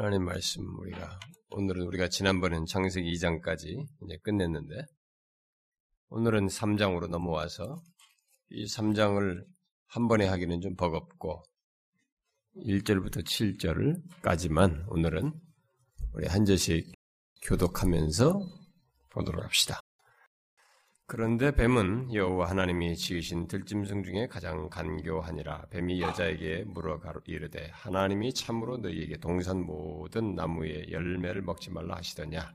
하나님 0.00 0.26
말씀 0.26 0.62
우리가 0.78 1.18
오늘은 1.50 1.82
우리가 1.88 2.08
지난번엔 2.08 2.66
창세기 2.66 3.12
2장까지 3.14 3.84
이제 4.04 4.18
끝냈는데 4.22 4.76
오늘은 6.10 6.46
3장으로 6.46 7.08
넘어와서 7.08 7.82
이 8.50 8.64
3장을 8.66 9.44
한 9.88 10.06
번에 10.06 10.28
하기는 10.28 10.60
좀 10.60 10.76
버겁고 10.76 11.42
1절부터 12.58 13.24
7절까지만 13.24 14.84
오늘은 14.86 15.32
우리 16.12 16.28
한 16.28 16.44
절씩 16.44 16.92
교독하면서 17.42 18.38
보도록 19.10 19.42
합시다. 19.42 19.80
그런데 21.10 21.52
뱀은 21.52 22.12
여호와 22.12 22.50
하나님이 22.50 22.94
지으신 22.94 23.48
들짐승 23.48 24.02
중에 24.02 24.26
가장 24.26 24.68
간교하니라. 24.68 25.68
뱀이 25.70 26.02
여자에게 26.02 26.64
물어 26.66 27.00
이르되 27.24 27.70
하나님이 27.72 28.34
참으로 28.34 28.76
너희에게 28.76 29.16
동산 29.16 29.62
모든 29.64 30.34
나무의 30.34 30.92
열매를 30.92 31.40
먹지 31.40 31.70
말라 31.70 31.96
하시더냐? 31.96 32.52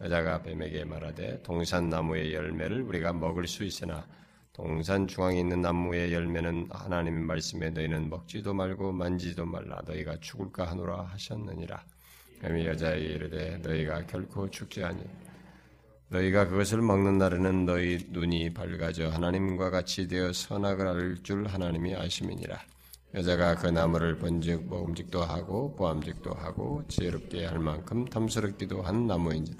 여자가 0.00 0.40
뱀에게 0.40 0.86
말하되 0.86 1.42
동산 1.42 1.90
나무의 1.90 2.32
열매를 2.32 2.80
우리가 2.80 3.12
먹을 3.12 3.46
수 3.46 3.62
있으나 3.62 4.06
동산 4.54 5.06
중앙에 5.06 5.40
있는 5.40 5.60
나무의 5.60 6.14
열매는 6.14 6.68
하나님의 6.70 7.24
말씀에 7.24 7.68
너희는 7.68 8.08
먹지도 8.08 8.54
말고 8.54 8.92
만지도 8.92 9.44
말라. 9.44 9.82
너희가 9.84 10.16
죽을까 10.18 10.70
하노라 10.70 11.02
하셨느니라. 11.08 11.84
뱀이 12.40 12.64
여자에게 12.68 13.04
이르되 13.04 13.58
너희가 13.58 14.06
결코 14.06 14.48
죽지 14.48 14.82
아니 14.82 15.04
너희가 16.12 16.46
그것을 16.46 16.82
먹는 16.82 17.16
날에는 17.16 17.64
너희 17.64 18.06
눈이 18.10 18.52
밝아져 18.52 19.08
하나님과 19.08 19.70
같이 19.70 20.08
되어 20.08 20.30
선악을 20.34 20.86
알 20.86 21.22
줄 21.22 21.46
하나님이 21.46 21.94
아심이니라. 21.94 22.60
여자가 23.14 23.54
그 23.56 23.68
나무를 23.68 24.18
본즉 24.18 24.68
먹음직도 24.68 25.22
하고 25.22 25.74
보암직도 25.74 26.32
하고 26.32 26.82
지혜롭게 26.88 27.46
할 27.46 27.58
만큼 27.58 28.04
탐스럽기도 28.04 28.82
한 28.82 29.06
나무인지 29.06 29.54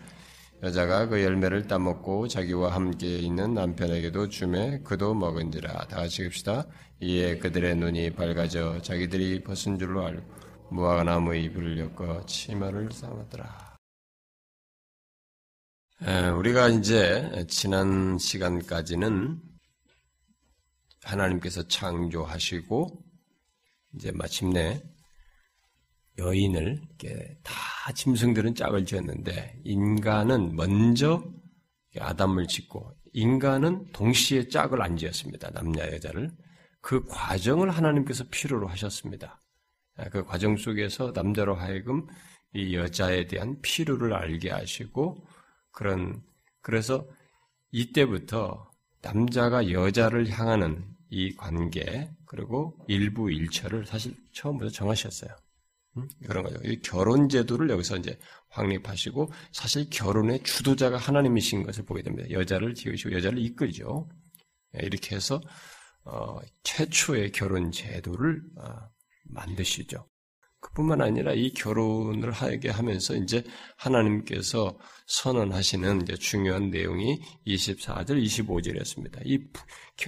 여자가 0.63 1.09
그 1.09 1.23
열매를 1.23 1.67
따먹고 1.67 2.29
자기와 2.29 2.75
함께 2.75 3.19
있는 3.19 3.55
남편에게도 3.55 4.29
주매 4.29 4.81
그도 4.85 5.15
먹은지라 5.15 5.73
다 5.87 5.97
같이 5.97 6.25
읍시다 6.25 6.67
이에 7.01 7.39
그들의 7.39 7.77
눈이 7.77 8.11
밝아져 8.11 8.81
자기들이 8.83 9.43
벗은 9.43 9.79
줄로 9.79 10.05
알고 10.05 10.23
무화과나무 10.71 11.35
잎을 11.35 11.79
엮어 11.79 12.27
치마를 12.27 12.91
삼았더라. 12.93 13.72
우리가 16.05 16.69
이제 16.69 17.47
지난 17.49 18.19
시간까지는 18.19 19.41
하나님께서 21.05 21.69
창조하시고 21.69 23.05
이제 23.95 24.11
마침내 24.11 24.83
여인을 26.19 26.83
다 27.45 27.93
짐승들은 27.93 28.57
짝을 28.57 28.85
지었는데 28.85 29.61
인간은 29.65 30.57
먼저 30.57 31.23
아담을 31.97 32.49
짓고 32.49 32.93
인간은 33.13 33.93
동시에 33.93 34.49
짝을 34.49 34.83
안 34.83 34.97
지었습니다. 34.97 35.51
남녀 35.51 35.85
여자를 35.85 36.33
그 36.81 37.05
과정을 37.05 37.71
하나님께서 37.71 38.25
필요로 38.29 38.67
하셨습니다. 38.67 39.41
그 40.11 40.25
과정 40.25 40.57
속에서 40.57 41.13
남자로 41.15 41.55
하여금 41.55 42.09
이 42.55 42.75
여자에 42.75 43.29
대한 43.29 43.61
필요를 43.61 44.13
알게 44.15 44.51
하시고 44.51 45.25
그런 45.73 46.23
그래서 46.61 47.07
이때부터 47.73 48.71
남자가 49.01 49.71
여자를 49.71 50.29
향하는 50.31 50.87
이 51.11 51.35
관계 51.35 52.11
그리고 52.27 52.79
일부 52.89 53.31
일처를 53.31 53.85
사실 53.85 54.15
처음부터 54.33 54.71
정하셨어요. 54.71 55.35
음? 55.99 56.09
그런 56.27 56.45
거죠. 56.45 56.59
이 56.65 56.81
결혼 56.81 57.29
제도를 57.29 57.69
여기서 57.71 57.99
이제 57.99 58.19
확립하시고 58.49 59.31
사실 59.53 59.91
결혼의 59.91 60.43
주도자가 60.43 60.97
하나님이신 60.97 61.65
것을 61.65 61.85
보게 61.85 62.03
됩니다. 62.03 62.31
여자를 62.31 62.75
지으시고 62.75 63.13
여자를 63.13 63.39
이끌죠. 63.39 64.09
예, 64.77 64.87
이렇게 64.87 65.17
해서 65.17 65.41
어, 66.05 66.39
최초의 66.63 67.33
결혼 67.33 67.71
제도를 67.71 68.43
어, 68.57 68.91
만드시죠. 69.25 70.09
그뿐만 70.63 71.03
아니라 71.03 71.33
이 71.33 71.53
결혼을 71.53 72.31
하게 72.31 72.71
하면서 72.71 73.15
이제 73.17 73.45
하나님께서 73.77 74.79
선언하시는 75.07 76.03
이제 76.03 76.15
중요한 76.15 76.71
내용이 76.71 77.21
24절, 77.47 78.23
25절이었습니다. 78.25 79.21
이 79.27 79.45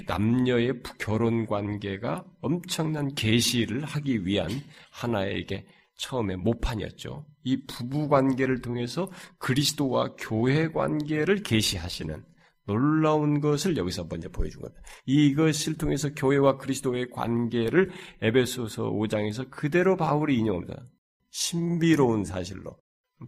남녀의 0.07 0.81
결혼 0.99 1.47
관계가 1.47 2.25
엄청난 2.41 3.15
계시를 3.15 3.85
하기 3.85 4.25
위한 4.25 4.49
하나에게 4.91 5.67
처음에 5.97 6.37
모판이었죠. 6.37 7.27
이 7.43 7.67
부부 7.67 8.09
관계를 8.09 8.63
통해서 8.63 9.11
그리스도와 9.39 10.15
교회 10.17 10.69
관계를 10.69 11.43
계시하시는 11.43 12.25
놀라운 12.67 13.41
것을 13.41 13.77
여기서 13.77 14.07
먼저 14.09 14.29
보여준 14.29 14.63
겁니다. 14.63 14.81
이것을 15.07 15.77
통해서 15.77 16.11
교회와 16.15 16.57
그리스도의 16.57 17.11
관계를 17.11 17.91
에베소서 18.23 18.91
5장에서 18.91 19.51
그대로 19.51 19.97
바울이 19.97 20.39
인용합니다. 20.39 20.83
신비로운 21.31 22.25
사실로, 22.25 22.79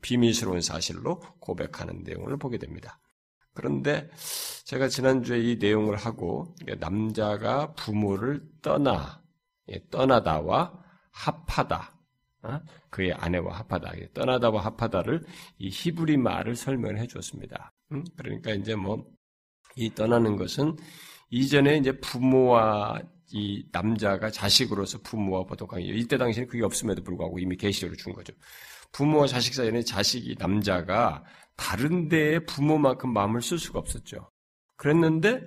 비밀스러운 0.01 0.61
사실로 0.61 1.21
고백하는 1.41 2.03
내용을 2.05 2.39
보게 2.39 2.59
됩니다. 2.59 3.01
그런데 3.53 4.09
제가 4.65 4.89
지난주에 4.89 5.41
이 5.41 5.57
내용을 5.57 5.97
하고 5.97 6.55
남자가 6.79 7.73
부모를 7.73 8.43
떠나, 8.63 9.23
예, 9.71 9.83
떠나다와 9.91 10.73
합하다, 11.11 11.99
어? 12.43 12.61
그의 12.91 13.13
아내와 13.15 13.59
합하다, 13.59 13.93
떠나다와 14.15 14.65
합하다를 14.67 15.25
이 15.59 15.71
히브리 15.71 16.19
말을 16.19 16.55
설명을 16.55 16.99
해주었습니다. 16.99 17.73
그러니까 18.17 18.53
이제 18.53 18.75
뭐 18.75 19.07
이 19.77 19.95
떠나는 19.95 20.37
것은 20.37 20.77
이전에 21.31 21.77
이제 21.77 21.93
부모와 21.93 23.01
이 23.33 23.65
남자가 23.73 24.31
자식으로서 24.31 24.99
부모와 25.03 25.45
보통 25.45 25.69
관계 25.69 25.89
이때 25.89 26.17
당시에는 26.17 26.49
그게 26.49 26.65
없음에도 26.65 27.03
불구하고 27.03 27.39
이미 27.39 27.57
계시를 27.57 27.97
준 27.97 28.13
거죠. 28.13 28.33
부모와 28.93 29.27
자식 29.27 29.55
사이에는 29.55 29.85
자식이 29.85 30.37
남자가 30.39 31.25
다른 31.57 32.09
데에 32.09 32.41
부모만큼 32.41 33.13
마음을 33.13 33.43
쓸 33.43 33.59
수가 33.59 33.79
없었죠. 33.79 34.31
그랬는데 34.77 35.43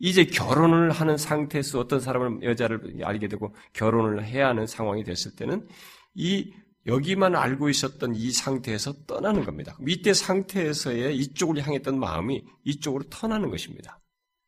이제 0.00 0.24
결혼을 0.24 0.90
하는 0.90 1.16
상태에서 1.16 1.80
어떤 1.80 2.00
사람을 2.00 2.42
여자를 2.42 3.00
알게 3.02 3.28
되고 3.28 3.54
결혼을 3.72 4.24
해야 4.24 4.48
하는 4.48 4.66
상황이 4.66 5.04
됐을 5.04 5.34
때는 5.34 5.66
이 6.14 6.52
여기만 6.88 7.36
알고 7.36 7.68
있었던 7.68 8.14
이 8.16 8.32
상태에서 8.32 8.94
떠나는 9.06 9.44
겁니다. 9.44 9.76
이때 9.86 10.14
상태에서의 10.14 11.16
이쪽을 11.18 11.64
향했던 11.64 11.98
마음이 11.98 12.42
이쪽으로 12.64 13.04
터나는 13.10 13.50
것입니다. 13.50 14.00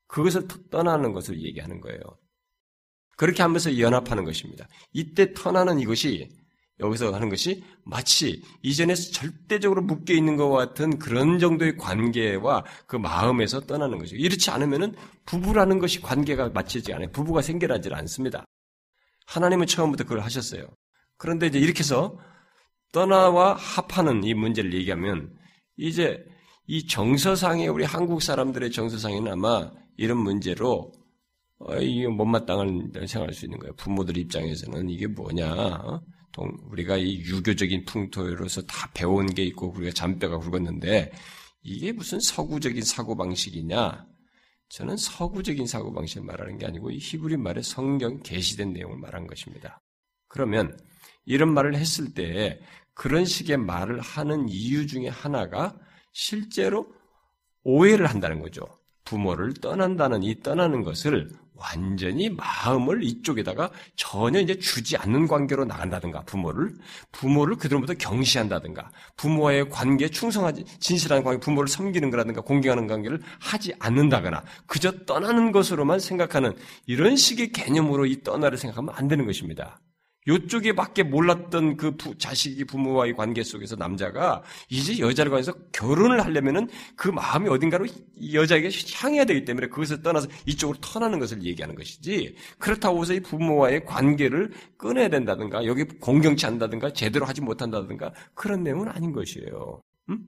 그것을 0.08 0.48
떠나는 0.70 1.12
것을 1.12 1.40
얘기하는 1.42 1.80
거예요. 1.80 2.00
그렇게 3.16 3.42
하면서 3.42 3.78
연합하는 3.78 4.24
것입니다. 4.24 4.66
이때 4.92 5.34
터나는 5.34 5.78
이것이 5.78 6.30
여기서 6.80 7.12
하는 7.12 7.28
것이 7.28 7.62
마치 7.84 8.42
이전에 8.62 8.94
절대적으로 8.94 9.82
묶여 9.82 10.14
있는 10.14 10.36
것 10.36 10.48
같은 10.48 10.98
그런 10.98 11.38
정도의 11.38 11.76
관계와 11.76 12.64
그 12.86 12.96
마음에서 12.96 13.60
떠나는 13.60 13.98
것이죠. 13.98 14.16
이렇지 14.16 14.50
않으면은 14.50 14.94
부부라는 15.26 15.78
것이 15.78 16.00
관계가 16.00 16.48
맞지지 16.48 16.94
않아요. 16.94 17.10
부부가 17.12 17.42
생겨나질 17.42 17.94
않습니다. 17.94 18.46
하나님은 19.26 19.66
처음부터 19.66 20.04
그걸 20.04 20.20
하셨어요. 20.20 20.66
그런데 21.18 21.48
이제 21.48 21.58
이렇게 21.58 21.80
해서 21.80 22.18
떠나와 22.92 23.54
합하는 23.54 24.24
이 24.24 24.34
문제를 24.34 24.74
얘기하면 24.74 25.32
이제 25.76 26.24
이 26.66 26.86
정서상의 26.86 27.68
우리 27.68 27.84
한국 27.84 28.22
사람들의 28.22 28.70
정서상에는 28.70 29.32
아마 29.32 29.70
이런 29.96 30.18
문제로 30.18 30.92
어, 31.58 31.76
이게 31.76 32.08
못마땅한 32.08 32.92
생각할 33.06 33.34
수 33.34 33.44
있는 33.44 33.58
거예요. 33.58 33.74
부모들 33.76 34.16
입장에서는 34.16 34.88
이게 34.88 35.06
뭐냐? 35.06 35.52
어? 35.52 36.00
동, 36.32 36.50
우리가 36.70 36.96
이 36.96 37.18
유교적인 37.18 37.84
풍토로서 37.84 38.62
다 38.62 38.90
배운 38.94 39.26
게 39.26 39.44
있고 39.44 39.72
우리가 39.72 39.92
잔뼈가 39.92 40.38
굵었는데 40.38 41.12
이게 41.62 41.92
무슨 41.92 42.18
서구적인 42.20 42.82
사고 42.82 43.16
방식이냐? 43.16 44.06
저는 44.70 44.96
서구적인 44.96 45.66
사고 45.66 45.92
방식을 45.92 46.24
말하는 46.24 46.56
게 46.56 46.66
아니고 46.66 46.90
이 46.92 46.98
히브리 46.98 47.36
말의 47.36 47.62
성경 47.62 48.22
계시된 48.22 48.72
내용을 48.72 48.98
말한 48.98 49.26
것입니다. 49.26 49.82
그러면 50.28 50.78
이런 51.26 51.52
말을 51.52 51.74
했을 51.74 52.14
때 52.14 52.60
그런 53.00 53.24
식의 53.24 53.56
말을 53.56 53.98
하는 53.98 54.46
이유 54.50 54.86
중에 54.86 55.08
하나가 55.08 55.74
실제로 56.12 56.86
오해를 57.64 58.04
한다는 58.04 58.42
거죠. 58.42 58.66
부모를 59.06 59.54
떠난다는 59.54 60.22
이 60.22 60.38
떠나는 60.42 60.82
것을 60.82 61.30
완전히 61.54 62.28
마음을 62.28 63.02
이쪽에다가 63.02 63.70
전혀 63.96 64.38
이제 64.40 64.58
주지 64.58 64.98
않는 64.98 65.28
관계로 65.28 65.64
나간다든가 65.64 66.24
부모를 66.24 66.74
부모를 67.10 67.56
그들로부터 67.56 67.94
경시한다든가 67.94 68.90
부모와의 69.16 69.70
관계에 69.70 70.10
충성하지 70.10 70.66
진실한 70.78 71.24
관계 71.24 71.40
부모를 71.40 71.68
섬기는 71.68 72.10
거라든가 72.10 72.42
공경하는 72.42 72.86
관계를 72.86 73.22
하지 73.38 73.72
않는다거나 73.78 74.44
그저 74.66 74.92
떠나는 75.06 75.52
것으로만 75.52 76.00
생각하는 76.00 76.54
이런 76.84 77.16
식의 77.16 77.52
개념으로 77.52 78.04
이 78.04 78.22
떠나를 78.22 78.58
생각하면 78.58 78.94
안 78.94 79.08
되는 79.08 79.24
것입니다. 79.24 79.80
요쪽에 80.28 80.74
밖에 80.74 81.02
몰랐던 81.02 81.76
그 81.76 81.96
부, 81.96 82.16
자식이 82.16 82.64
부모와의 82.64 83.14
관계 83.14 83.42
속에서 83.42 83.76
남자가 83.76 84.42
이제 84.68 84.98
여자를 84.98 85.30
관해서 85.30 85.52
결혼을 85.72 86.22
하려면은 86.22 86.68
그 86.94 87.08
마음이 87.08 87.48
어딘가로 87.48 87.86
여자에게 88.32 88.70
향해야 88.94 89.24
되기 89.24 89.44
때문에 89.44 89.68
그것을 89.68 90.02
떠나서 90.02 90.28
이쪽으로 90.46 90.78
턴하는 90.80 91.18
것을 91.18 91.42
얘기하는 91.42 91.74
것이지 91.74 92.36
그렇다고 92.58 93.02
해서 93.02 93.14
이 93.14 93.20
부모와의 93.20 93.86
관계를 93.86 94.52
끊어야 94.76 95.08
된다든가 95.08 95.64
여기 95.64 95.84
공경치 95.84 96.44
않다든가 96.46 96.92
제대로 96.92 97.24
하지 97.24 97.40
못한다든가 97.40 98.12
그런 98.34 98.62
내용은 98.62 98.88
아닌 98.88 99.12
것이에요. 99.12 99.80
음? 100.10 100.18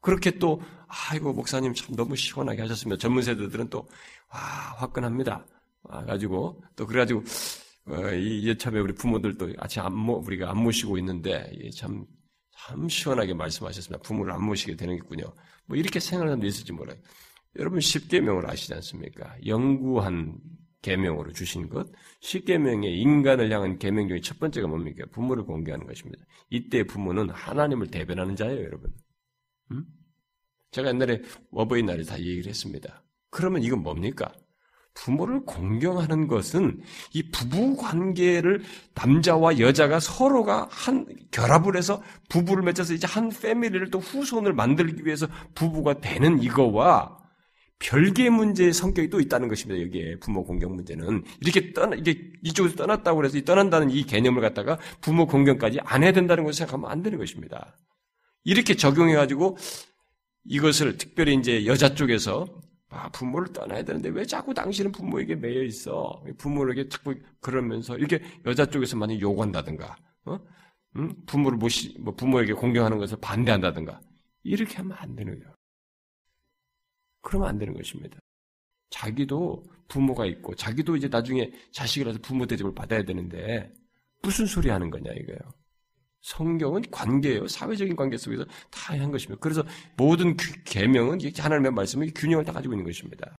그렇게 0.00 0.30
또 0.38 0.62
아이고 0.86 1.32
목사님 1.32 1.74
참 1.74 1.94
너무 1.94 2.16
시원하게 2.16 2.62
하셨습니다. 2.62 2.98
전문 2.98 3.22
세대들은 3.22 3.68
또 3.68 3.88
와, 4.32 4.38
화끈합니다. 4.78 5.44
와가지고 5.82 6.62
또 6.76 6.86
그래가지고 6.86 7.20
어, 7.20 7.22
이 8.14 8.56
참에 8.58 8.78
우리 8.78 8.92
부모들도 8.94 9.54
아침 9.58 9.82
안 9.82 9.94
모, 9.94 10.14
우리가 10.18 10.50
안 10.50 10.58
모시고 10.58 10.98
있는데, 10.98 11.50
참, 11.74 12.06
참 12.52 12.88
시원하게 12.88 13.34
말씀하셨습니다. 13.34 14.02
부모를 14.02 14.32
안 14.32 14.44
모시게 14.44 14.76
되는겠군요. 14.76 15.24
뭐 15.66 15.76
이렇게 15.76 16.00
생각하는 16.00 16.30
사람도 16.30 16.46
있을지 16.46 16.72
몰라요. 16.72 16.96
여러분 17.58 17.80
십계명을 17.80 18.48
아시지 18.48 18.74
않습니까? 18.74 19.36
영구한 19.44 20.38
계명으로 20.82 21.32
주신 21.32 21.68
것, 21.68 21.88
십계명의 22.20 23.00
인간을 23.00 23.50
향한 23.50 23.78
계명 23.78 24.08
중에 24.08 24.20
첫 24.20 24.38
번째가 24.38 24.66
뭡니까? 24.68 25.04
부모를 25.10 25.44
공개하는 25.44 25.86
것입니다. 25.86 26.24
이때 26.48 26.84
부모는 26.84 27.30
하나님을 27.30 27.88
대변하는 27.88 28.36
자예요, 28.36 28.64
여러분. 28.64 28.92
음? 29.72 29.84
제가 30.70 30.88
옛날에 30.88 31.22
어버이날에 31.50 32.04
다 32.04 32.18
얘기를 32.18 32.46
했습니다. 32.46 33.02
그러면 33.30 33.62
이건 33.62 33.82
뭡니까? 33.82 34.32
부모를 34.94 35.44
공경하는 35.44 36.26
것은 36.26 36.80
이 37.12 37.30
부부 37.30 37.76
관계를 37.76 38.62
남자와 38.94 39.58
여자가 39.58 40.00
서로가 40.00 40.68
한 40.70 41.06
결합을 41.30 41.76
해서 41.76 42.02
부부를 42.28 42.62
맺어서 42.64 42.94
이제 42.94 43.06
한 43.06 43.30
패밀리를 43.30 43.90
또 43.90 43.98
후손을 43.98 44.52
만들기 44.52 45.06
위해서 45.06 45.26
부부가 45.54 46.00
되는 46.00 46.42
이거와 46.42 47.18
별개의 47.80 48.30
문제의 48.30 48.72
성격이 48.74 49.08
또 49.08 49.20
있다는 49.20 49.48
것입니다. 49.48 49.82
여기에 49.82 50.18
부모 50.20 50.44
공경 50.44 50.74
문제는 50.74 51.24
이렇게 51.40 51.72
떠나 51.72 51.96
이게 51.96 52.30
이쪽에서 52.42 52.76
떠났다고 52.76 53.24
해서 53.24 53.40
떠난다는 53.40 53.90
이 53.90 54.04
개념을 54.04 54.42
갖다가 54.42 54.78
부모 55.00 55.26
공경까지 55.26 55.80
안 55.84 56.02
해야 56.02 56.12
된다는 56.12 56.44
것을 56.44 56.58
생각하면 56.58 56.90
안 56.90 57.02
되는 57.02 57.18
것입니다. 57.18 57.78
이렇게 58.44 58.74
적용해 58.74 59.14
가지고 59.14 59.56
이것을 60.44 60.98
특별히 60.98 61.34
이제 61.34 61.64
여자 61.66 61.94
쪽에서 61.94 62.46
아, 62.90 63.08
부모를 63.10 63.52
떠나야 63.52 63.84
되는데 63.84 64.08
왜 64.08 64.24
자꾸 64.24 64.52
당신은 64.52 64.90
부모에게 64.92 65.36
매여 65.36 65.62
있어? 65.62 66.22
부모에게 66.38 66.88
자꾸 66.88 67.14
그러면서 67.40 67.96
이렇게 67.96 68.20
여자 68.44 68.66
쪽에서 68.66 68.96
많이 68.96 69.20
요구한다든가, 69.20 69.96
어? 70.24 70.38
응? 70.96 71.14
부모를 71.24 71.56
모시, 71.56 71.96
뭐 72.00 72.14
부모에게 72.14 72.52
공경하는 72.52 72.98
것을 72.98 73.16
반대한다든가 73.20 74.00
이렇게 74.42 74.76
하면 74.78 74.96
안 74.98 75.14
되는 75.14 75.38
거예요. 75.38 75.54
그러면 77.22 77.48
안 77.48 77.58
되는 77.58 77.74
것입니다. 77.74 78.18
자기도 78.90 79.62
부모가 79.86 80.26
있고 80.26 80.54
자기도 80.56 80.96
이제 80.96 81.06
나중에 81.06 81.52
자식이라서 81.70 82.18
부모 82.20 82.44
대접을 82.46 82.74
받아야 82.74 83.04
되는데 83.04 83.72
무슨 84.22 84.46
소리 84.46 84.68
하는 84.68 84.90
거냐 84.90 85.12
이거예요. 85.12 85.38
성경은 86.22 86.82
관계예요. 86.90 87.48
사회적인 87.48 87.96
관계 87.96 88.16
속에서 88.16 88.44
다한 88.70 89.10
것입니다. 89.10 89.40
그래서 89.40 89.64
모든 89.96 90.36
계명은 90.64 91.18
하나님의 91.36 91.72
말씀을 91.72 92.10
균형을 92.14 92.44
다 92.44 92.52
가지고 92.52 92.74
있는 92.74 92.84
것입니다. 92.84 93.36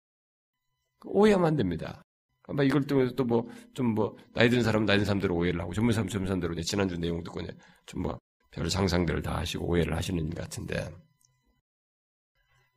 오해하면 1.06 1.48
안 1.48 1.56
됩니다. 1.56 2.01
아마 2.48 2.63
이걸 2.63 2.83
통해서 2.86 3.13
또 3.16 3.24
뭐, 3.24 3.48
좀 3.74 3.94
뭐, 3.94 4.18
나이 4.33 4.50
든 4.50 4.63
사람은 4.63 4.86
나이 4.86 4.98
든 4.98 5.06
사람대로 5.06 5.36
오해를 5.36 5.62
하고, 5.62 5.74
전문 5.74 5.94
사람 5.94 6.07
전문 6.10 6.28
사람대로 6.28 6.60
지난주 6.62 6.98
내용 6.98 7.24
듣고 7.24 7.42
좀 7.86 8.01
뭐, 8.04 8.19
별 8.51 8.69
상상들을 8.69 9.22
다 9.22 9.38
하시고 9.38 9.66
오해를 9.66 9.95
하시는 9.95 10.30
것 10.30 10.42
같은데, 10.42 10.89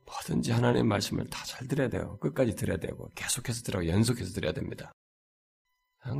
뭐든지 0.05 0.51
하나님의 0.51 0.83
말씀을 0.83 1.27
다 1.27 1.43
잘 1.45 1.67
들어야 1.67 1.89
돼요. 1.89 2.17
끝까지 2.21 2.55
들어야 2.55 2.77
되고, 2.77 3.09
계속해서 3.15 3.63
들어가고, 3.63 3.89
연속해서 3.89 4.33
들어야 4.33 4.53
됩니다. 4.53 4.93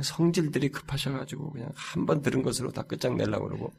성질들이 0.02 0.70
급하셔가지고 0.70 1.52
그냥 1.52 1.70
한 1.74 2.06
번 2.06 2.22
들은 2.22 2.42
것으로 2.42 2.70
다 2.72 2.82
끝장내려고 2.82 3.48
그러고 3.48 3.72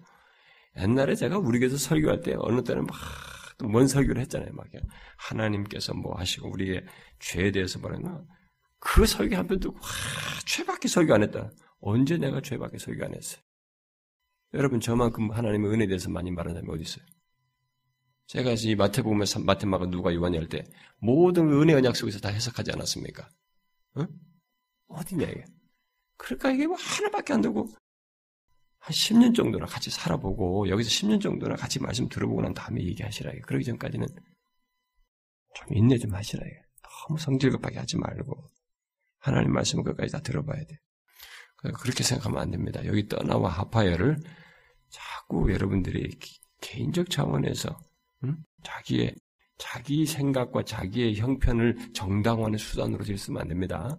옛날에 0.78 1.16
제가 1.16 1.38
우리 1.38 1.60
교회에서 1.60 1.78
설교할 1.78 2.22
때 2.22 2.36
어느 2.38 2.64
때는 2.64 2.86
막먼 3.60 3.88
설교를 3.88 4.22
했잖아요. 4.24 4.52
막 4.54 4.68
하나님께서 5.18 5.94
뭐 5.94 6.16
하시고 6.18 6.50
우리의 6.52 6.86
죄에 7.20 7.52
대해서 7.52 7.80
뭐랬나 7.80 8.24
그 8.80 9.06
설교 9.06 9.36
한번 9.36 9.60
듣고 9.60 9.76
와 9.76 9.82
죄밖에 10.46 10.88
설교 10.88 11.14
안 11.14 11.24
했다. 11.24 11.52
언제 11.80 12.18
내가 12.18 12.42
죄밖에 12.42 12.78
설교 12.78 13.04
안 13.06 13.14
했어요? 13.16 13.42
여러분 14.54 14.80
저만큼 14.80 15.32
하나님의 15.32 15.72
은혜에 15.72 15.88
대해서 15.88 16.10
많이 16.10 16.32
말하는 16.32 16.56
사람이 16.62 16.74
어디 16.74 16.84
있어요? 16.84 17.06
제가 18.28 18.52
이 18.58 18.76
마태복음 18.76 19.20
마태마가 19.46 19.88
누가 19.88 20.14
요한이 20.14 20.38
할 20.38 20.48
때 20.48 20.64
모든 21.00 21.50
은혜 21.52 21.74
언약 21.74 21.96
속에서 21.96 22.20
다 22.20 22.30
해석하지 22.30 22.72
않았습니까? 22.72 23.28
어? 23.96 24.06
어디냐 24.90 25.26
이게? 25.28 25.46
그러니까 26.18 26.52
이게 26.52 26.68
뭐 26.68 26.76
하나밖에 26.78 27.34
안 27.34 27.42
되고 27.42 27.68
한 28.80 28.94
10년 28.94 29.36
정도나 29.36 29.66
같이 29.66 29.90
살아보고 29.90 30.70
여기서 30.70 30.90
10년 30.90 31.22
정도나 31.22 31.56
같이 31.56 31.80
말씀 31.80 32.08
들어보고 32.08 32.42
난 32.42 32.54
다음에 32.54 32.82
얘기하시라. 32.82 33.32
그러기 33.46 33.66
전까지는 33.66 34.08
좀 35.56 35.78
인내 35.78 35.98
좀 35.98 36.14
하시라. 36.14 36.44
너무 37.08 37.20
성질급하게 37.20 37.80
하지 37.80 37.98
말고 37.98 38.50
하나님 39.20 39.52
말씀을 39.52 39.84
끝까지 39.84 40.12
다 40.12 40.22
들어봐야 40.22 40.64
돼. 40.64 40.80
그렇게 41.58 42.04
생각하면 42.04 42.40
안 42.40 42.52
됩니다. 42.52 42.86
여기 42.86 43.08
떠나와 43.08 43.50
하파야를 43.50 44.18
자꾸 44.90 45.52
여러분들이 45.52 46.18
개인적 46.62 47.10
차원에서 47.10 47.78
음? 48.24 48.38
자기의 48.64 49.16
자기 49.58 50.06
생각과 50.06 50.64
자기의 50.64 51.16
형편을 51.18 51.94
정당화하는 51.94 52.58
수단으로 52.58 53.04
쓰면 53.04 53.42
안 53.42 53.48
됩니다. 53.48 53.98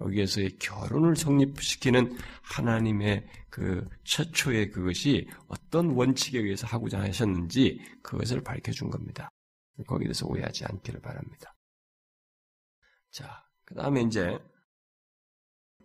여기에서의 0.00 0.58
결혼을 0.58 1.16
성립시키는 1.16 2.16
하나님의 2.42 3.26
그 3.50 3.88
최초의 4.04 4.70
그것이 4.70 5.28
어떤 5.48 5.90
원칙에 5.90 6.38
의해서 6.38 6.66
하고자 6.66 7.00
하셨는지 7.00 7.80
그것을 8.02 8.42
밝혀준 8.42 8.90
겁니다. 8.90 9.28
거기에 9.86 10.06
대해서 10.06 10.26
오해하지 10.26 10.64
않기를 10.66 11.00
바랍니다. 11.00 11.54
자, 13.10 13.44
그 13.64 13.74
다음에 13.74 14.02
이제 14.02 14.38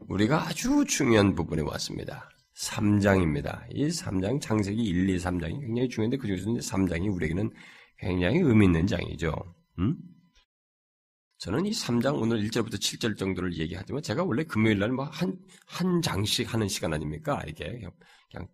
우리가 0.07 0.48
아주 0.48 0.86
중요한 0.86 1.36
부분에 1.36 1.62
왔습니다. 1.62 2.30
3장입니다. 2.56 3.66
이 3.71 3.88
3장, 3.88 4.39
창세기 4.39 4.81
1, 4.81 5.09
2, 5.09 5.18
3장이 5.18 5.59
굉장히 5.62 5.89
중요한데 5.89 6.18
그 6.18 6.27
중에서 6.27 6.75
3장이 6.75 7.13
우리에게는 7.13 7.52
굉장히 7.97 8.40
의미 8.40 8.66
있는 8.66 8.85
장이죠. 8.85 9.33
음? 9.80 9.97
저는 11.44 11.66
이 11.66 11.71
3장 11.71 12.21
오늘 12.21 12.42
1절부터 12.47 12.76
7절 12.76 13.18
정도를 13.18 13.57
얘기하지만 13.57 14.02
제가 14.02 14.23
원래 14.23 14.45
금요일 14.45 14.80
날 14.80 14.92
뭐 14.92 15.04
한, 15.04 15.38
한 15.66 16.02
장씩 16.02 16.54
하는 16.54 16.69
시간 16.69 16.94
아닙니까? 16.94 17.44
이게 17.45 17.66
그냥 18.31 18.47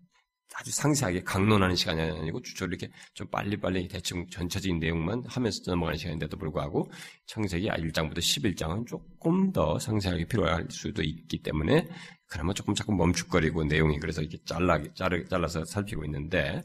아주 0.55 0.71
상세하게 0.71 1.21
강론하는 1.23 1.75
시간이 1.75 2.01
아니고 2.01 2.41
주로 2.41 2.67
이렇게 2.69 2.89
좀 3.13 3.27
빨리빨리 3.27 3.89
대충 3.89 4.25
전체적인 4.31 4.79
내용만 4.79 5.23
하면서 5.27 5.61
넘어가는 5.67 5.99
시간인데도 5.99 6.35
불구하고 6.37 6.89
청세기 7.27 7.69
1장부터 7.69 8.17
11장은 8.17 8.87
조금 8.87 9.51
더 9.51 9.77
상세하게 9.77 10.25
필요할 10.25 10.65
수도 10.71 11.03
있기 11.03 11.43
때문에 11.43 11.87
그러면 12.25 12.55
조금 12.55 12.73
자꾸 12.73 12.91
멈칫거리고 12.93 13.65
내용이 13.65 13.99
그래서 13.99 14.21
이렇게 14.21 14.39
잘라, 14.45 14.81
잘라서 15.29 15.63
살피고 15.63 16.05
있는데 16.05 16.63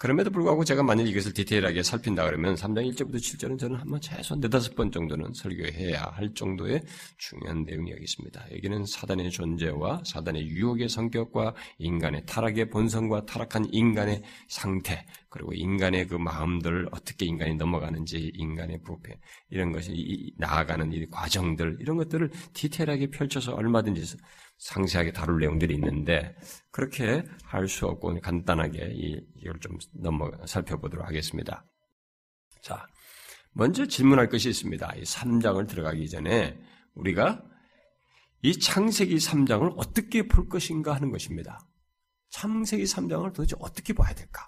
그럼에도 0.00 0.30
불구하고 0.30 0.64
제가 0.64 0.82
만약 0.82 1.06
이것을 1.06 1.34
디테일하게 1.34 1.82
살핀다 1.82 2.24
그러면 2.24 2.54
3장 2.54 2.90
1절부터 2.90 3.16
7절은 3.16 3.58
저는 3.58 3.76
한번 3.76 4.00
최소한 4.00 4.40
네다섯 4.40 4.74
번 4.74 4.90
정도는 4.90 5.34
설교해야 5.34 6.02
할 6.14 6.32
정도의 6.32 6.82
중요한 7.18 7.64
내용이 7.64 7.90
여기 7.90 8.04
있습니다. 8.04 8.46
여기는 8.50 8.86
사단의 8.86 9.30
존재와 9.30 10.02
사단의 10.06 10.46
유혹의 10.48 10.88
성격과 10.88 11.54
인간의 11.78 12.24
타락의 12.24 12.70
본성과 12.70 13.26
타락한 13.26 13.66
인간의 13.72 14.22
상태, 14.48 15.04
그리고 15.28 15.52
인간의 15.52 16.06
그 16.06 16.14
마음들을 16.14 16.88
어떻게 16.92 17.26
인간이 17.26 17.54
넘어가는지, 17.56 18.32
인간의 18.34 18.80
부패, 18.82 19.18
이런 19.50 19.70
것이 19.70 20.32
나아가는 20.38 20.90
이 20.94 21.06
과정들, 21.10 21.76
이런 21.80 21.98
것들을 21.98 22.30
디테일하게 22.54 23.10
펼쳐서 23.10 23.52
얼마든지 23.52 24.16
상세하게 24.60 25.12
다룰 25.12 25.40
내용들이 25.40 25.74
있는데 25.74 26.36
그렇게 26.70 27.24
할 27.44 27.66
수 27.66 27.86
없고 27.86 28.20
간단하게 28.20 28.92
이걸 29.36 29.58
좀 29.60 29.78
넘어 29.94 30.30
살펴보도록 30.46 31.06
하겠습니다. 31.06 31.64
자, 32.62 32.86
먼저 33.52 33.86
질문할 33.86 34.28
것이 34.28 34.50
있습니다. 34.50 34.94
이 34.96 35.02
3장을 35.02 35.66
들어가기 35.66 36.08
전에 36.10 36.60
우리가 36.94 37.42
이 38.42 38.58
창세기 38.58 39.16
3장을 39.16 39.72
어떻게 39.76 40.26
볼 40.28 40.48
것인가 40.48 40.94
하는 40.94 41.10
것입니다. 41.10 41.66
창세기 42.30 42.84
3장을 42.84 43.32
도대체 43.32 43.56
어떻게 43.60 43.92
봐야 43.92 44.14
될까? 44.14 44.46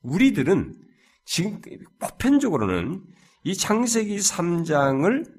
우리들은 0.00 0.74
지금 1.24 1.60
보편적으로는 1.98 3.04
이 3.44 3.54
창세기 3.54 4.16
3장을 4.16 5.37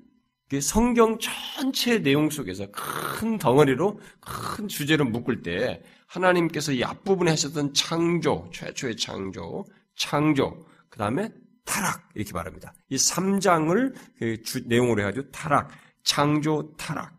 성경 0.59 1.17
전체 1.19 1.99
내용 1.99 2.29
속에서 2.29 2.67
큰 2.71 3.37
덩어리로 3.37 3.99
큰 4.19 4.67
주제를 4.67 5.05
묶을 5.05 5.43
때 5.43 5.83
하나님께서 6.07 6.71
이 6.71 6.83
앞부분에 6.83 7.29
하셨던 7.31 7.73
창조, 7.75 8.49
최초의 8.51 8.97
창조, 8.97 9.63
창조, 9.95 10.65
그 10.89 10.97
다음에 10.97 11.31
타락 11.65 12.09
이렇게 12.15 12.33
말합니다. 12.33 12.73
이 12.89 12.95
3장을 12.95 13.93
그 14.17 14.41
주, 14.41 14.67
내용으로 14.67 15.01
해가지고 15.01 15.29
타락, 15.29 15.69
창조, 16.03 16.73
타락, 16.77 17.15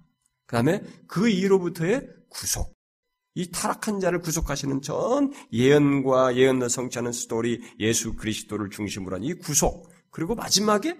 그 0.47 0.57
다음에 0.57 0.83
그 1.07 1.29
이후로부터의 1.29 2.09
구속. 2.29 2.75
이 3.37 3.49
타락한 3.53 4.01
자를 4.01 4.19
구속하시는 4.21 4.83
전 4.83 5.33
예언과 5.53 6.35
예언을 6.35 6.69
성취하는 6.69 7.13
스토리, 7.13 7.61
예수 7.79 8.17
그리스도를 8.17 8.71
중심으로 8.71 9.15
한 9.15 9.23
이 9.23 9.35
구속, 9.35 9.89
그리고 10.11 10.35
마지막에 10.35 10.99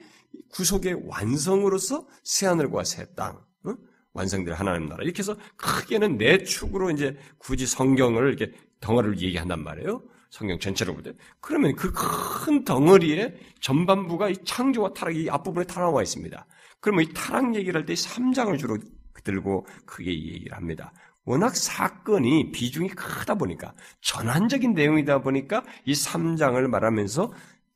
구속의 0.51 1.03
완성으로서 1.07 2.07
새 2.25 2.47
하늘과 2.47 2.85
새 2.85 3.07
땅, 3.15 3.41
어? 3.65 3.75
완성될 4.13 4.55
하나님 4.55 4.89
나라. 4.89 5.03
이렇게 5.05 5.21
해서 5.21 5.37
크게는 5.57 6.19
네 6.19 6.43
축으로 6.43 6.91
이제 6.91 7.17
굳이 7.39 7.67
성경을 7.67 8.29
이렇게 8.35 8.53
덩어리를 8.81 9.21
얘기한단 9.21 9.63
말이에요. 9.63 10.03
성경 10.31 10.59
전체로 10.59 10.95
볼 10.95 11.03
때. 11.03 11.13
그러면 11.41 11.75
그 11.77 11.93
큰 11.93 12.65
덩어리에 12.65 13.35
전반부가 13.61 14.31
이 14.31 14.37
창조와 14.45 14.93
타락 14.95 15.15
이 15.17 15.29
앞부분에 15.29 15.67
다 15.67 15.81
나와 15.81 16.03
있습니다. 16.03 16.47
그러면 16.81 17.05
이 17.05 17.13
타락 17.13 17.55
얘기를 17.55 17.79
할 17.81 17.87
때 17.87 17.95
3장을 17.95 18.59
주로 18.59 18.79
들고 19.25 19.67
크게 19.87 20.11
얘기를 20.11 20.57
합니다. 20.57 20.93
워낙 21.25 21.55
사건이 21.55 22.51
비중이 22.53 22.89
크다 22.91 23.35
보니까 23.35 23.75
전환적인 24.01 24.73
내용이다 24.75 25.21
보니까 25.21 25.63
이 25.85 25.93
3장을 25.93 26.67
말하면서 26.67 27.33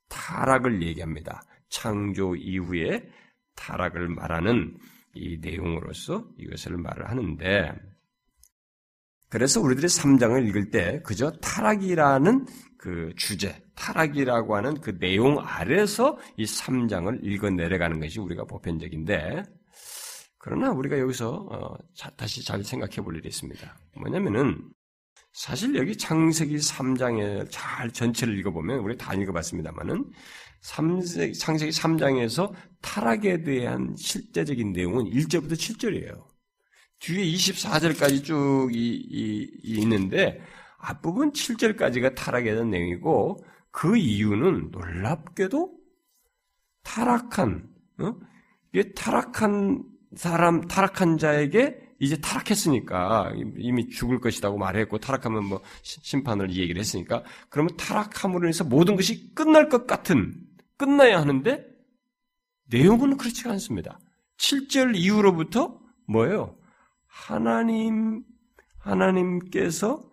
타락을 0.08 0.82
얘기합니다. 0.82 1.42
창조 1.74 2.36
이후에 2.36 3.02
타락을 3.56 4.08
말하는 4.08 4.78
이 5.14 5.38
내용으로서 5.40 6.24
이것을 6.38 6.76
말을 6.76 7.10
하는데 7.10 7.74
그래서 9.28 9.60
우리들이 9.60 9.88
3장을 9.88 10.48
읽을 10.48 10.70
때 10.70 11.02
그저 11.02 11.32
타락이라는 11.32 12.46
그 12.78 13.12
주제, 13.16 13.60
타락이라고 13.74 14.54
하는 14.54 14.80
그 14.80 14.96
내용 14.98 15.40
아래서 15.40 16.16
이 16.36 16.44
3장을 16.44 17.18
읽어 17.24 17.50
내려가는 17.50 17.98
것이 17.98 18.20
우리가 18.20 18.44
보편적인데 18.44 19.42
그러나 20.38 20.70
우리가 20.70 20.98
여기서 21.00 21.32
어, 21.50 21.76
다시 22.16 22.44
잘 22.44 22.62
생각해 22.62 22.96
볼 22.96 23.16
일이 23.16 23.28
있습니다. 23.28 23.76
뭐냐면은 23.96 24.70
사실 25.32 25.74
여기 25.74 25.96
창세기 25.96 26.56
3장에 26.56 27.48
잘 27.50 27.90
전체를 27.90 28.38
읽어보면 28.38 28.78
우리 28.78 28.96
다 28.96 29.14
읽어봤습니다만은 29.14 30.12
창세기 30.64 31.32
3장에서 31.32 32.52
타락에 32.80 33.42
대한 33.42 33.94
실제적인 33.96 34.72
내용은 34.72 35.04
1절부터 35.04 35.52
7절이에요. 35.52 36.24
뒤에 37.00 37.24
24절까지 37.24 38.24
쭉 38.24 38.70
이, 38.72 38.94
이, 38.94 39.50
이 39.62 39.78
있는데 39.80 40.40
앞부분 40.78 41.32
7절까지가 41.32 42.14
타락에 42.14 42.52
대한 42.52 42.70
내용이고 42.70 43.44
그 43.70 43.96
이유는 43.96 44.70
놀랍게도 44.70 45.70
타락한 46.82 47.68
어? 47.98 48.14
이게 48.72 48.92
타락한 48.92 49.84
사람 50.16 50.66
타락한 50.66 51.18
자에게 51.18 51.78
이제 51.98 52.16
타락했으니까 52.16 53.32
이미 53.56 53.88
죽을 53.88 54.20
것이라고 54.20 54.58
말했고 54.58 54.98
타락하면 54.98 55.44
뭐 55.44 55.60
심판을 55.82 56.50
이 56.50 56.60
얘기를 56.60 56.80
했으니까 56.80 57.22
그러면 57.48 57.76
타락함으로 57.76 58.46
인해서 58.46 58.64
모든 58.64 58.96
것이 58.96 59.34
끝날 59.34 59.68
것 59.68 59.86
같은 59.86 60.43
끝나야 60.76 61.20
하는데 61.20 61.64
내용은 62.70 63.16
그렇지가 63.16 63.50
않습니다. 63.52 63.98
7절 64.38 64.96
이후로부터 64.96 65.80
뭐예요? 66.06 66.56
하나님 67.06 68.24
하나님께서 68.78 70.10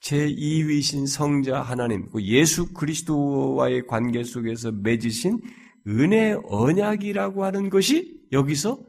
제2위신 0.00 1.06
성자 1.06 1.62
하나님, 1.62 2.10
그 2.10 2.22
예수 2.24 2.72
그리스도와의 2.72 3.86
관계 3.86 4.24
속에서 4.24 4.72
맺으신 4.72 5.40
은혜 5.86 6.36
언약이라고 6.44 7.44
하는 7.44 7.70
것이 7.70 8.20
여기서 8.32 8.80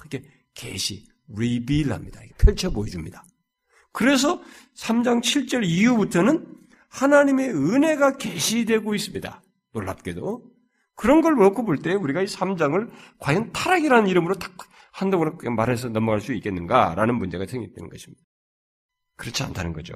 이렇게 0.00 0.28
계시, 0.54 1.06
리빌합니다. 1.28 2.20
펼쳐 2.36 2.70
보여줍니다. 2.70 3.24
그래서 3.92 4.42
3장 4.76 5.22
7절 5.22 5.64
이후부터는 5.64 6.57
하나님의 6.88 7.50
은혜가 7.50 8.16
계시되고 8.16 8.94
있습니다. 8.94 9.42
놀랍게도. 9.72 10.44
그런 10.94 11.20
걸 11.20 11.36
놓고 11.36 11.64
볼 11.64 11.78
때 11.78 11.94
우리가 11.94 12.22
이 12.22 12.24
3장을 12.26 12.90
과연 13.18 13.52
타락이라는 13.52 14.08
이름으로 14.08 14.34
딱 14.34 14.56
한다고 14.92 15.30
말해서 15.50 15.88
넘어갈 15.90 16.20
수 16.20 16.32
있겠는가라는 16.32 17.14
문제가 17.14 17.46
생기는 17.46 17.88
것입니다. 17.88 18.22
그렇지 19.16 19.42
않다는 19.44 19.72
거죠. 19.72 19.94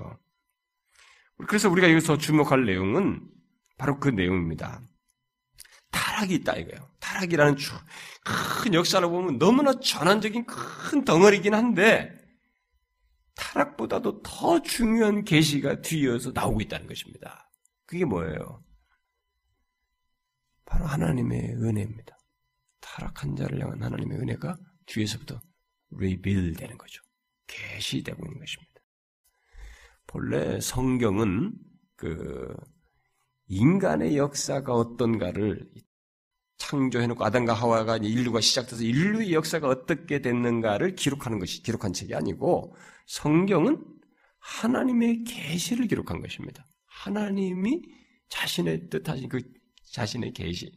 그래서 1.48 1.68
우리가 1.68 1.90
여기서 1.90 2.18
주목할 2.18 2.66
내용은 2.66 3.20
바로 3.78 3.98
그 3.98 4.10
내용입니다. 4.10 4.80
타락이 5.90 6.34
있다 6.34 6.54
이거예요. 6.56 6.88
타락이라는 7.00 7.56
큰 8.62 8.74
역사를 8.74 9.06
보면 9.08 9.38
너무나 9.38 9.72
전환적인 9.80 10.46
큰 10.46 11.04
덩어리긴 11.04 11.54
한데 11.54 12.16
타락보다도 13.34 14.22
더 14.22 14.60
중요한 14.62 15.24
계시가 15.24 15.80
뒤이어서 15.80 16.32
나오고 16.32 16.60
있다는 16.60 16.86
것입니다. 16.86 17.50
그게 17.86 18.04
뭐예요? 18.04 18.64
바로 20.64 20.86
하나님의 20.86 21.54
은혜입니다. 21.56 22.16
타락한 22.80 23.36
자를 23.36 23.60
향한 23.60 23.82
하나님의 23.82 24.18
은혜가 24.18 24.56
뒤에서부터 24.86 25.40
리빌 25.90 26.54
되는 26.54 26.78
거죠. 26.78 27.02
계시되고 27.46 28.24
있는 28.24 28.38
것입니다. 28.38 28.72
본래 30.06 30.60
성경은 30.60 31.52
그 31.96 32.54
인간의 33.48 34.16
역사가 34.16 34.74
어떤가를 34.74 35.68
창조해놓고 36.58 37.24
아담과 37.24 37.52
하와가 37.52 37.96
인류가 37.96 38.40
시작돼서 38.40 38.82
인류의 38.82 39.32
역사가 39.32 39.68
어떻게 39.68 40.20
됐는가를 40.20 40.94
기록하는 40.94 41.38
것이 41.38 41.62
기록한 41.62 41.92
책이 41.92 42.14
아니고 42.14 42.74
성경은 43.06 43.84
하나님의 44.38 45.24
계시를 45.24 45.86
기록한 45.86 46.20
것입니다. 46.20 46.66
하나님이 46.86 47.82
자신의 48.28 48.88
뜻하신 48.88 49.28
그 49.28 49.40
자신의 49.92 50.32
계시 50.32 50.70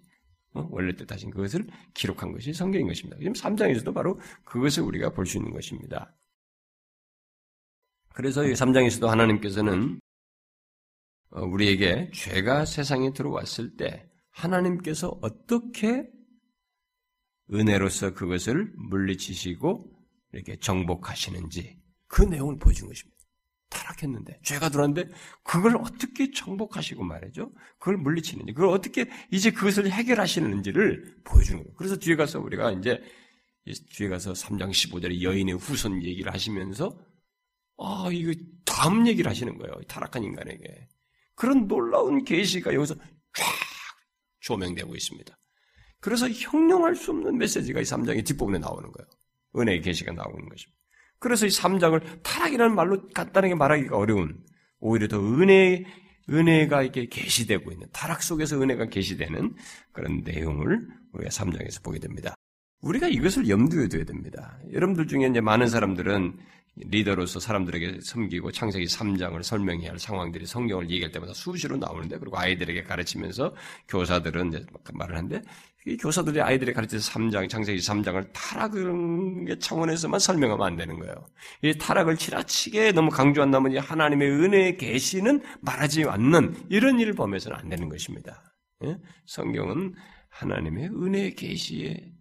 어? 0.53 0.67
원래 0.72 0.96
뜻하신 0.96 1.32
그것을 1.32 1.67
기록한 1.94 2.32
것이 2.32 2.53
성경인 2.53 2.88
것입니다. 2.88 3.17
지금 3.17 3.34
3장에서도 3.34 3.94
바로 3.94 4.20
그것을 4.46 4.84
우리가 4.84 5.12
볼 5.12 5.25
수 5.25 5.38
있는 5.38 5.51
것입니다. 5.51 6.15
그래서 8.13 8.46
이 8.46 8.53
3장에서도 8.53 9.08
하나님께서는 9.08 10.00
어, 11.32 11.41
우리에게 11.41 12.12
죄가 12.13 12.65
세상에 12.65 13.12
들어왔을 13.12 13.75
때 13.75 14.10
하나님께서 14.32 15.17
어떻게 15.22 16.10
은혜로서 17.53 18.13
그것을 18.13 18.72
물리치시고 18.75 19.91
이렇게 20.34 20.58
정복하시는지 20.58 21.85
그 22.15 22.22
내용을 22.22 22.57
보여준 22.57 22.88
것입니다. 22.88 23.13
타락했는데 23.67 24.39
죄가 24.41 24.69
들어왔는데 24.69 25.12
그걸 25.43 25.75
어떻게 25.75 26.31
정복하시고 26.31 27.03
말이죠. 27.03 27.51
그걸 27.77 27.98
물리치는지 27.98 28.53
그걸 28.53 28.69
어떻게 28.69 29.10
이제 29.31 29.51
그것을 29.51 29.91
해결하시는지를 29.91 31.24
보여주는 31.25 31.62
거예요. 31.62 31.75
그래서 31.75 31.98
뒤에 31.98 32.15
가서 32.15 32.39
우리가 32.39 32.72
이제 32.72 33.03
뒤에 33.89 34.07
가서 34.07 34.31
3장 34.31 34.69
15절에 34.69 35.24
여인의 35.24 35.55
후손 35.55 36.03
얘기를 36.03 36.31
하시면서 36.31 36.98
아 37.79 38.07
이거 38.13 38.31
다음 38.63 39.05
얘기를 39.07 39.29
하시는 39.29 39.57
거예요. 39.57 39.74
타락한 39.89 40.24
인간에게 40.24 40.88
그런 41.36 41.67
놀라운 41.67 42.24
계시가 42.24 42.74
여기서 42.74 42.95
쫙 42.95 43.43
조명되고 44.39 44.95
있습니다. 44.95 45.38
그래서 46.00 46.29
형용할 46.29 46.95
수 46.95 47.12
없는 47.12 47.38
메시지가 47.38 47.81
이 47.81 47.84
3장의 47.84 48.25
뒷부분에 48.25 48.60
나오는 48.60 48.89
거예요. 48.89 49.10
은혜의 49.57 49.81
계시가 49.81 50.13
나오는 50.13 50.48
것입니다. 50.48 50.85
그래서 51.25 51.48
이 51.48 51.50
3장을 51.50 52.00
타락이라는 52.22 52.75
말로 52.75 53.01
간단하게 53.12 53.55
말하기가 53.55 53.98
어려운 53.98 54.38
오히려 54.79 55.08
더 55.08 55.17
은혜 55.20 55.84
은혜가 56.29 56.84
이렇게 56.84 57.08
계시되고 57.08 57.72
있는 57.72 57.88
타락 57.91 58.22
속에서 58.22 58.62
은혜가 58.62 58.89
계시되는 58.89 59.55
그런 59.91 60.22
내용을 60.24 60.88
우리가 61.13 61.32
3장에서 61.32 61.84
보게 61.84 61.98
됩니다. 61.98 62.36
우리가 62.82 63.08
이것을 63.08 63.50
염두에 63.50 63.88
둬야 63.88 64.03
됩니다. 64.03 64.60
여러분들 64.72 65.08
중에 65.08 65.25
이제 65.25 65.41
많은 65.41 65.67
사람들은 65.67 66.38
리더로서 66.75 67.39
사람들에게 67.39 68.01
섬기고 68.03 68.51
창세기 68.51 68.86
3장을 68.86 69.41
설명해야 69.41 69.89
할 69.89 69.98
상황들이 69.98 70.46
성경을 70.46 70.91
얘기할 70.91 71.12
때마다 71.12 71.34
수시로 71.34 71.77
나오는데 71.77 72.20
그리고 72.20 72.38
아이들에게 72.38 72.84
가르치면서 72.84 73.55
교사들은 73.88 74.50
이제 74.50 74.65
말을 74.94 75.15
하는데 75.15 75.41
이 75.88 75.98
교사들이 75.98 76.42
아이들에게 76.42 76.74
가르치는 76.74 77.00
3장, 77.01 77.48
창세기 77.48 77.80
3장을 77.80 78.32
타락의 78.34 79.60
차원에서만 79.60 80.20
설명하면 80.20 80.65
안 80.65 80.75
되는 80.77 80.98
거예요. 80.98 81.13
이 81.62 81.77
타락을 81.77 82.18
지나치게 82.18 82.94
너무 82.94 83.12
강조한 83.12 83.51
나머지 83.51 83.77
하나님의 83.77 84.30
은혜의 84.30 84.77
계시는 84.77 85.44
말하지 85.62 86.06
않는 86.06 86.65
이런 86.70 87.00
일을 87.00 87.13
범해서는 87.13 87.58
안 87.58 87.70
되는 87.70 87.88
것입니다. 87.88 88.56
예? 88.84 88.98
성경은 89.27 89.94
하나님의 90.30 90.89
은혜의 90.89 91.36
계시에 91.36 92.12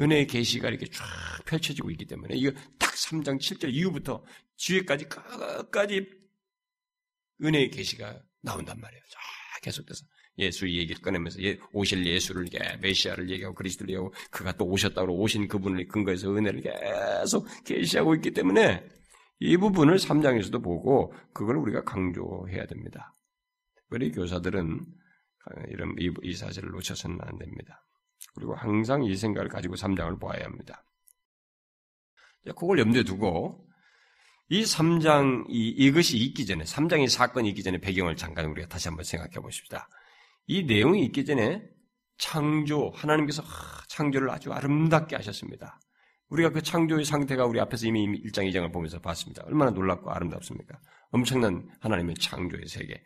은혜의 0.00 0.26
계시가 0.26 0.68
이렇게 0.68 0.86
쫙 0.86 1.04
펼쳐지고 1.44 1.90
있기 1.90 2.06
때문에 2.06 2.34
이거 2.34 2.52
딱 2.78 2.94
3장 2.94 3.38
7절 3.38 3.74
이후부터 3.74 4.24
뒤에까지 4.56 5.04
끝까지 5.04 6.08
은혜의 7.42 7.70
계시가 7.70 8.22
나온단 8.40 8.80
말이에요. 8.80 9.02
쫙 9.10 9.18
계속돼서 9.62 10.04
예수 10.38 10.68
얘기를 10.68 11.00
꺼내면서 11.02 11.42
예, 11.42 11.58
오실 11.72 12.06
예수를 12.06 12.46
예, 12.54 12.76
메시아를 12.76 13.30
얘기하고 13.30 13.54
그리스도를 13.54 13.90
얘기하고 13.90 14.14
그가 14.30 14.52
또 14.52 14.66
오셨다고 14.66 15.20
오신 15.20 15.48
그분을 15.48 15.86
근거해서 15.88 16.34
은혜를 16.34 16.62
계속 16.62 17.46
계시하고 17.64 18.14
있기 18.16 18.30
때문에 18.32 18.84
이 19.40 19.56
부분을 19.56 19.96
3장에서도 19.96 20.62
보고 20.62 21.14
그걸 21.32 21.56
우리가 21.56 21.84
강조해야 21.84 22.66
됩니다. 22.66 23.14
특별히 23.76 24.12
교사들은 24.12 24.80
이런 25.68 25.94
이, 25.98 26.12
이 26.22 26.34
사실을 26.34 26.70
놓쳐서는 26.70 27.18
안 27.22 27.38
됩니다. 27.38 27.84
그리고 28.34 28.54
항상 28.54 29.02
이 29.02 29.16
생각을 29.16 29.48
가지고 29.48 29.74
3장을 29.74 30.20
보아야 30.20 30.44
합니다. 30.44 30.84
그걸 32.44 32.78
염두에 32.78 33.02
두고 33.02 33.66
이 34.48 34.62
3장, 34.62 35.46
이, 35.48 35.68
이것이 35.68 36.18
있기 36.18 36.44
전에, 36.44 36.64
3장의 36.64 37.08
사건이 37.08 37.48
있기 37.50 37.62
전에 37.62 37.78
배경을 37.78 38.16
잠깐 38.16 38.46
우리가 38.46 38.68
다시 38.68 38.88
한번 38.88 39.04
생각해 39.04 39.34
보십시다. 39.34 39.88
이 40.50 40.64
내용이 40.64 41.04
있기 41.04 41.24
전에 41.24 41.62
창조, 42.18 42.90
하나님께서 42.96 43.40
창조를 43.86 44.30
아주 44.30 44.52
아름답게 44.52 45.14
하셨습니다. 45.14 45.78
우리가 46.28 46.50
그 46.50 46.60
창조의 46.60 47.04
상태가 47.04 47.46
우리 47.46 47.60
앞에서 47.60 47.86
이미 47.86 48.20
1장, 48.20 48.50
2장을 48.50 48.72
보면서 48.72 49.00
봤습니다. 49.00 49.44
얼마나 49.46 49.70
놀랍고 49.70 50.10
아름답습니까? 50.10 50.76
엄청난 51.10 51.68
하나님의 51.78 52.16
창조의 52.16 52.66
세계, 52.66 53.00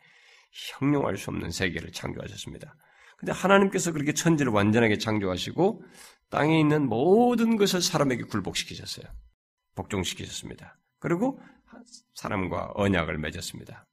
형용할 0.81 1.19
수 1.19 1.29
없는 1.29 1.51
세계를 1.51 1.93
창조하셨습니다. 1.93 2.79
근데 3.19 3.33
하나님께서 3.33 3.93
그렇게 3.93 4.15
천지를 4.15 4.51
완전하게 4.51 4.97
창조하시고 4.97 5.85
땅에 6.31 6.59
있는 6.59 6.89
모든 6.89 7.59
것을 7.59 7.83
사람에게 7.83 8.23
굴복시키셨어요. 8.23 9.05
복종시키셨습니다. 9.75 10.79
그리고 10.99 11.39
사람과 12.15 12.71
언약을 12.75 13.19
맺었습니다. 13.19 13.87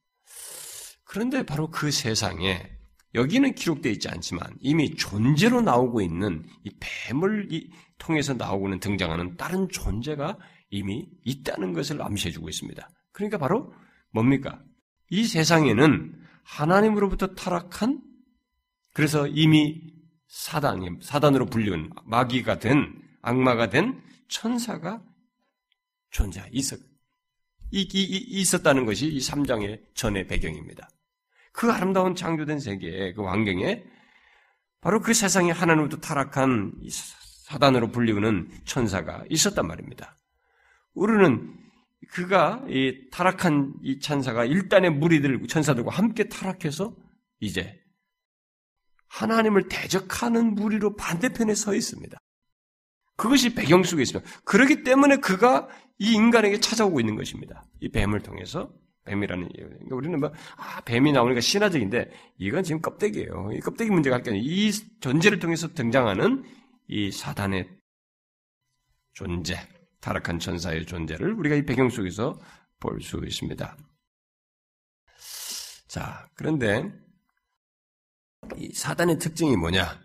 그런데 1.04 1.42
바로 1.42 1.68
그 1.70 1.90
세상에 1.90 2.80
여기는 3.14 3.54
기록되어 3.54 3.92
있지 3.92 4.08
않지만 4.08 4.56
이미 4.60 4.94
존재로 4.94 5.60
나오고 5.60 6.00
있는 6.00 6.44
이 6.64 6.70
뱀을 6.80 7.48
통해서 7.98 8.34
나오고는 8.34 8.80
등장하는 8.80 9.36
다른 9.36 9.68
존재가 9.68 10.38
이미 10.70 11.06
있다는 11.24 11.72
것을 11.72 12.00
암시해주고 12.00 12.48
있습니다. 12.48 12.88
그러니까 13.12 13.38
바로 13.38 13.72
뭡니까? 14.10 14.62
이 15.10 15.24
세상에는 15.24 16.20
하나님으로부터 16.42 17.34
타락한 17.34 18.02
그래서 18.94 19.26
이미 19.26 19.92
사단이 20.26 20.88
사단으로 21.02 21.46
불리운 21.46 21.90
마귀가 22.04 22.58
된 22.58 23.00
악마가 23.20 23.68
된 23.68 24.02
천사가 24.28 25.02
존재 26.10 26.42
있었 26.52 26.80
이, 27.70 27.80
이, 27.92 28.40
있었다는 28.40 28.84
것이 28.84 29.06
이 29.08 29.18
3장의 29.18 29.94
전의 29.94 30.26
배경입니다. 30.26 30.88
그 31.52 31.70
아름다운 31.70 32.14
창조된 32.14 32.58
세계의 32.58 33.14
그 33.14 33.24
환경에 33.24 33.84
바로 34.80 35.00
그 35.00 35.14
세상에 35.14 35.50
하나님으로부터 35.52 36.00
타락한 36.00 36.72
사단으로 37.46 37.92
불리우는 37.92 38.50
천사가 38.64 39.24
있었단 39.28 39.66
말입니다. 39.66 40.18
우리는 40.94 41.56
그가 42.10 42.64
이 42.68 43.08
타락한 43.10 43.74
이 43.82 44.00
천사가 44.00 44.44
일단의 44.44 44.90
무리들 44.90 45.46
천사들과 45.46 45.90
함께 45.90 46.28
타락해서 46.28 46.96
이제 47.40 47.80
하나님을 49.08 49.68
대적하는 49.68 50.54
무리로 50.54 50.96
반대편에 50.96 51.54
서 51.54 51.74
있습니다. 51.74 52.18
그것이 53.16 53.54
배경 53.54 53.82
속에 53.82 54.02
있습니다. 54.02 54.30
그렇기 54.44 54.82
때문에 54.84 55.16
그가 55.18 55.68
이 55.98 56.12
인간에게 56.12 56.60
찾아오고 56.60 56.98
있는 56.98 57.14
것입니다. 57.14 57.64
이 57.80 57.88
뱀을 57.88 58.22
통해서 58.22 58.72
뱀이라는 59.04 59.48
이유. 59.56 59.68
그러니까 59.68 59.96
우리는 59.96 60.20
뭐, 60.20 60.32
아, 60.56 60.80
뱀이 60.82 61.12
나오니까 61.12 61.40
신화적인데, 61.40 62.10
이건 62.38 62.62
지금 62.62 62.80
껍데기예요. 62.80 63.50
이 63.52 63.60
껍데기 63.60 63.90
문제가 63.90 64.16
아니라, 64.16 64.36
이 64.36 64.70
존재를 65.00 65.38
통해서 65.38 65.68
등장하는 65.72 66.44
이 66.88 67.10
사단의 67.10 67.68
존재, 69.14 69.56
타락한 70.00 70.38
천사의 70.38 70.86
존재를 70.86 71.32
우리가 71.34 71.56
이 71.56 71.64
배경 71.64 71.88
속에서 71.88 72.38
볼 72.80 73.00
수 73.00 73.20
있습니다. 73.24 73.76
자, 75.88 76.28
그런데, 76.34 76.90
이 78.56 78.72
사단의 78.72 79.18
특징이 79.18 79.56
뭐냐? 79.56 80.00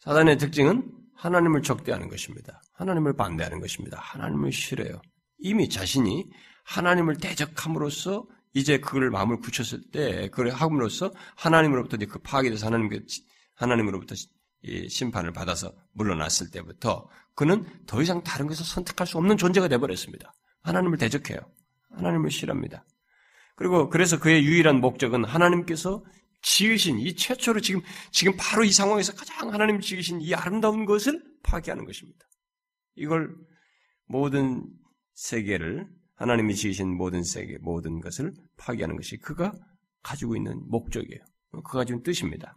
사단의 0.00 0.38
특징은 0.38 0.90
하나님을 1.14 1.62
적대하는 1.62 2.08
것입니다. 2.08 2.60
하나님을 2.74 3.14
반대하는 3.14 3.60
것입니다. 3.60 3.98
하나님을 4.00 4.50
싫어요. 4.52 5.00
이미 5.38 5.68
자신이 5.68 6.28
하나님을 6.64 7.16
대적함으로써 7.16 8.26
이제 8.54 8.78
그걸 8.78 9.10
마음을 9.10 9.38
굳혔을 9.40 9.90
때 9.90 10.28
그걸 10.28 10.50
함으로써 10.50 11.12
하나님으로부터 11.36 11.96
이제 11.96 12.06
그 12.06 12.18
파괴돼서 12.18 12.66
하나님 12.66 12.90
하나님으로부터 13.54 14.14
심판을 14.88 15.32
받아서 15.32 15.72
물러났을 15.92 16.50
때부터 16.50 17.08
그는 17.34 17.66
더 17.86 18.02
이상 18.02 18.22
다른 18.22 18.46
것을 18.46 18.64
선택할 18.64 19.06
수 19.06 19.18
없는 19.18 19.36
존재가 19.36 19.68
되어버렸습니다. 19.68 20.34
하나님을 20.62 20.98
대적해요. 20.98 21.38
하나님을 21.90 22.30
싫어합니다. 22.30 22.84
그리고 23.56 23.88
그래서 23.88 24.18
그의 24.18 24.44
유일한 24.44 24.80
목적은 24.80 25.24
하나님께서 25.24 26.04
지으신 26.42 26.98
이 26.98 27.14
최초로 27.14 27.60
지금 27.60 27.80
지금 28.10 28.34
바로 28.36 28.64
이 28.64 28.72
상황에서 28.72 29.14
가장 29.14 29.52
하나님 29.52 29.80
지으신 29.80 30.20
이 30.20 30.34
아름다운 30.34 30.84
것을 30.84 31.22
파괴하는 31.42 31.84
것입니다. 31.84 32.26
이걸 32.96 33.34
모든 34.06 34.68
세계를 35.14 35.88
하나님이 36.22 36.54
지으신 36.54 36.96
모든 36.96 37.24
세계, 37.24 37.58
모든 37.58 38.00
것을 38.00 38.32
파괴하는 38.56 38.94
것이 38.94 39.16
그가 39.16 39.52
가지고 40.04 40.36
있는 40.36 40.62
목적이에요. 40.68 41.20
그가 41.50 41.80
가지고 41.80 42.04
뜻입니다. 42.04 42.54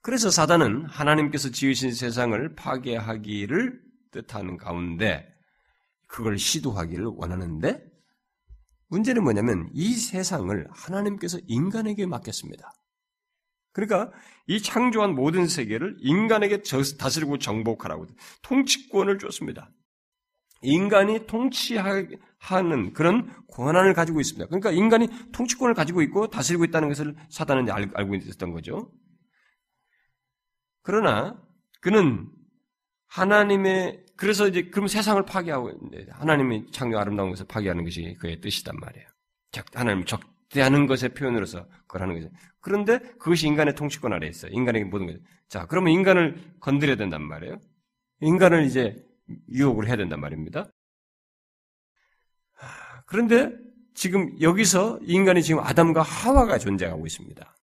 그래서 0.00 0.30
사단은 0.30 0.86
하나님께서 0.86 1.50
지으신 1.50 1.92
세상을 1.92 2.54
파괴하기를 2.54 3.78
뜻하는 4.10 4.56
가운데 4.56 5.28
그걸 6.06 6.38
시도하기를 6.38 7.04
원하는데 7.04 7.84
문제는 8.88 9.22
뭐냐면 9.22 9.68
이 9.74 9.92
세상을 9.92 10.66
하나님께서 10.70 11.38
인간에게 11.46 12.06
맡겼습니다. 12.06 12.72
그러니까 13.72 14.10
이 14.46 14.62
창조한 14.62 15.14
모든 15.14 15.46
세계를 15.46 15.98
인간에게 16.00 16.62
다스리고 16.98 17.38
정복하라고 17.38 18.06
통치권을 18.40 19.18
줬습니다. 19.18 19.70
인간이 20.64 21.26
통치하는 21.26 22.92
그런 22.94 23.32
권한을 23.48 23.94
가지고 23.94 24.20
있습니다. 24.20 24.46
그러니까 24.46 24.70
인간이 24.70 25.08
통치권을 25.32 25.74
가지고 25.74 26.02
있고 26.02 26.28
다스리고 26.28 26.64
있다는 26.64 26.88
것을 26.88 27.14
사단은 27.30 27.70
알고 27.70 28.14
있었던 28.16 28.52
거죠. 28.52 28.90
그러나 30.82 31.40
그는 31.80 32.28
하나님의 33.06 34.04
그래서 34.16 34.48
이제 34.48 34.62
그럼 34.62 34.86
세상을 34.86 35.24
파괴하고 35.24 35.72
하나님이 36.10 36.70
창조 36.72 36.98
아름다운 36.98 37.30
것을 37.30 37.46
파괴하는 37.46 37.84
것이 37.84 38.16
그의 38.20 38.40
뜻이단 38.40 38.76
말이에요. 38.76 39.06
하나님 39.72 40.04
적대하는 40.04 40.86
것의 40.86 41.14
표현으로서 41.14 41.66
그걸 41.86 42.02
하는 42.02 42.14
거죠. 42.14 42.28
그런데 42.60 42.98
그것이 43.18 43.46
인간의 43.46 43.74
통치권 43.74 44.12
아래 44.12 44.26
있어요. 44.28 44.50
인간에게 44.52 44.84
모든 44.84 45.06
것. 45.06 45.16
자, 45.48 45.66
그러면 45.66 45.92
인간을 45.92 46.54
건드려야 46.60 46.96
된단 46.96 47.22
말이에요. 47.22 47.60
인간을 48.20 48.64
이제 48.64 48.96
유혹을 49.48 49.86
해야 49.86 49.96
된단 49.96 50.20
말입니다. 50.20 50.70
그런데 53.06 53.52
지금 53.94 54.40
여기서 54.40 54.98
인간이 55.02 55.42
지금 55.42 55.60
아담과 55.60 56.02
하와가 56.02 56.58
존재하고 56.58 57.06
있습니다. 57.06 57.56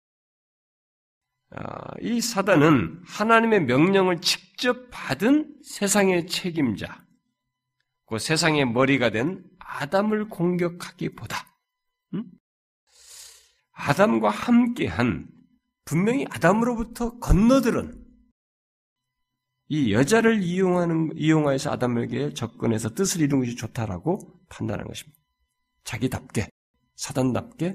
아, 1.51 1.95
이 2.01 2.21
사단은 2.21 3.03
하나님의 3.07 3.65
명령을 3.65 4.21
직접 4.21 4.91
받은 4.91 5.57
세상의 5.65 6.27
책임자, 6.27 7.03
그 8.07 8.19
세상의 8.19 8.67
머리가 8.67 9.11
된 9.11 9.43
아담을 9.59 10.29
공격하기보다, 10.29 11.47
음? 12.15 12.25
아담과 13.73 14.29
함께한 14.29 15.27
분명히 15.87 16.27
아담으로부터 16.29 17.19
건너들은 17.19 18.08
이 19.69 19.93
여자를 19.93 20.43
이용하는, 20.43 21.11
이용하여서 21.15 21.71
아담에게 21.73 22.33
접근해서 22.33 22.95
뜻을 22.95 23.21
이루는 23.21 23.45
것이 23.45 23.57
좋다라고 23.57 24.19
판단하는 24.49 24.89
것입니다. 24.89 25.19
자기답게, 25.85 26.49
사단답게 26.97 27.75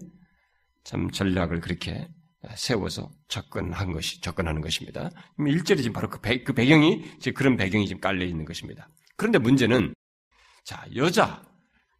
참 0.83 1.11
전략을 1.11 1.61
그렇게 1.61 2.07
세워서 2.55 3.11
접근한 3.27 3.93
것이, 3.93 4.21
접근하는 4.21 4.61
것입니다. 4.61 5.11
1절에 5.37 5.77
지금 5.77 5.93
바로 5.93 6.09
그, 6.09 6.19
배, 6.19 6.43
그 6.43 6.53
배경이, 6.53 7.03
지금 7.19 7.33
그런 7.33 7.57
배경이 7.57 7.87
지금 7.87 8.01
깔려 8.01 8.25
있는 8.25 8.43
것입니다. 8.43 8.89
그런데 9.15 9.37
문제는, 9.37 9.93
자, 10.65 10.85
여자, 10.95 11.43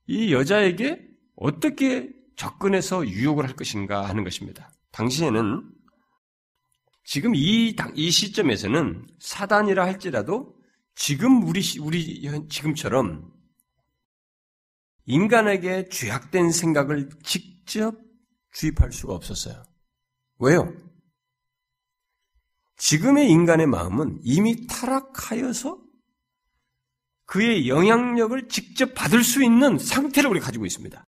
이 0.08 0.34
여자에게 0.34 1.08
어떻게 1.36 2.10
접근해서 2.36 3.08
유혹을 3.08 3.48
할 3.48 3.56
것인가 3.56 4.08
하는 4.10 4.24
것입니다. 4.24 4.72
당시에는 4.92 5.64
지금 7.04 7.36
이, 7.36 7.76
이 7.96 8.12
시점에서는 8.12 9.08
사단이라 9.20 9.84
할지라도 9.84 10.56
지금 10.96 11.44
우리, 11.44 11.62
우리, 11.80 12.48
지금처럼 12.48 13.32
인간에게 15.06 15.90
죄악된 15.90 16.52
생각을 16.52 17.10
직접 17.24 17.96
주입할 18.52 18.92
수가 18.92 19.14
없었어요. 19.14 19.64
왜요? 20.40 20.74
지금의 22.78 23.30
인간의 23.30 23.68
마음은 23.68 24.20
이미 24.24 24.68
타락하여서 24.68 25.82
그의 27.26 27.68
영향력을 27.68 28.48
직접 28.50 28.94
받을 28.94 29.24
수 29.24 29.44
있는 29.44 29.78
상태를 29.78 30.30
우리 30.30 30.40
가지고 30.40 30.66
있습니다. 30.66 31.04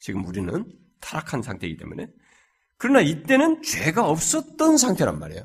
지금 0.00 0.24
우리는 0.24 0.64
타락한 1.00 1.42
상태이기 1.42 1.76
때문에. 1.76 2.06
그러나 2.78 3.00
이때는 3.00 3.62
죄가 3.62 4.08
없었던 4.08 4.78
상태란 4.78 5.18
말이에요. 5.18 5.44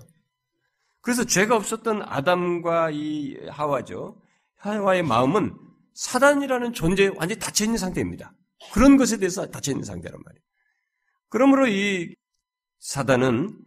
그래서 1.01 1.25
죄가 1.25 1.55
없었던 1.55 2.03
아담과 2.03 2.91
이 2.91 3.37
하와죠. 3.49 4.21
하와의 4.55 5.03
마음은 5.03 5.53
사단이라는 5.95 6.73
존재에 6.73 7.07
완전히 7.07 7.39
닫혀있는 7.39 7.77
상태입니다. 7.77 8.33
그런 8.71 8.97
것에 8.97 9.17
대해서 9.17 9.45
닫혀있는 9.47 9.83
상태란 9.83 10.21
말이에요. 10.23 10.41
그러므로 11.29 11.67
이 11.67 12.15
사단은 12.79 13.59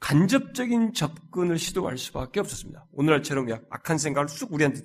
간접적인 0.00 0.92
접근을 0.92 1.58
시도할 1.58 1.96
수밖에 1.96 2.40
없었습니다. 2.40 2.86
오늘날처럼 2.92 3.46
악한 3.70 3.98
생각을 3.98 4.28
쑥 4.28 4.52
우리한테 4.52 4.82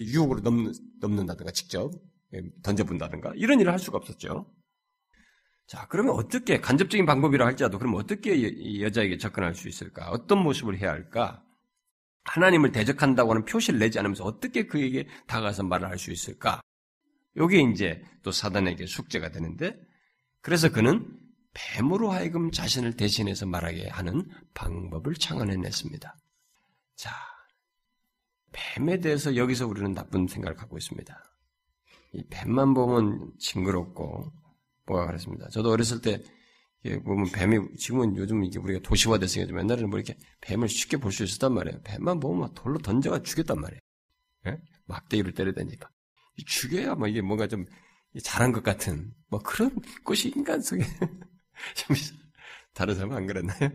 유혹으로 0.00 0.40
넘는, 0.40 0.72
넘는다든가 1.00 1.50
직접 1.50 1.92
예, 2.34 2.42
던져본다든가 2.62 3.32
이런 3.34 3.60
일을 3.60 3.72
할 3.72 3.78
수가 3.80 3.98
없었죠. 3.98 4.46
자, 5.70 5.86
그러면 5.88 6.14
어떻게 6.16 6.60
간접적인 6.60 7.06
방법이라 7.06 7.46
할지라도 7.46 7.78
그럼 7.78 7.94
어떻게 7.94 8.80
여자에게 8.80 9.18
접근할 9.18 9.54
수 9.54 9.68
있을까? 9.68 10.10
어떤 10.10 10.42
모습을 10.42 10.76
해야 10.76 10.90
할까? 10.90 11.44
하나님을 12.24 12.72
대적한다고 12.72 13.30
하는 13.30 13.44
표시를 13.44 13.78
내지 13.78 14.00
않으면서 14.00 14.24
어떻게 14.24 14.66
그에게 14.66 15.06
다가가서 15.28 15.62
말을 15.62 15.88
할 15.88 15.96
수 15.96 16.10
있을까? 16.10 16.60
요게 17.36 17.60
이제 17.70 18.02
또 18.24 18.32
사단에게 18.32 18.86
숙제가 18.86 19.30
되는데 19.30 19.80
그래서 20.40 20.72
그는 20.72 21.06
뱀으로 21.54 22.10
하여금 22.10 22.50
자신을 22.50 22.96
대신해서 22.96 23.46
말하게 23.46 23.90
하는 23.90 24.28
방법을 24.54 25.14
창안해냈습니다. 25.14 26.16
자, 26.96 27.14
뱀에 28.50 28.98
대해서 28.98 29.36
여기서 29.36 29.68
우리는 29.68 29.94
나쁜 29.94 30.26
생각을 30.26 30.56
갖고 30.56 30.76
있습니다. 30.76 31.16
이 32.14 32.24
뱀만 32.28 32.74
보면 32.74 33.34
징그럽고 33.38 34.32
뭐가 34.90 35.06
그랬습니다. 35.06 35.48
저도 35.50 35.70
어렸을 35.70 36.00
때 36.00 36.22
보면 37.04 37.30
뱀이 37.32 37.76
지금은 37.76 38.16
요즘 38.16 38.42
이게 38.44 38.58
우리가 38.58 38.80
도시화됐으니까 38.82 39.58
옛날에는 39.58 39.90
뭐 39.90 39.98
이렇게 39.98 40.16
뱀을 40.40 40.68
쉽게 40.68 40.96
볼 40.96 41.12
수 41.12 41.24
있었단 41.24 41.52
말이에요. 41.52 41.80
뱀만 41.84 42.20
보면 42.20 42.40
막 42.40 42.54
돌로 42.54 42.78
던져가 42.78 43.22
죽였단 43.22 43.60
말이에요. 43.60 43.80
예? 44.46 44.58
막대기를 44.86 45.34
때려대니까 45.34 45.88
죽여야 46.46 46.94
뭐 46.94 47.06
이게 47.06 47.20
뭔가 47.20 47.46
좀 47.46 47.66
잘한 48.22 48.52
것 48.52 48.62
같은 48.62 49.12
뭐 49.28 49.40
그런 49.40 49.70
것이 50.04 50.32
인간 50.34 50.60
속에 50.62 50.82
좀 51.76 51.96
다른 52.72 52.94
사람은 52.94 53.16
안 53.16 53.26
그랬나요? 53.26 53.70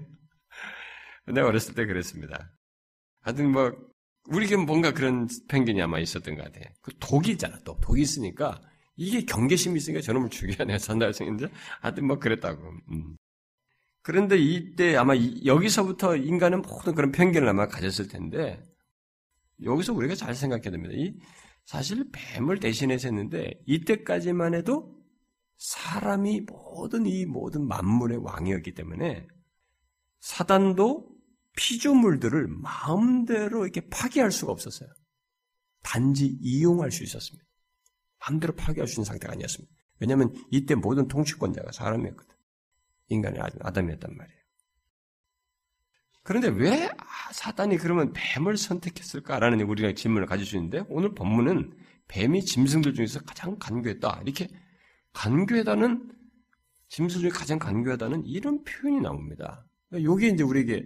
내가 1.34 1.48
어렸을 1.48 1.76
때 1.76 1.86
그랬습니다. 1.86 2.52
하여튼 3.22 3.52
뭐 3.52 3.72
우리에게 4.28 4.58
뭔가 4.58 4.92
그런 4.92 5.28
편견이 5.48 5.82
아마 5.82 6.00
있었던 6.00 6.36
것 6.36 6.44
같아요. 6.46 6.66
그 6.82 6.92
독이 7.00 7.32
있잖아, 7.32 7.60
또. 7.64 7.78
독이 7.82 8.02
있으니까, 8.02 8.60
이게 8.96 9.26
경계심이 9.26 9.78
있으니까 9.78 10.02
저놈을 10.02 10.30
죽여야 10.30 10.66
내가 10.66 10.78
할수있는데 11.06 11.50
하여튼 11.82 12.08
뭐 12.08 12.20
그랬다고. 12.20 12.62
음. 12.92 13.18
그런데 14.06 14.38
이때 14.38 14.96
아마 14.98 15.16
이, 15.16 15.42
여기서부터 15.46 16.16
인간은 16.16 16.62
모든 16.62 16.94
그런 16.94 17.12
편견을 17.12 17.50
아마 17.50 17.68
가졌을 17.68 18.08
텐데, 18.08 18.62
여기서 19.64 19.94
우리가 19.94 20.14
잘 20.14 20.36
생각해야 20.36 20.70
됩니다. 20.70 20.94
이, 20.96 21.18
사실 21.66 22.06
뱀을 22.12 22.60
대신해서 22.60 23.08
했는데, 23.08 23.60
이때까지만 23.66 24.54
해도 24.54 24.96
사람이 25.58 26.42
모든 26.42 27.08
이 27.08 27.26
모든 27.26 27.68
만물의 27.68 28.20
왕이었기 28.20 28.76
때문에, 28.76 29.26
사단도 30.20 31.10
피조물들을 31.58 32.48
마음대로 32.48 33.64
이렇게 33.64 33.90
파괴할 33.90 34.32
수가 34.32 34.52
없었어요. 34.52 34.88
단지 35.82 36.38
이용할 36.42 36.92
수 36.92 37.04
있었습니다. 37.04 37.44
마음대로 38.26 38.54
파괴할 38.56 38.88
수 38.88 38.96
있는 38.96 39.06
상태가 39.06 39.34
아니었습니다. 39.34 39.74
왜냐하면 40.00 40.34
이때 40.52 40.76
모든 40.76 41.08
통치권자가 41.08 41.72
사람이었거든. 41.72 42.36
인간의 43.10 43.42
아담이었단 43.62 44.16
말이에요. 44.16 44.40
그런데 46.24 46.48
왜 46.48 46.90
사단이 47.34 47.78
그러면 47.78 48.12
뱀을 48.14 48.58
선택했을까라는 48.58 49.62
우리가 49.62 49.94
질문을 49.94 50.26
가질 50.26 50.46
수 50.46 50.56
있는데 50.56 50.84
오늘 50.90 51.14
본문은 51.14 51.78
뱀이 52.08 52.44
짐승들 52.44 52.96
중에서 52.96 53.20
가장 53.22 53.58
간교했다. 53.60 54.22
이렇게 54.24 54.50
간교하다는 55.14 56.12
짐승 56.90 57.22
중에 57.22 57.30
가장 57.30 57.60
간교하다는 57.60 58.26
이런 58.26 58.64
표현이 58.64 59.02
나옵니다. 59.02 59.66
이게 59.92 60.28
이제 60.30 60.44
우리에게 60.44 60.86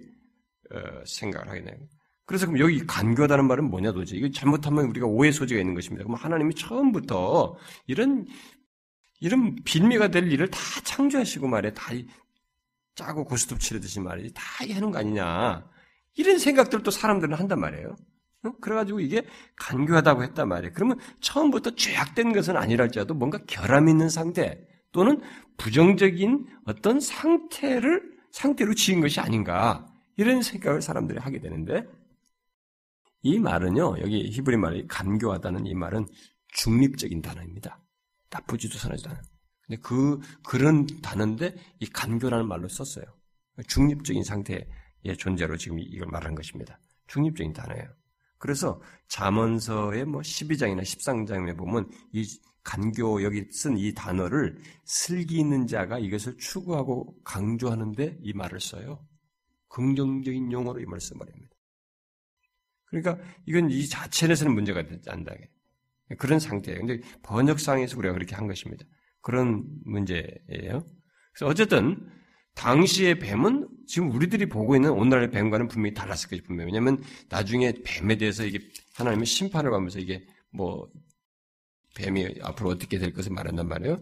어, 0.72 1.04
생각을 1.06 1.48
하게 1.50 1.64
돼요. 1.64 1.88
그래서 2.30 2.46
그럼 2.46 2.60
여기 2.60 2.86
간교하다는 2.86 3.48
말은 3.48 3.72
뭐냐 3.72 3.92
도대체? 3.92 4.16
이거 4.16 4.30
잘못하면 4.30 4.86
우리가 4.86 5.08
오해 5.08 5.32
소지가 5.32 5.60
있는 5.60 5.74
것입니다. 5.74 6.04
그럼 6.04 6.16
하나님이 6.16 6.54
처음부터 6.54 7.58
이런 7.88 8.28
이런 9.20 9.56
빌미가 9.66 10.10
될 10.10 10.32
일을 10.32 10.48
다 10.52 10.60
창조하시고 10.84 11.48
말이야. 11.48 11.74
다 11.74 11.92
짜고 12.94 13.26
고스톱 13.26 13.60
치르듯이 13.60 14.00
말이지. 14.00 14.36
다 14.36 14.44
하는 14.72 14.92
거 14.92 15.00
아니냐. 15.00 15.68
이런 16.18 16.38
생각들도 16.38 16.92
사람들은 16.92 17.34
한단 17.34 17.60
말이에요. 17.62 17.96
그래가지고 18.62 19.00
이게 19.00 19.24
간교하다고 19.56 20.22
했단 20.22 20.48
말이에요. 20.50 20.74
그러면 20.76 21.00
처음부터 21.22 21.72
죄악된 21.72 22.34
것은 22.34 22.56
아니랄지라도 22.56 23.16
뭔가 23.16 23.40
결함 23.48 23.90
있는 23.90 24.08
상태 24.08 24.62
또는 24.92 25.20
부정적인 25.58 26.46
어떤 26.66 27.00
상태를 27.00 28.04
상태로 28.32 28.76
지은 28.76 29.02
것이 29.02 29.20
아닌가. 29.20 29.88
이런 30.16 30.44
생각을 30.44 30.84
사람들이 30.84 31.18
하게 31.18 31.40
되는데 31.40 31.88
이 33.22 33.40
말은요 33.40 34.00
여기 34.00 34.30
히브리 34.32 34.58
말이 34.58 34.88
간교하다는 34.88 35.66
이 35.66 35.74
말은 35.74 36.08
중립적인 36.50 37.22
단어입니다. 37.22 37.82
나쁘지도 38.30 38.78
선하지도 38.78 39.10
않아요. 39.10 39.24
근데 39.66 39.82
그 39.82 40.20
그런 40.44 40.88
단어인데 41.02 41.56
이 41.80 41.86
간교라는 41.88 42.48
말로 42.48 42.68
썼어요. 42.68 43.06
중립적인 43.68 44.24
상태의 44.24 44.66
존재로 45.18 45.58
지금 45.58 45.80
이걸 45.80 46.08
말하는 46.08 46.36
것입니다. 46.36 46.80
중립적인 47.08 47.54
단어예요. 47.54 47.88
그래서 48.38 48.82
잠언서의 49.10 50.06
뭐 50.06 50.22
12장이나 50.22 50.82
13장에 50.82 51.58
보면 51.58 51.90
이 52.14 52.26
간교 52.64 53.22
여기 53.24 53.46
쓴 53.52 53.78
이 53.78 53.94
단어를 53.94 54.58
슬기 54.86 55.40
있는 55.40 55.68
자가 55.68 56.00
이것을 56.00 56.38
추구하고 56.38 57.16
강조하는데 57.24 58.20
이 58.22 58.34
말을 58.34 58.60
써요. 58.60 59.06
긍정적인 59.68 60.52
용어로 60.52 60.80
이 60.80 60.86
말씀 60.86 61.18
말입니다. 61.18 61.49
그러니까 62.90 63.18
이건 63.46 63.70
이 63.70 63.88
자체에서는 63.88 64.54
문제가 64.54 64.84
않다. 65.08 65.34
그런 66.18 66.40
상태예요. 66.40 66.86
근데 66.86 67.02
번역상에서 67.24 67.98
우리가 67.98 68.14
그렇게 68.14 68.36
한 68.36 68.48
것입니다. 68.48 68.86
그런 69.22 69.64
문제예요. 69.86 70.86
그래서 71.34 71.46
어쨌든 71.46 72.10
당시의 72.56 73.20
뱀은 73.20 73.70
지금 73.88 74.12
우리들이 74.12 74.48
보고 74.48 74.76
있는 74.76 74.92
오늘날의 74.92 75.32
뱀과는 75.32 75.68
분명히 75.68 75.94
달랐을 75.94 76.30
것이 76.30 76.42
분명히 76.42 76.72
왜냐하면 76.72 77.02
나중에 77.30 77.74
뱀에 77.84 78.18
대해서 78.18 78.44
이게 78.44 78.60
하나님의 78.96 79.26
심판을 79.26 79.74
하면서 79.74 80.00
이게 80.00 80.26
뭐 80.52 80.90
뱀이 81.96 82.40
앞으로 82.42 82.70
어떻게 82.70 82.98
될 82.98 83.14
것을 83.14 83.32
말한단 83.32 83.68
말이에요. 83.68 83.98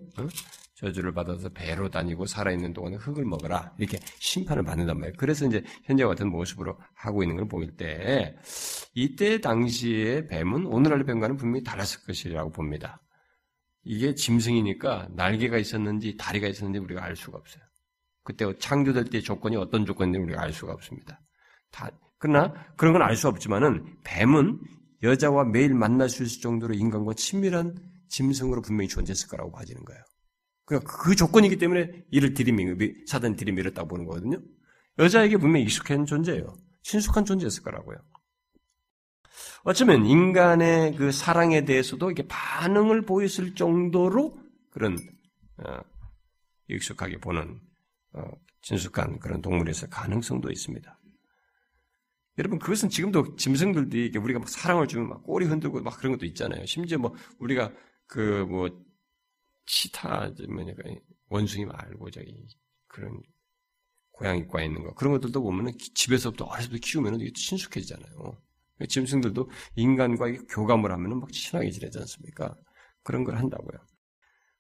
어? 0.84 0.88
저주를 0.88 1.14
받아서 1.14 1.50
배로 1.50 1.90
다니고 1.90 2.26
살아있는 2.26 2.74
동안에 2.74 2.98
흙을 2.98 3.26
먹어라. 3.26 3.74
이렇게 3.80 3.98
심판을 4.20 4.64
받는단 4.64 4.98
말이에요. 5.00 5.14
그래서 5.18 5.46
이제 5.48 5.64
현재 5.84 6.06
같은 6.06 6.30
모습으로 6.30 6.78
하고 6.94 7.24
있는 7.24 7.36
걸 7.38 7.48
보일 7.48 7.76
때, 7.76 8.36
이때 8.94 9.40
당시의 9.42 10.28
뱀은 10.28 10.66
오늘날의 10.68 11.06
뱀과는 11.06 11.38
분명히 11.38 11.64
달랐을 11.64 12.06
것이라고 12.06 12.52
봅니다. 12.52 13.02
이게 13.84 14.14
짐승이니까 14.14 15.10
날개가 15.16 15.58
있었는지 15.58 16.16
다리가 16.18 16.48
있었는지 16.48 16.80
우리가 16.80 17.04
알 17.04 17.16
수가 17.16 17.38
없어요. 17.38 17.64
그때 18.24 18.46
창조될 18.60 19.06
때 19.06 19.22
조건이 19.22 19.56
어떤 19.56 19.86
조건인지 19.86 20.20
우리가 20.20 20.42
알 20.42 20.52
수가 20.54 20.74
없습니다. 20.74 21.22
다, 21.72 21.90
그러나 22.20 22.54
그런 22.76 22.94
건 22.94 23.02
알 23.02 23.16
수 23.16 23.28
없지만은 23.30 23.98
뱀은 24.04 24.60
여자와 25.04 25.46
매일 25.46 25.74
만날 25.74 26.10
수 26.10 26.24
있을 26.24 26.42
정도로 26.42 26.74
인간과 26.74 27.14
친밀한 27.14 27.76
짐승으로 28.10 28.62
분명히 28.62 28.88
존재했을 28.90 29.30
거라고 29.30 29.52
봐지는 29.52 29.84
거예요. 29.86 30.02
그러니까 30.68 30.98
그 31.02 31.16
조건이기 31.16 31.56
때문에 31.58 32.04
이를 32.12 32.34
들이미, 32.34 32.66
사단 33.08 33.38
들이밀었다고 33.38 33.88
보는 33.88 34.06
거거든요. 34.06 34.38
여자에게 35.00 35.38
분명히 35.38 35.64
익숙한 35.64 36.06
존재예요. 36.06 36.58
친숙한 36.84 37.24
존재였을 37.24 37.64
거라고요. 37.64 37.98
어쩌면 39.64 40.06
인간의 40.06 40.96
그 40.98 41.12
사랑에 41.14 41.64
대해서도 41.64 42.12
이렇게 42.12 42.28
반응을 42.28 43.04
보였을 43.04 43.56
정도로 43.56 44.38
그런 44.70 44.98
어, 45.64 45.80
익숙하게 46.68 47.18
보는 47.20 47.62
어, 48.14 48.24
친숙한 48.62 49.20
그런 49.20 49.42
동물에서 49.42 49.88
가능성도 49.88 50.52
있습니다. 50.52 51.00
여러분 52.40 52.60
그것은 52.60 52.90
지금도 52.90 53.38
짐승들도 53.38 53.98
이게 53.98 54.20
우리가 54.20 54.40
막 54.40 54.50
사랑을 54.50 54.88
주면 54.88 55.08
막 55.08 55.24
꼬리 55.24 55.46
흔들고 55.46 55.82
막 55.82 55.98
그런 55.98 56.12
것도 56.12 56.26
있잖아요. 56.26 56.66
심지어 56.66 56.98
뭐 56.98 57.16
우리가 57.40 57.72
그 58.06 58.46
뭐 58.50 58.70
치타 59.68 60.32
뭐냐까 60.50 60.84
원숭이 61.30 61.66
말고 61.66 62.10
저기 62.10 62.48
그런 62.88 63.22
고양이과에 64.12 64.66
있는 64.66 64.84
거 64.84 64.94
그런 64.96 65.14
것들도 65.14 65.42
보면은 65.42 65.74
집에서부터 65.94 66.46
어려서부터 66.46 66.80
키우면은 66.82 67.20
이게 67.20 67.32
친숙해지잖아요. 67.34 68.42
짐승들도 68.90 69.50
인간과 69.76 70.32
교감을 70.50 70.92
하면은 70.92 71.20
막 71.20 71.32
친하게 71.32 71.70
지내지 71.70 72.00
않습니까? 72.00 72.56
그런 73.04 73.24
걸 73.24 73.38
한다고요. 73.38 73.80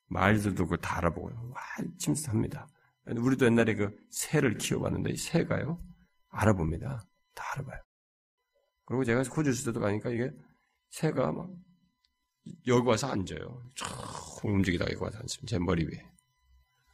말들도 0.07 0.63
그걸 0.63 0.77
다 0.77 0.97
알아보고 0.97 1.27
와 1.27 1.61
침습합니다. 1.97 2.67
우리도 3.05 3.45
옛날에 3.45 3.75
그 3.75 3.95
새를 4.09 4.57
키워봤는데 4.57 5.11
이 5.11 5.17
새가요 5.17 5.81
알아봅니다. 6.29 7.07
다 7.33 7.43
알아봐요. 7.53 7.81
그리고 8.85 9.03
제가 9.03 9.23
호주 9.23 9.49
있을 9.49 9.71
때도 9.71 9.79
가니까 9.79 10.09
이게 10.09 10.31
새가 10.89 11.31
막 11.31 11.49
여기 12.67 12.87
와서 12.87 13.07
앉아요. 13.07 13.63
쫙 13.75 14.45
움직이다가 14.45 14.91
여기 14.91 15.03
와서 15.03 15.17
앉습니다. 15.19 15.49
제 15.49 15.59
머리 15.59 15.83
위에 15.85 16.03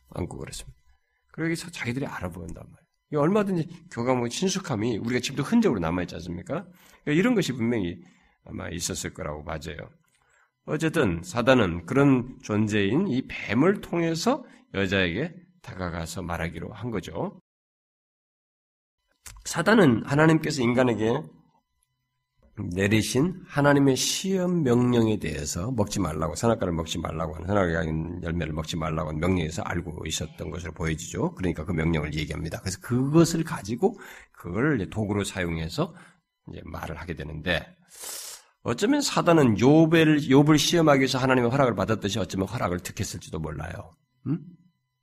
앉고 0.09 0.37
그랬습니다. 0.37 0.77
그리고 1.31 1.47
여기서 1.47 1.71
자기들이 1.71 2.05
알아보는단 2.05 2.63
말이에요. 2.63 3.23
얼마든지 3.23 3.87
교감의 3.91 4.29
친숙함이 4.29 4.97
우리가 4.97 5.19
지금도 5.19 5.43
흔적으로 5.43 5.79
남아있지 5.79 6.15
않습니까? 6.15 6.65
그러니까 7.03 7.11
이런 7.19 7.35
것이 7.35 7.51
분명히 7.53 8.01
아마 8.45 8.69
있었을 8.69 9.13
거라고 9.13 9.43
맞아요. 9.43 9.89
어쨌든 10.65 11.21
사단은 11.23 11.85
그런 11.85 12.37
존재인 12.41 13.07
이 13.07 13.27
뱀을 13.27 13.81
통해서 13.81 14.45
여자에게 14.73 15.35
다가가서 15.61 16.21
말하기로 16.21 16.71
한 16.71 16.91
거죠. 16.91 17.39
사단은 19.45 20.05
하나님께서 20.05 20.61
인간에게 20.61 21.21
내리신 22.55 23.41
하나님의 23.47 23.95
시험 23.95 24.61
명령에 24.61 25.17
대해서 25.17 25.71
먹지 25.71 25.99
말라고 25.99 26.35
선악과를 26.35 26.71
먹지 26.73 26.99
말라고 26.99 27.35
하는 27.35 27.47
선악과 27.47 27.73
열매를 28.23 28.53
먹지 28.53 28.77
말라고 28.77 29.09
하는 29.09 29.19
명령에서 29.19 29.63
알고 29.63 30.05
있었던 30.05 30.51
것으로 30.51 30.71
보여지죠. 30.73 31.33
그러니까 31.33 31.65
그 31.65 31.71
명령을 31.71 32.13
얘기합니다. 32.13 32.59
그래서 32.59 32.79
그것을 32.81 33.43
가지고 33.43 33.97
그걸 34.31 34.87
도구로 34.89 35.23
사용해서 35.23 35.95
이제 36.49 36.61
말을 36.65 36.97
하게 36.97 37.15
되는데 37.15 37.65
어쩌면 38.61 39.01
사단은 39.01 39.59
요배를 39.59 40.21
욥을 40.21 40.57
시험하기 40.57 40.99
위해서 40.99 41.17
하나님의 41.17 41.49
허락을 41.49 41.75
받았듯이 41.75 42.19
어쩌면 42.19 42.47
허락을 42.47 42.79
득했을지도 42.79 43.39
몰라요. 43.39 43.91
음? 44.27 44.39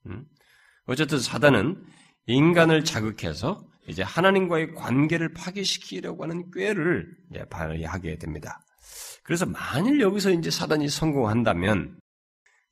음? 0.06 0.24
어쨌든 0.86 1.18
사단은 1.18 1.82
인간을 2.26 2.84
자극해서 2.84 3.66
이제 3.90 4.02
하나님과의 4.02 4.74
관계를 4.74 5.34
파괴시키려고 5.34 6.22
하는 6.22 6.50
꾀를 6.50 7.06
발휘하게 7.50 8.18
됩니다. 8.18 8.64
그래서 9.22 9.44
만일 9.46 10.00
여기서 10.00 10.30
이제 10.30 10.50
사단이 10.50 10.88
성공한다면 10.88 11.98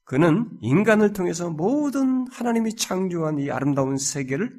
그는 0.05 0.49
인간을 0.63 1.13
통해서 1.13 1.51
모든 1.51 2.27
하나님이 2.31 2.77
창조한 2.77 3.39
이 3.39 3.51
아름다운 3.51 3.99
세계를 3.99 4.59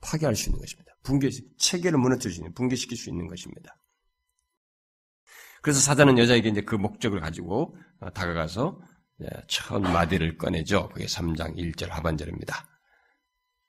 파괴할 0.00 0.36
수 0.36 0.50
있는 0.50 0.60
것입니다. 0.60 0.92
붕괴, 1.02 1.30
체계를 1.58 1.98
무너뜨릴 1.98 2.32
수 2.32 2.40
있는, 2.40 2.54
붕괴시킬 2.54 2.96
수 2.96 3.10
있는 3.10 3.26
것입니다. 3.26 3.76
그래서 5.62 5.80
사단은 5.80 6.18
여자에게 6.18 6.48
이제 6.48 6.60
그 6.60 6.76
목적을 6.76 7.20
가지고 7.20 7.76
다가가서 8.14 8.80
첫 9.48 9.80
마디를 9.80 10.36
꺼내죠. 10.36 10.90
그게 10.90 11.06
3장 11.06 11.56
1절 11.56 11.88
하반절입니다. 11.88 12.68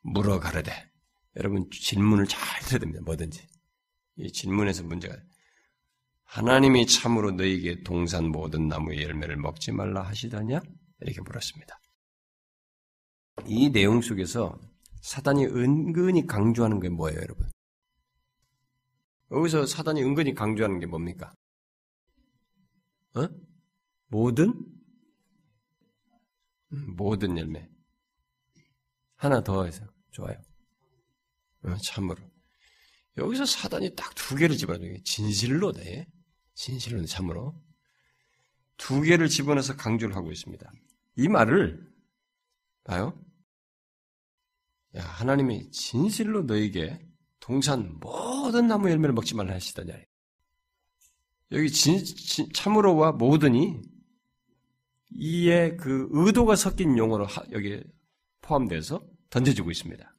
물어 0.02 0.40
가르되. 0.40 0.72
여러분 1.38 1.70
질문을 1.70 2.26
잘 2.28 2.62
들어야 2.64 2.80
됩니다. 2.80 3.02
뭐든지. 3.06 3.48
이 4.18 4.32
질문에서 4.32 4.84
문제가 4.84 5.16
하나님이 6.24 6.88
참으로 6.88 7.32
너에게 7.32 7.84
동산 7.84 8.30
모든 8.30 8.68
나무의 8.68 9.04
열매를 9.04 9.38
먹지 9.38 9.72
말라 9.72 10.02
하시더냐? 10.02 10.60
이렇게 11.02 11.22
물었습니다. 11.22 11.80
이 13.46 13.72
내용 13.72 14.02
속에서 14.02 14.60
사단이 15.02 15.46
은근히 15.46 16.26
강조하는 16.26 16.80
게 16.80 16.90
뭐예요, 16.90 17.20
여러분? 17.20 17.50
여기서 19.32 19.66
사단이 19.66 20.02
은근히 20.04 20.34
강조하는 20.34 20.80
게 20.80 20.86
뭡니까? 20.86 21.34
어? 23.16 23.28
모든 24.08 24.54
음, 26.74 26.96
모든 26.96 27.38
열매 27.38 27.70
하나 29.16 29.44
더 29.44 29.66
해서 29.66 29.86
좋아요. 30.12 30.38
어, 31.68 31.78
참으로 31.78 32.22
여기서 33.18 33.46
사단이 33.46 33.96
딱 33.96 34.14
두 34.28 34.36
개를 34.36 34.58
집어넣어요. 34.58 35.02
진실로 35.04 35.72
네, 35.72 36.06
진실로 36.54 37.06
참으로 37.06 37.56
두 38.76 39.02
개를 39.02 39.30
집어넣어서 39.30 39.78
강조를 39.78 40.18
하고 40.18 40.34
있습니다. 40.34 40.70
이 41.16 41.28
말을 41.30 41.90
봐요. 42.84 43.18
야, 44.98 45.02
하나님이 45.02 45.72
진실로 45.72 46.44
너에게 46.44 47.00
동산 47.40 47.98
모든 48.02 48.68
나무 48.68 48.90
열매를 48.90 49.14
먹지 49.14 49.34
말라 49.34 49.54
하시더냐. 49.54 49.94
여기 51.54 51.72
진, 51.72 52.04
진, 52.04 52.52
참으로와 52.52 53.14
모든이 53.14 53.82
이에 55.12 55.78
그 55.78 56.10
의도가 56.12 56.58
섞인 56.58 56.98
용어로 56.98 57.26
하, 57.26 57.44
여기 57.54 57.82
포함돼서 58.42 59.08
던져지고 59.30 59.72
있습니다. 59.72 60.17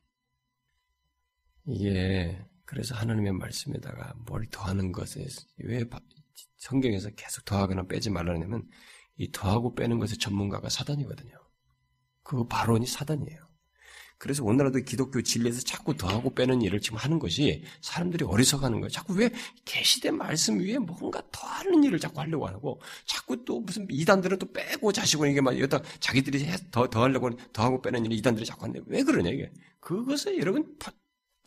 이게 1.69 2.39
그래서 2.65 2.95
하나님의 2.95 3.33
말씀에다가 3.33 4.15
뭘 4.27 4.47
더하는 4.51 4.91
것에 4.91 5.27
왜 5.59 5.85
성경에서 6.57 7.11
계속 7.11 7.45
더하거나 7.45 7.87
빼지 7.87 8.11
말라냐면 8.11 8.67
이 9.17 9.31
더하고 9.31 9.75
빼는 9.75 9.99
것의 9.99 10.19
전문가가 10.19 10.69
사단이거든요. 10.71 11.33
그 12.23 12.47
발언이 12.47 12.87
사단이에요. 12.87 13.49
그래서 14.17 14.43
오늘날도 14.45 14.81
기독교 14.81 15.23
진리에서 15.23 15.61
자꾸 15.61 15.97
더하고 15.97 16.35
빼는 16.35 16.63
일을 16.63 16.81
지금 16.81 16.99
하는 16.99 17.19
것이 17.21 17.63
사람들이 17.83 18.25
어리석어하는 18.25 18.81
거예요. 18.81 18.89
자꾸 18.89 19.15
왜 19.15 19.31
계시된 19.65 20.17
말씀 20.17 20.59
위에 20.59 20.79
뭔가 20.79 21.23
더하는 21.31 21.85
일을 21.85 22.01
자꾸 22.01 22.21
하려고 22.21 22.49
하고 22.49 22.81
자꾸 23.07 23.45
또 23.45 23.61
무슨 23.61 23.87
이단들은 23.89 24.39
또 24.39 24.53
빼고 24.53 24.93
자시고 24.93 25.27
이게 25.27 25.41
막 25.41 25.53
여기다 25.53 25.83
자기들이 26.01 26.45
더 26.73 26.89
더하려고 26.91 27.31
더하고 27.53 27.81
빼는 27.81 28.07
일을 28.07 28.17
이단들이 28.17 28.45
자꾸 28.45 28.65
하는데 28.65 28.81
왜 28.87 29.05
그러냐 29.05 29.31
이게 29.31 29.53
그것은 29.81 30.39
여러분 30.39 30.77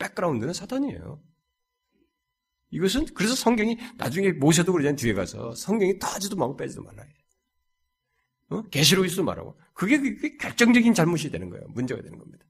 백그라운드는 0.02 0.54
사단이에요. 0.54 1.22
이것은 2.72 3.06
그래서 3.14 3.36
성경이 3.36 3.78
나중에 3.98 4.32
모셔도 4.32 4.72
그러잖아요. 4.72 4.96
뒤에 4.96 5.14
가서 5.14 5.54
성경이 5.54 6.00
더하지도 6.00 6.36
말고 6.38 6.56
빼지도 6.58 6.82
말라. 6.84 7.04
어? 8.50 8.62
계시록이지도 8.64 9.24
말하고 9.24 9.58
그게, 9.74 9.98
그게 10.00 10.38
결정적인 10.38 10.94
잘못이 10.94 11.30
되는 11.30 11.50
거예요. 11.50 11.66
문제가 11.70 12.02
되는 12.02 12.18
겁니다. 12.18 12.46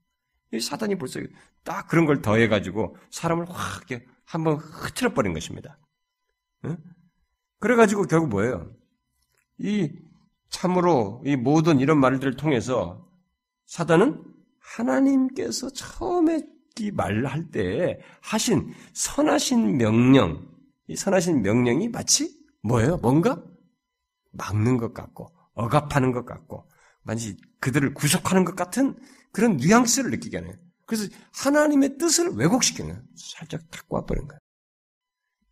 사단이 0.60 0.96
벌써 0.96 1.20
딱 1.64 1.88
그런 1.88 2.06
걸 2.06 2.22
더해가지고 2.22 2.96
사람을 3.10 3.48
확 3.48 3.88
이렇게 3.88 4.06
한번 4.24 4.56
흐트려 4.56 5.14
버린 5.14 5.32
것입니다. 5.32 5.78
응? 6.64 6.76
그래가지고 7.58 8.04
결국 8.04 8.28
뭐예요? 8.28 8.74
이 9.58 9.90
참으로 10.50 11.22
이 11.24 11.36
모든 11.36 11.80
이런 11.80 11.98
말들을 11.98 12.36
통해서 12.36 13.08
사단은 13.66 14.22
하나님께서 14.58 15.70
처음에 15.70 16.51
이 16.78 16.90
말을 16.90 17.26
할 17.26 17.50
때 17.50 18.00
하신 18.20 18.72
선하신 18.94 19.76
명령, 19.76 20.48
이 20.88 20.96
선하신 20.96 21.42
명령이 21.42 21.88
마치 21.88 22.30
뭐예요? 22.62 22.96
뭔가 22.98 23.42
막는 24.32 24.78
것 24.78 24.94
같고 24.94 25.30
억압하는 25.54 26.12
것 26.12 26.24
같고 26.24 26.68
마치 27.02 27.36
그들을 27.60 27.94
구속하는 27.94 28.44
것 28.44 28.56
같은 28.56 28.96
그런 29.32 29.56
뉘앙스를 29.56 30.10
느끼게 30.10 30.40
거예요. 30.40 30.56
그래서 30.86 31.08
하나님의 31.34 31.98
뜻을 31.98 32.30
왜곡시키는 32.36 32.90
거예요. 32.90 33.04
살짝 33.16 33.60
탁 33.70 33.88
꽈버린 33.88 34.26
거예요. 34.28 34.38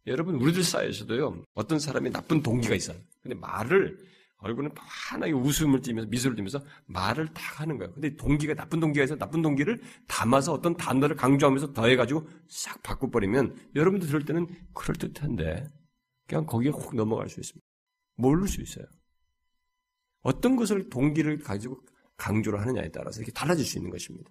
여러분, 0.06 0.36
우리들 0.36 0.64
사이에서도요, 0.64 1.44
어떤 1.54 1.78
사람이 1.78 2.10
나쁜 2.10 2.42
동기가 2.42 2.74
있어요. 2.74 2.96
근데 3.22 3.34
말을, 3.34 3.98
얼굴은 4.40 4.70
환하게 4.76 5.32
웃음을 5.32 5.80
띠면서, 5.80 6.08
미소를 6.08 6.36
띠면서 6.36 6.64
말을 6.86 7.28
탁 7.28 7.60
하는 7.60 7.78
거예요. 7.78 7.92
근데 7.92 8.16
동기가, 8.16 8.54
나쁜 8.54 8.80
동기가 8.80 9.04
있어 9.04 9.16
나쁜 9.16 9.42
동기를 9.42 9.80
담아서 10.08 10.52
어떤 10.52 10.76
단어를 10.76 11.16
강조하면서 11.16 11.72
더해가지고 11.72 12.26
싹 12.48 12.82
바꿔버리면, 12.82 13.70
여러분들 13.74 14.08
들을 14.08 14.24
때는 14.24 14.46
그럴 14.74 14.96
듯한데, 14.96 15.64
그냥 16.26 16.46
거기에 16.46 16.70
훅 16.70 16.94
넘어갈 16.94 17.28
수 17.28 17.40
있습니다. 17.40 17.66
모를 18.16 18.46
수 18.48 18.60
있어요. 18.62 18.86
어떤 20.22 20.56
것을 20.56 20.88
동기를 20.90 21.38
가지고 21.38 21.80
강조를 22.16 22.60
하느냐에 22.60 22.90
따라서 22.90 23.20
이렇게 23.20 23.32
달라질 23.32 23.64
수 23.64 23.78
있는 23.78 23.90
것입니다. 23.90 24.30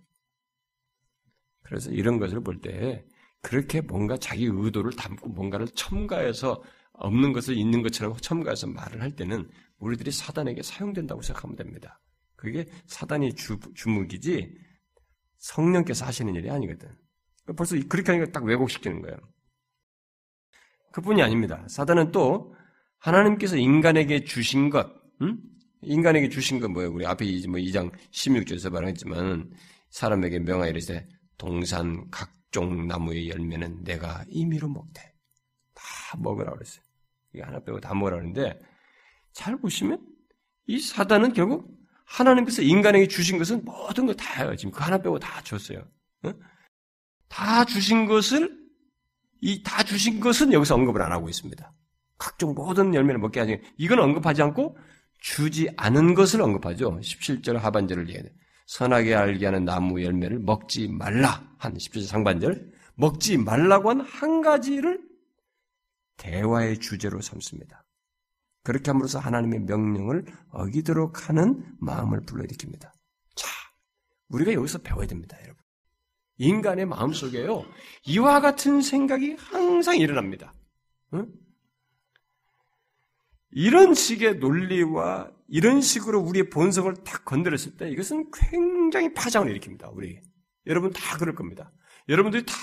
그래서 1.64 1.92
이런 1.92 2.20
것을 2.20 2.42
볼 2.42 2.62
때 2.62 3.06
그렇게 3.42 3.82
뭔가 3.82 4.18
자기 4.18 4.46
의도를 4.46 4.92
담고 4.92 5.30
뭔가를 5.30 5.68
첨가해서 5.70 6.62
없는 6.94 7.34
것을 7.34 7.58
있는 7.58 7.82
것처럼 7.82 8.16
첨가해서 8.18 8.68
말을 8.68 9.02
할 9.02 9.16
때는 9.16 9.50
우리들이 9.80 10.12
사단에게 10.12 10.62
사용된다고 10.62 11.22
생각하면 11.22 11.56
됩니다. 11.56 12.00
그게 12.36 12.66
사단이 12.88 13.36
주, 13.36 13.60
주묵이지 13.76 14.54
성령께서 15.38 16.06
하시는 16.06 16.34
일이 16.36 16.50
아니거든. 16.50 16.90
벌써 17.56 17.76
그렇게 17.88 18.12
하니까 18.12 18.32
딱 18.32 18.44
왜곡시키는 18.44 19.02
거예요. 19.02 19.18
그뿐이 20.92 21.22
아닙니다. 21.22 21.66
사단은 21.68 22.12
또 22.12 22.56
하나님께서 23.00 23.58
인간에게 23.58 24.24
주신 24.24 24.70
것, 24.70 24.88
음? 25.22 25.42
인간에게 25.82 26.30
주신 26.30 26.60
건 26.60 26.74
뭐예요? 26.74 26.92
우리 26.92 27.06
앞에 27.06 27.26
뭐 27.48 27.60
2장 27.60 27.92
16절에서 28.12 28.70
말했지만 28.72 29.52
사람에게 29.90 30.40
명하여 30.40 30.70
이르되 30.72 31.08
동산 31.38 32.10
각종 32.12 32.88
나무의 32.88 33.30
열매는 33.30 33.84
내가 33.84 34.26
임의로 34.28 34.68
먹되 34.68 35.02
다 35.74 36.18
먹으라 36.18 36.52
그랬어요. 36.52 36.84
이게 37.34 37.44
하나 37.44 37.60
빼고 37.60 37.80
다 37.80 37.94
먹으라 37.94 38.18
그러는데 38.18 38.60
잘 39.40 39.56
보시면 39.58 40.06
이 40.68 40.80
사단은 40.80 41.32
결국 41.32 41.74
하나님께서 42.06 42.62
인간에게 42.62 43.08
주신 43.08 43.38
것은 43.38 43.64
모든 43.64 44.06
걸 44.06 44.16
다예요. 44.18 44.54
지금 44.58 44.72
그 44.72 44.84
하나 44.84 44.98
빼고 44.98 45.18
다 45.18 45.42
줬어요. 45.44 45.80
어? 46.24 46.34
다 47.30 47.64
주신 47.64 48.06
것을 48.06 48.60
이 49.42 49.64
다 49.64 49.82
주신 49.84 50.20
것은 50.20 50.52
여기서 50.52 50.76
언급을 50.76 51.02
안 51.02 51.14
하고 51.14 51.30
있습니다. 51.30 51.74
각종 52.18 52.54
모든 52.54 52.94
열매를 52.94 53.18
먹게 53.22 53.40
하지 53.40 53.62
이건 53.78 54.00
언급하지 54.00 54.42
않고 54.42 54.78
주지 55.20 55.70
않은 55.78 56.16
것을 56.16 56.42
언급하죠. 56.42 57.00
17절 57.00 57.54
하반절을 57.54 58.10
얘기해. 58.10 58.26
선하게 58.66 59.16
알게 59.16 59.46
하는 59.46 59.64
나무 59.64 60.04
열매를 60.04 60.40
먹지 60.40 60.90
말라. 60.90 61.50
한 61.58 61.76
17절 61.76 62.06
상반절. 62.08 62.72
먹지 62.96 63.38
말라고 63.38 63.90
한 63.92 64.02
한 64.02 64.42
가지를 64.42 65.00
대화의 66.18 66.80
주제로 66.80 67.22
삼습니다. 67.22 67.86
그렇게 68.64 68.92
함으로써 68.92 69.20
하나님의 69.20 69.62
명령을 69.62 70.26
어기도록 70.52 71.30
하는 71.30 71.64
마음을 71.80 72.22
불러일으킵니다. 72.22 72.92
자, 73.36 73.48
우리가 74.30 74.54
여기서 74.54 74.80
배워야 74.80 75.08
됩니다, 75.08 75.38
여러분. 75.42 75.64
인간의 76.38 76.86
마음 76.86 77.14
속에요, 77.14 77.66
이와 78.06 78.42
같은 78.42 78.82
생각이 78.82 79.36
항상 79.40 79.98
일어납니다. 79.98 80.54
응? 81.14 81.28
이런 83.52 83.94
식의 83.94 84.36
논리와 84.36 85.32
이런 85.48 85.82
식으로 85.82 86.20
우리의 86.22 86.50
본성을 86.50 86.94
딱 87.04 87.26
건드렸을 87.26 87.78
때 87.78 87.90
이것은 87.90 88.30
굉장히 88.32 89.14
파장을 89.14 89.52
일으킵니다. 89.52 89.90
우리 89.96 90.22
여러분 90.68 90.92
다 90.92 91.18
그럴 91.18 91.34
겁니다. 91.34 91.72
여러분들이 92.08 92.46
다 92.46 92.54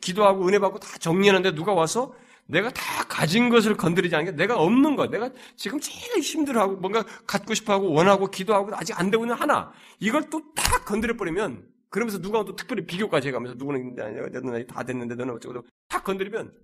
기도하고 0.00 0.46
은혜 0.46 0.58
받고 0.58 0.78
다 0.78 0.98
정리하는데 0.98 1.54
누가 1.54 1.72
와서 1.72 2.14
내가 2.50 2.70
다 2.70 3.04
가진 3.04 3.48
것을 3.48 3.76
건드리지 3.76 4.14
않는 4.14 4.32
게 4.32 4.36
내가 4.36 4.58
없는 4.58 4.96
것, 4.96 5.10
내가 5.10 5.30
지금 5.56 5.80
제일 5.80 6.20
힘들어하고 6.20 6.76
뭔가 6.76 7.02
갖고 7.26 7.54
싶어하고 7.54 7.92
원하고 7.92 8.26
기도하고 8.28 8.74
아직 8.74 8.98
안 8.98 9.10
되고 9.10 9.24
있는 9.24 9.36
하나 9.36 9.72
이걸 10.00 10.28
또 10.30 10.40
딱 10.54 10.84
건드려 10.84 11.16
버리면 11.16 11.68
그러면서 11.88 12.20
누가 12.20 12.44
또 12.44 12.54
특별히 12.54 12.86
비교까지 12.86 13.28
해가면서 13.28 13.56
누구는 13.56 13.96
너는 13.96 14.66
다 14.68 14.84
됐는데 14.84 15.16
너는 15.16 15.34
어쩌고 15.34 15.66
딱 15.88 16.04
건드리면 16.04 16.56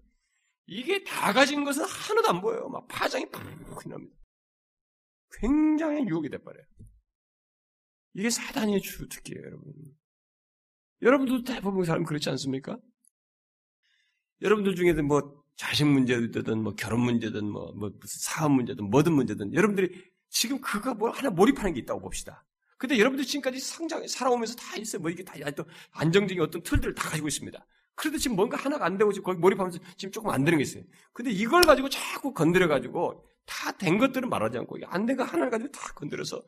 이게 0.66 1.02
다 1.02 1.32
가진 1.32 1.64
것은 1.64 1.84
하나도 1.84 2.28
안 2.28 2.40
보여요. 2.40 2.68
막 2.68 2.86
파장이 2.88 3.26
푹 3.30 3.88
납니다. 3.88 4.14
굉장히 5.40 6.06
유혹이 6.08 6.30
돼버려요. 6.30 6.64
이게 8.14 8.30
사단의 8.30 8.80
주특기예요, 8.80 9.44
여러분. 9.44 9.72
여러분도 11.02 11.42
대부분 11.44 11.84
사람 11.84 12.04
그렇지 12.04 12.30
않습니까? 12.30 12.78
여러분들 14.40 14.74
중에도 14.76 15.02
뭐 15.02 15.44
자식 15.56 15.86
문제든 15.86 16.62
뭐 16.62 16.74
결혼 16.74 17.00
문제든 17.00 17.44
뭐, 17.50 17.72
뭐 17.72 17.90
무슨 18.00 18.20
사업 18.20 18.52
문제든 18.52 18.90
뭐든 18.90 19.12
문제든 19.12 19.54
여러분들이 19.54 20.04
지금 20.28 20.60
그거 20.60 20.94
뭐 20.94 21.10
하나 21.10 21.30
몰입하는 21.30 21.72
게 21.74 21.80
있다고 21.80 22.00
봅시다. 22.00 22.44
근데 22.78 22.98
여러분들 22.98 23.24
지금까지 23.24 23.58
상장 23.58 24.06
살아오면서 24.06 24.54
다 24.56 24.76
있어요. 24.76 25.00
뭐 25.00 25.10
이게 25.10 25.24
다 25.24 25.34
또 25.52 25.64
안정적인 25.92 26.42
어떤 26.42 26.62
틀들을 26.62 26.94
다 26.94 27.08
가지고 27.08 27.28
있습니다. 27.28 27.66
그래도 27.94 28.18
지금 28.18 28.36
뭔가 28.36 28.58
하나가 28.58 28.84
안 28.84 28.98
되고 28.98 29.10
지금 29.12 29.24
거기 29.24 29.38
몰입하면서 29.38 29.78
지금 29.96 30.12
조금 30.12 30.30
안 30.30 30.44
되는 30.44 30.58
게 30.58 30.62
있어요. 30.62 30.84
근데 31.14 31.30
이걸 31.30 31.62
가지고 31.62 31.88
자꾸 31.88 32.34
건드려 32.34 32.68
가지고 32.68 33.24
다 33.46 33.72
된 33.78 33.96
것들은 33.98 34.28
말하지 34.28 34.58
않고 34.58 34.76
안 34.86 35.06
된 35.06 35.16
거 35.16 35.24
하나를 35.24 35.50
가지고 35.50 35.70
다 35.72 35.92
건드려서 35.94 36.42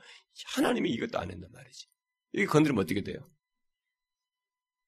하나님이 0.55 0.91
이것도 0.91 1.19
안 1.19 1.31
했단 1.31 1.49
말이지. 1.51 1.87
이게 2.35 2.45
건드리면 2.47 2.83
어떻게 2.85 3.03
돼요? 3.03 3.19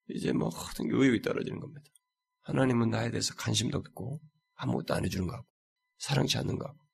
이제 0.08 0.32
뭐 0.32 0.50
모든 0.50 0.88
게 0.90 0.96
의욕이 0.96 1.22
떨어지는 1.22 1.60
겁니다. 1.60 1.82
하나님은 2.42 2.90
나에 2.90 3.10
대해서 3.10 3.34
관심도 3.34 3.78
없고 3.78 4.20
아무것도 4.54 4.94
안 4.94 5.04
해주는 5.04 5.26
거 5.26 5.34
같고 5.34 5.48
사랑치 5.98 6.38
않는 6.38 6.58
거 6.58 6.66
같고 6.66 6.84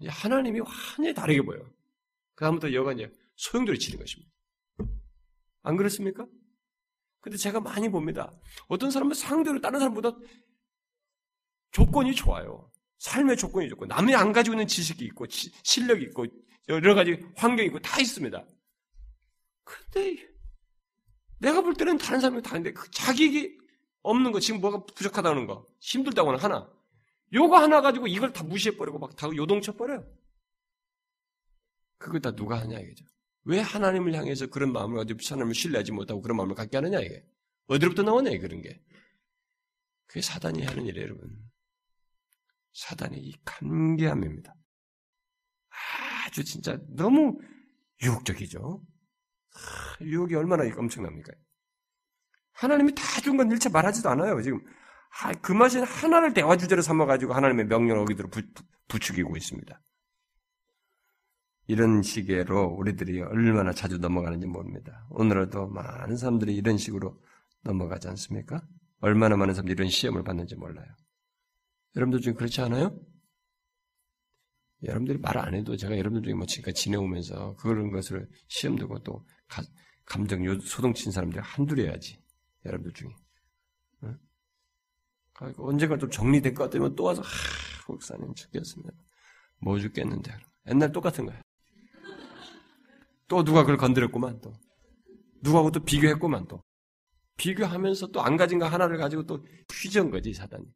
이제 0.00 0.08
하나님이 0.10 0.60
완전히 0.60 1.14
다르게 1.14 1.42
보여요. 1.42 1.62
그 2.34 2.44
다음부터 2.44 2.72
여가 2.72 2.92
이제 2.92 3.10
소용돌이 3.36 3.78
치는 3.78 3.98
것입니다. 3.98 4.32
안 5.62 5.76
그렇습니까? 5.76 6.26
근데 7.20 7.36
제가 7.36 7.60
많이 7.60 7.88
봅니다. 7.88 8.32
어떤 8.68 8.90
사람은 8.90 9.14
상대로 9.14 9.60
다른 9.60 9.78
사람보다 9.78 10.16
조건이 11.70 12.14
좋아요. 12.14 12.70
삶의 12.98 13.36
조건이 13.36 13.68
좋고 13.68 13.86
남이 13.86 14.14
안 14.14 14.32
가지고 14.32 14.54
있는 14.54 14.66
지식이 14.66 15.04
있고 15.06 15.26
지, 15.26 15.50
실력이 15.62 16.04
있고 16.04 16.26
여러 16.68 16.94
가지 16.94 17.18
환경이 17.36 17.68
있고 17.68 17.78
다 17.80 18.00
있습니다. 18.00 18.46
근데 19.64 20.28
내가 21.38 21.60
볼 21.60 21.74
때는 21.74 21.98
다른 21.98 22.20
사람이 22.20 22.42
다른데 22.42 22.72
그 22.72 22.90
자기 22.90 23.58
없는 24.02 24.32
거 24.32 24.40
지금 24.40 24.60
뭐가 24.60 24.84
부족하다는 24.84 25.46
거 25.46 25.66
힘들다고는 25.80 26.38
하나. 26.38 26.70
요거 27.32 27.56
하나 27.58 27.80
가지고 27.80 28.06
이걸 28.08 28.32
다 28.32 28.42
무시해버리고 28.44 28.98
막 28.98 29.14
다 29.16 29.28
요동쳐버려요. 29.34 30.06
그걸 31.98 32.20
다 32.20 32.32
누가 32.34 32.58
하냐 32.60 32.78
이거죠. 32.78 33.04
왜 33.44 33.60
하나님을 33.60 34.14
향해서 34.14 34.46
그런 34.48 34.72
마음을 34.72 34.98
어디 34.98 35.14
하나님을 35.14 35.54
신뢰하지 35.54 35.92
못하고 35.92 36.20
그런 36.22 36.36
마음을 36.36 36.54
갖게 36.54 36.76
하느냐 36.76 37.00
이게. 37.00 37.24
어디로부터 37.66 38.02
나오냐 38.02 38.30
그런 38.38 38.62
게. 38.62 38.82
그게 40.06 40.20
사단이 40.22 40.64
하는 40.64 40.86
일이에요 40.86 41.06
여러분. 41.06 41.30
사단의 42.72 43.20
이 43.20 43.34
간계함입니다. 43.44 44.54
아주 46.26 46.44
진짜 46.44 46.78
너무 46.88 47.38
유혹적이죠. 48.02 48.82
유혹이 50.00 50.34
얼마나 50.34 50.64
엄청납니까 50.76 51.32
하나님이 52.60 52.94
다 52.94 53.20
준 53.20 53.36
건 53.36 53.50
일체 53.50 53.68
말하지도 53.68 54.08
않아요 54.10 54.40
지금 54.42 54.60
그 55.42 55.52
맛은 55.52 55.82
하나를 55.84 56.32
대화 56.34 56.56
주제로 56.56 56.82
삼아 56.82 57.06
가지고 57.06 57.32
하나님의 57.34 57.66
명령을 57.66 58.02
어기도록 58.02 58.32
부추기고 58.88 59.36
있습니다 59.36 59.80
이런 61.66 62.02
식으로 62.02 62.66
우리들이 62.66 63.20
얼마나 63.22 63.72
자주 63.72 63.98
넘어가는지 63.98 64.46
모릅니다. 64.48 65.06
오늘도 65.10 65.68
많은 65.68 66.16
사람들이 66.16 66.56
이런 66.56 66.76
식으로 66.76 67.22
넘어가지 67.62 68.08
않습니까? 68.08 68.60
얼마나 69.00 69.36
많은 69.36 69.54
사람들이 69.54 69.74
이런 69.74 69.88
시험을 69.88 70.24
받는지 70.24 70.56
몰라요. 70.56 70.88
여러분들 71.94 72.20
중에 72.22 72.32
그렇지 72.34 72.60
않아요? 72.62 72.98
여러분들이 74.82 75.18
말 75.18 75.36
안 75.38 75.54
해도 75.54 75.76
제가 75.76 75.96
여러분들 75.96 76.22
중에 76.24 76.34
뭐 76.34 76.44
지금까지 76.46 76.82
지내오면서 76.82 77.54
그런 77.56 77.92
것을 77.92 78.28
시험 78.48 78.74
두고 78.76 79.02
또 79.04 79.24
가, 79.46 79.62
감정 80.06 80.42
소동친 80.60 81.12
사람들 81.12 81.40
한둘이야지. 81.40 82.19
여러분들 82.64 82.92
중에. 82.92 83.08
응? 84.04 84.18
언젠가 85.58 85.96
좀 85.98 86.10
정리된 86.10 86.54
것 86.54 86.64
같으면 86.64 86.94
또 86.94 87.04
와서, 87.04 87.22
하, 87.22 87.28
목사님 87.88 88.34
죽겠습니다. 88.34 88.92
뭐 89.58 89.78
죽겠는데. 89.78 90.32
옛날 90.68 90.92
똑같은 90.92 91.26
거야. 91.26 91.40
또 93.28 93.44
누가 93.44 93.60
그걸 93.62 93.76
건드렸구만 93.76 94.40
또. 94.40 94.52
누가하고 95.42 95.70
또 95.70 95.80
비교했구만 95.84 96.46
또. 96.48 96.62
비교하면서 97.36 98.08
또 98.08 98.20
안 98.20 98.36
가진 98.36 98.58
거 98.58 98.66
하나를 98.66 98.98
가지고 98.98 99.24
또 99.24 99.44
휘저은 99.72 100.10
거지 100.10 100.34
사단이. 100.34 100.66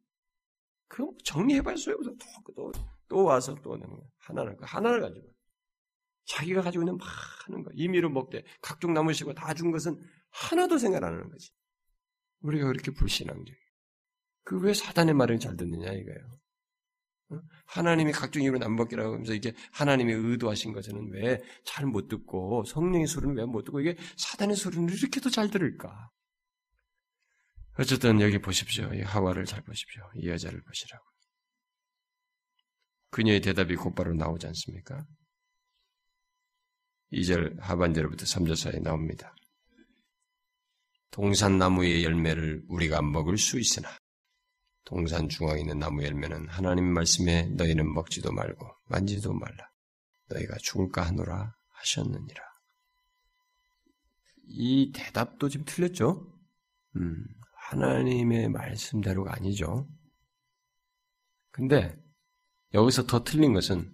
그 0.87 1.07
정리해봐야 1.23 1.75
소용없어. 1.75 2.11
또, 2.11 2.53
또, 2.55 2.71
또 3.07 3.23
와서 3.23 3.55
또 3.61 3.77
하나를 4.19 4.57
하나를 4.61 5.01
가지고 5.01 5.27
자기가 6.25 6.61
가지고 6.63 6.83
있는 6.83 6.97
많은 6.97 7.63
거 7.63 7.69
임의로 7.73 8.09
먹되 8.09 8.43
각종 8.61 8.93
나무시고 8.93 9.33
다 9.33 9.53
준 9.53 9.71
것은 9.71 9.99
하나도 10.31 10.77
생각 10.79 11.03
안 11.03 11.13
하는 11.13 11.29
거지. 11.29 11.51
우리가 12.45 12.67
그렇게 12.67 12.91
불신앙적이. 12.91 13.57
그왜 14.43 14.73
사단의 14.73 15.13
말을 15.15 15.39
잘 15.39 15.57
듣느냐 15.57 15.91
이거예요. 15.91 16.39
하나님이 17.65 18.11
각종 18.11 18.43
이유로 18.43 18.59
남먹기라고 18.59 19.13
하면서 19.13 19.33
이게 19.33 19.53
하나님이 19.71 20.13
의도하신 20.13 20.73
것은 20.73 21.09
왜 21.11 21.41
잘 21.65 21.87
못 21.87 22.07
듣고 22.07 22.63
성령의 22.65 23.07
소리는 23.07 23.35
왜 23.35 23.45
못 23.45 23.63
듣고 23.63 23.81
이게 23.81 23.97
사단의 24.17 24.55
소리는 24.55 24.87
이렇게도 24.93 25.31
잘 25.31 25.49
들을까? 25.49 26.11
어쨌든 27.79 28.21
여기 28.21 28.37
보십시오. 28.39 28.93
이 28.93 29.01
하와를 29.01 29.45
잘 29.45 29.61
보십시오. 29.63 30.03
이 30.15 30.29
여자를 30.29 30.61
보시라고. 30.61 31.03
그녀의 33.09 33.41
대답이 33.41 33.75
곧바로 33.75 34.13
나오지 34.13 34.45
않습니까? 34.47 35.03
2절 37.11 37.59
하반절부터 37.59 38.25
3절 38.25 38.55
사이에 38.55 38.79
나옵니다. 38.79 39.33
동산나무의 41.15 42.03
열매를 42.03 42.63
우리가 42.67 43.01
먹을 43.01 43.37
수 43.37 43.57
있으나 43.57 43.89
동산 44.83 45.29
중앙에 45.29 45.61
있는 45.61 45.79
나무 45.79 46.03
열매는 46.03 46.49
하나님 46.49 46.85
말씀에 46.85 47.47
너희는 47.55 47.93
먹지도 47.93 48.33
말고 48.33 48.67
만지도 48.89 49.33
말라. 49.33 49.71
너희가 50.27 50.57
죽을까 50.61 51.03
하노라 51.07 51.55
하셨느니라. 51.69 52.43
이 54.47 54.91
대답도 54.93 55.47
지금 55.47 55.65
틀렸죠? 55.65 56.37
음, 56.97 57.25
하나님의 57.69 58.49
말씀대로가 58.49 59.33
아니죠. 59.35 59.87
근데 61.51 61.95
여기서 62.73 63.07
더 63.07 63.23
틀린 63.23 63.53
것은 63.53 63.91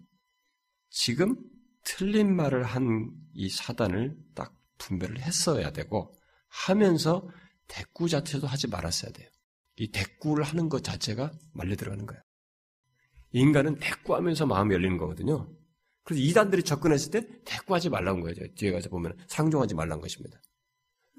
지금 0.89 1.38
틀린 1.84 2.36
말을 2.36 2.63
한 2.63 3.22
이 3.34 3.49
사단을 3.49 4.17
딱 4.36 4.53
분별을 4.78 5.22
했어야 5.22 5.72
되고 5.72 6.13
하면서 6.52 7.28
대꾸 7.68 8.10
자체도 8.10 8.45
하지 8.47 8.68
말았어야 8.68 9.12
돼요. 9.12 9.30
이 9.78 9.89
대꾸를 9.91 10.43
하는 10.43 10.70
것 10.70 10.84
자체가 10.84 11.32
말려 11.54 11.76
들어가는 11.76 12.06
거예요. 12.06 12.22
인간은 13.32 13.80
대꾸하면서 13.80 14.45
마음이 14.45 14.74
열리는 14.74 14.97
거거든요. 14.97 15.49
그래서 16.04 16.22
이단들이 16.22 16.64
접근했을 16.64 17.12
때 17.12 17.28
대꾸하지 17.45 17.89
말라는 17.89 18.20
거예요. 18.22 18.36
뒤에 18.56 18.72
가서 18.72 18.89
보면 18.89 19.18
상종하지 19.28 19.76
말라는 19.76 20.02
것입니다. 20.02 20.41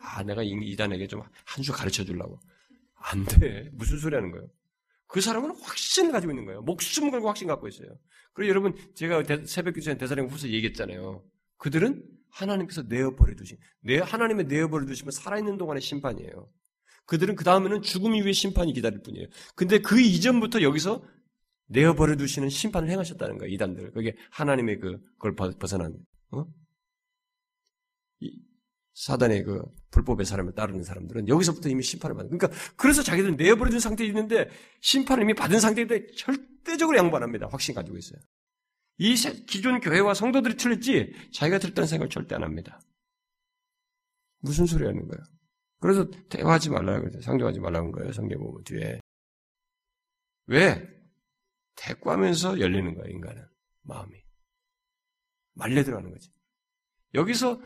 아, 0.01 0.23
내가 0.23 0.43
이단에게 0.43 1.07
좀 1.07 1.23
한 1.47 1.65
수 1.65 1.73
가르쳐 1.73 2.05
주려고. 2.05 2.39
안 2.97 3.25
돼. 3.25 3.71
무슨 3.73 3.99
소리 3.99 4.15
하는 4.15 4.31
거예요? 4.31 4.49
그 5.07 5.21
사람은 5.21 5.51
확신을 5.61 6.13
가지고 6.13 6.33
있는 6.33 6.45
거예요. 6.45 6.63
목숨 6.63 7.11
걸고 7.11 7.29
확신 7.29 7.47
갖고 7.49 7.69
있어요. 7.69 7.89
그리고 8.35 8.51
여러분, 8.51 8.77
제가 8.95 9.23
새벽 9.47 9.75
기도에 9.75 9.97
대사령 9.97 10.27
후서 10.29 10.49
얘기했잖아요. 10.49 11.25
그들은 11.59 12.03
하나님께서 12.33 12.83
내어버려 12.83 13.35
두신, 13.35 13.59
내, 13.81 13.99
하나님의 13.99 14.47
내어버려 14.47 14.87
두시면 14.87 15.13
살아있는 15.13 15.59
동안의 15.59 15.81
심판이에요. 15.81 16.51
그들은 17.07 17.35
그 17.37 17.45
다음에는 17.45 17.83
죽음 17.83 18.15
이후의 18.15 18.33
심판이 18.33 18.73
기다릴 18.73 19.03
뿐이에요. 19.03 19.29
근데 19.55 19.79
그 19.79 20.01
이전부터 20.01 20.63
여기서 20.63 21.05
내어버려 21.67 22.17
두시는 22.17 22.49
심판을 22.49 22.91
행하셨다는 22.91 23.39
거예요, 23.39 23.53
이단들. 23.55 23.93
그게 23.93 24.17
하나님의 24.31 24.81
그, 24.81 24.99
그걸 25.19 25.35
벗어난, 25.35 25.97
어? 26.31 26.47
사단의 28.95 29.45
그 29.45 29.63
불법의 29.91 30.27
사람을 30.27 30.55
따르는 30.55 30.85
사람들은 30.85 31.29
여기서부터 31.29 31.69
이미 31.69 31.83
심판을 31.83 32.15
받는. 32.15 32.39
그러니까 32.39 32.59
그래서 32.77 33.03
자기들은 33.03 33.37
내버려둔 33.37 33.81
상태에 33.81 34.07
있는데 34.07 34.49
심판을 34.81 35.23
이미 35.23 35.35
받은 35.35 35.61
상태인데 35.61 36.09
절대적으로 36.17 36.99
양보 36.99 37.17
안 37.17 37.23
합니다. 37.23 37.49
확신 37.51 37.75
가지고 37.75 37.97
있어요. 37.97 38.21
이 38.99 39.15
기존 39.47 39.81
교회와 39.81 40.15
성도들이 40.15 40.57
틀렸지 40.57 41.31
자기가 41.33 41.59
틀렸다는 41.59 41.87
생각을 41.87 42.11
절대 42.11 42.35
안 42.35 42.43
합니다. 42.43 42.81
무슨 44.41 44.67
소리 44.67 44.85
하는 44.85 45.07
거예요? 45.09 45.23
그래서 45.81 46.09
대화하지 46.29 46.71
말라고 46.71 47.01
그러죠. 47.01 47.21
상종하지 47.23 47.61
말라는 47.61 47.91
거예요. 47.93 48.13
성경 48.13 48.39
보면 48.39 48.63
뒤에. 48.65 49.01
왜? 50.47 50.89
대꾸하면서 51.77 52.61
열리는 52.61 52.95
거예요, 52.95 53.11
인간은. 53.11 53.45
마음이. 53.83 54.23
말려 55.55 55.83
들어가는 55.83 56.11
거지. 56.11 56.31
여기서 57.15 57.61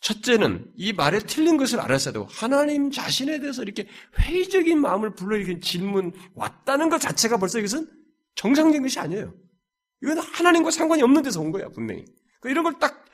첫째는 0.00 0.72
이 0.76 0.92
말에 0.92 1.18
틀린 1.18 1.56
것을 1.56 1.80
알았어야 1.80 2.12
되고 2.12 2.24
하나님 2.26 2.90
자신에 2.90 3.40
대해서 3.40 3.62
이렇게 3.62 3.88
회의적인 4.18 4.80
마음을 4.80 5.14
불러일으킨 5.14 5.60
질문 5.60 6.12
왔다는 6.34 6.88
것 6.88 6.98
자체가 6.98 7.36
벌써 7.36 7.58
이것은 7.58 7.90
정상적인 8.36 8.82
것이 8.82 8.98
아니에요. 9.00 9.34
이건 10.02 10.18
하나님과 10.18 10.70
상관이 10.70 11.02
없는 11.02 11.22
데서 11.22 11.40
온 11.40 11.50
거야 11.52 11.68
분명히. 11.68 12.04
그러니까 12.40 12.50
이런 12.50 12.64
걸 12.64 12.78
딱 12.78 13.04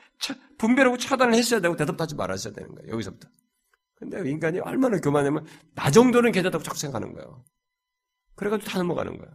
분별하고 0.57 0.97
차단을 0.97 1.33
했어야 1.35 1.59
되고 1.59 1.75
대답도 1.75 2.01
하지 2.01 2.15
말았어야 2.15 2.53
되는 2.53 2.73
거예요. 2.73 2.93
여기서부터. 2.93 3.29
근데 3.95 4.29
인간이 4.29 4.59
얼마나 4.59 4.99
교만하면 4.99 5.45
나 5.73 5.91
정도는 5.91 6.31
괜찮다고 6.31 6.63
자꾸 6.63 6.77
생각하는 6.77 7.13
거예요. 7.13 7.43
그래가지고 8.35 8.69
다 8.69 8.77
넘어가는 8.77 9.17
거야. 9.17 9.31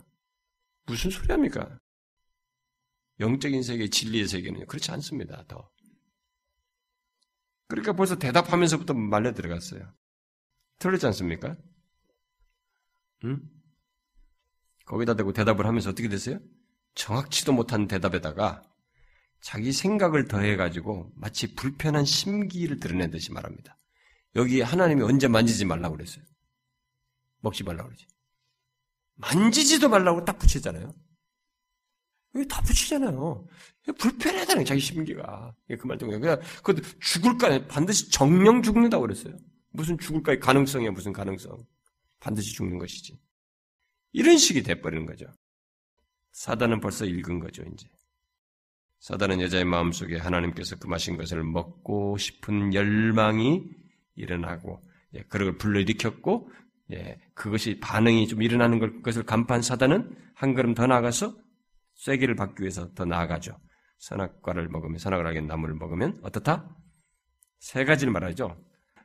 무슨 0.87 1.11
소리 1.11 1.29
합니까? 1.31 1.79
영적인 3.21 3.63
세계, 3.63 3.89
진리의 3.89 4.27
세계는 4.29 4.67
그렇지 4.67 4.91
않습니다. 4.93 5.45
더. 5.47 5.71
그러니까 7.69 7.93
벌써 7.93 8.17
대답하면서부터 8.17 8.95
말려 8.95 9.33
들어갔어요. 9.33 9.93
틀렸지 10.79 11.07
않습니까? 11.07 11.57
응? 13.25 13.43
거기다 14.87 15.15
대고 15.15 15.33
대답을 15.33 15.67
하면서 15.67 15.91
어떻게 15.91 16.09
됐어요? 16.09 16.41
정확치도 17.01 17.53
못한 17.55 17.89
대답에다가 17.89 18.63
자기 19.41 19.73
생각을 19.73 20.29
더해가지고 20.29 21.13
마치 21.17 21.55
불편한 21.55 22.05
심기를 22.05 22.79
드러낸 22.79 23.11
듯이 23.11 23.33
말합니다. 23.33 23.79
여기 24.37 24.61
하나님이 24.61 25.03
언제 25.03 25.27
만지지 25.27 25.65
말라고 25.65 25.97
그랬어요? 25.97 26.23
먹지 27.41 27.65
말라고 27.65 27.89
그러지. 27.89 28.07
만지지도 29.15 29.89
말라고 29.89 30.27
딱 30.27 30.39
붙이잖아요. 30.39 30.95
다 32.49 32.61
붙이잖아요. 32.63 33.47
불편하다는 33.99 34.65
자기 34.67 34.81
심기가. 34.81 35.55
그 35.81 35.87
말 35.87 35.97
때문에. 35.97 36.19
그냥, 36.19 36.41
그 36.63 36.81
죽을까, 37.01 37.67
반드시 37.67 38.11
정령 38.11 38.63
죽는다고 38.63 39.03
그랬어요. 39.03 39.37
무슨 39.71 39.99
죽을까의 39.99 40.39
가능성이야, 40.39 40.91
무슨 40.91 41.13
가능성. 41.13 41.65
반드시 42.21 42.53
죽는 42.55 42.79
것이지. 42.79 43.19
이런 44.13 44.37
식이 44.37 44.63
돼버리는 44.63 45.07
거죠. 45.07 45.27
사단은 46.33 46.81
벌써 46.81 47.05
읽은 47.05 47.41
거죠, 47.41 47.63
이제. 47.73 47.89
사단은 49.01 49.41
여자의 49.41 49.65
마음속에 49.65 50.19
하나님께서 50.19 50.77
금하신 50.77 51.17
것을 51.17 51.43
먹고 51.43 52.17
싶은 52.19 52.75
열망이 52.75 53.65
일어나고, 54.15 54.83
예, 55.15 55.23
그걸 55.23 55.57
불러일으켰고, 55.57 56.51
예, 56.93 57.19
그것이 57.35 57.81
반응이 57.81 58.29
좀 58.29 58.43
일어나는 58.43 59.03
것을 59.03 59.23
간파한 59.25 59.63
사단은 59.63 60.15
한 60.35 60.55
걸음 60.55 60.75
더 60.75 60.87
나가서 60.87 61.37
쐐기를 61.95 62.35
받기 62.35 62.63
위해서 62.63 62.93
더 62.95 63.05
나아가죠. 63.05 63.59
선악과를 63.99 64.69
먹으면 64.69 64.99
선악을 64.99 65.27
하게 65.27 65.41
나무를 65.41 65.75
먹으면 65.75 66.19
어떻다? 66.23 66.75
세 67.59 67.85
가지를 67.85 68.13
말하죠. 68.13 68.57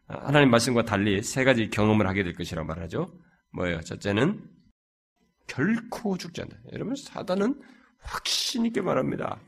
하나님 0.08 0.50
말씀과 0.50 0.84
달리 0.84 1.22
세 1.22 1.44
가지 1.44 1.70
경험을 1.70 2.08
하게 2.08 2.24
될 2.24 2.34
것이라고 2.34 2.68
말하죠. 2.68 3.20
뭐예요? 3.52 3.82
첫째는 3.82 4.55
결코 5.48 6.18
죽지 6.18 6.42
않는다. 6.42 6.62
여러분 6.74 6.96
사단은 6.96 7.62
확신 8.00 8.66
있게 8.66 8.82
말합니다. 8.82 9.42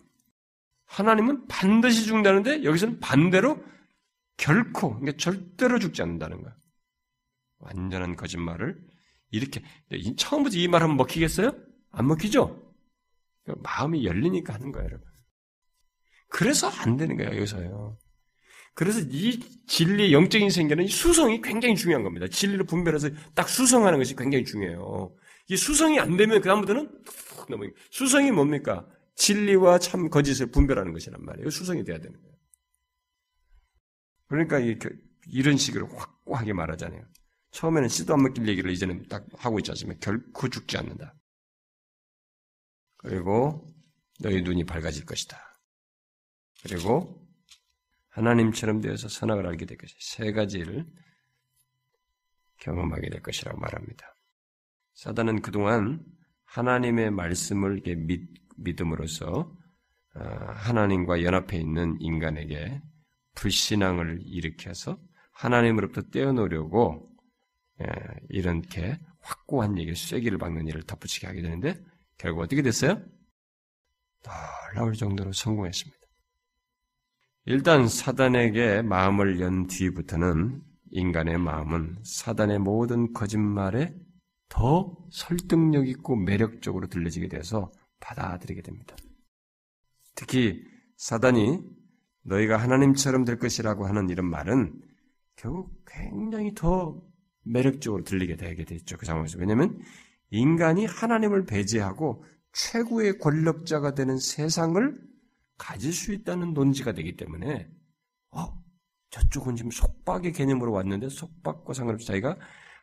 하나님은 0.86 1.48
반드시 1.48 2.06
죽는다는데 2.06 2.64
여기서는 2.64 3.00
반대로 3.00 3.64
결코, 4.38 5.00
그러니까 5.00 5.18
절대로 5.18 5.80
죽지 5.80 6.02
않는다는 6.02 6.42
거야. 6.42 6.56
완전한 7.60 8.16
거짓말을 8.16 8.80
이렇게 9.32 9.62
처음부터 10.16 10.58
이 10.58 10.68
말하면 10.68 10.96
먹히겠어요? 10.98 11.52
안 11.92 12.08
먹히죠? 12.08 12.64
마음이 13.46 14.06
열리니까 14.06 14.54
하는 14.54 14.72
거예요, 14.72 14.88
여러분. 14.88 15.08
그래서 16.30 16.68
안 16.68 16.98
되는 16.98 17.18
거예요, 17.18 17.32
여기서요. 17.32 17.98
그래서 18.74 19.00
이 19.10 19.40
진리 19.66 20.14
영적인 20.14 20.52
생계는 20.52 20.88
수성이 20.88 21.42
굉장히 21.42 21.76
중요한 21.76 22.04
겁니다. 22.04 22.28
진리를 22.28 22.66
분별해서 22.66 23.10
딱 23.34 23.50
수성하는 23.50 23.98
것이 23.98 24.16
굉장히 24.16 24.46
중요해요. 24.46 25.16
이 25.50 25.58
수성이 25.58 26.00
안 26.00 26.18
되면 26.18 26.42
그 26.42 26.48
다음부터는 26.48 27.04
너무 27.50 27.72
수성이 27.90 28.32
뭡니까? 28.32 28.88
진리와 29.16 29.80
참 29.80 30.10
거짓을 30.10 30.52
분별하는 30.52 30.94
것이란 30.94 31.24
말이에요. 31.24 31.50
수성이 31.50 31.84
돼야 31.84 31.98
되는 32.00 32.20
거예요. 32.22 32.38
그러니까 34.28 34.60
이런 35.28 35.58
식으로 35.58 35.88
확고하게 35.88 36.54
말하잖아요. 36.54 37.04
처음에는 37.52 37.88
씨도 37.88 38.14
안 38.14 38.24
먹길 38.24 38.48
얘기를 38.48 38.70
이제는 38.72 39.08
딱 39.08 39.26
하고 39.38 39.58
있지 39.60 39.72
않습니까? 39.72 40.00
결코 40.00 40.50
죽지 40.50 40.78
않는다. 40.78 41.16
그리고 42.98 43.74
너희 44.20 44.42
눈이 44.42 44.66
밝아질 44.66 45.06
것이다. 45.06 45.40
그리고 46.64 47.26
하나님처럼 48.10 48.82
되어서 48.82 49.08
선악을 49.08 49.48
알게 49.48 49.66
될 49.66 49.78
것이다. 49.78 49.98
세 50.02 50.32
가지를 50.34 50.86
경험하게 52.58 53.10
될 53.10 53.22
것이라고 53.22 53.58
말합니다. 53.60 54.14
사단은 54.98 55.44
그동안 55.44 56.04
하나님의 56.46 57.12
말씀을 57.12 57.82
믿, 57.84 58.28
믿음으로써 58.58 59.56
어, 60.16 60.20
하나님과 60.56 61.22
연합해 61.22 61.60
있는 61.60 61.98
인간에게 62.00 62.82
불신앙을 63.36 64.22
일으켜서 64.26 65.00
하나님으로부터 65.34 66.10
떼어놓으려고 66.10 67.12
예, 67.80 67.86
이렇게 68.30 68.98
확고한 69.20 69.78
얘기를 69.78 69.96
쐐기를 69.96 70.40
박는 70.40 70.68
일을 70.68 70.82
덧붙이게 70.82 71.28
하게 71.28 71.44
되는데 71.44 71.80
결국 72.18 72.42
어떻게 72.42 72.64
됐어요? 72.64 73.00
놀라울 74.74 74.94
정도로 74.94 75.32
성공했습니다. 75.32 75.96
일단 77.46 77.88
사단에게 77.88 78.82
마음을 78.82 79.40
연 79.42 79.68
뒤부터는 79.68 80.64
인간의 80.90 81.38
마음은 81.38 81.98
사단의 82.04 82.58
모든 82.58 83.14
거짓말에 83.14 83.94
더 84.50 84.96
설득력 85.12 85.88
있고 85.88 86.16
매력적으로 86.16 86.88
들려지게 86.88 87.28
돼서 87.28 87.72
받아들이게 88.00 88.62
됩니다. 88.62 88.96
특히 90.16 90.64
사단이 90.98 91.60
너희가 92.24 92.58
하나님처럼 92.58 93.26
될 93.26 93.38
것이라고 93.38 93.88
하는 93.88 94.10
이런 94.10 94.30
말은 94.30 94.82
결국 95.36 95.84
굉장히 95.86 96.54
더 96.54 97.02
매력적으로 97.44 98.04
들리게 98.04 98.36
되게 98.36 98.66
됐죠. 98.66 98.98
그 98.98 99.06
상황에서. 99.06 99.38
왜냐하면 99.40 99.80
인간이 100.30 100.86
하나님을 100.86 101.46
배제하고 101.46 102.24
최고의 102.54 103.20
권력자가 103.20 103.94
되는 103.94 104.18
세상을 104.18 105.00
가질 105.58 105.94
수 105.94 106.14
있다는 106.14 106.54
논지가 106.54 106.94
되기 106.94 107.16
때문에 107.16 107.70
어, 108.32 108.54
저쪽은 109.10 109.56
지금 109.56 109.72
속박의 109.72 110.34
개념으로 110.34 110.72
왔는데 110.72 111.10
속박과 111.10 111.74
상관없이 111.74 112.08
자기가 112.08 112.38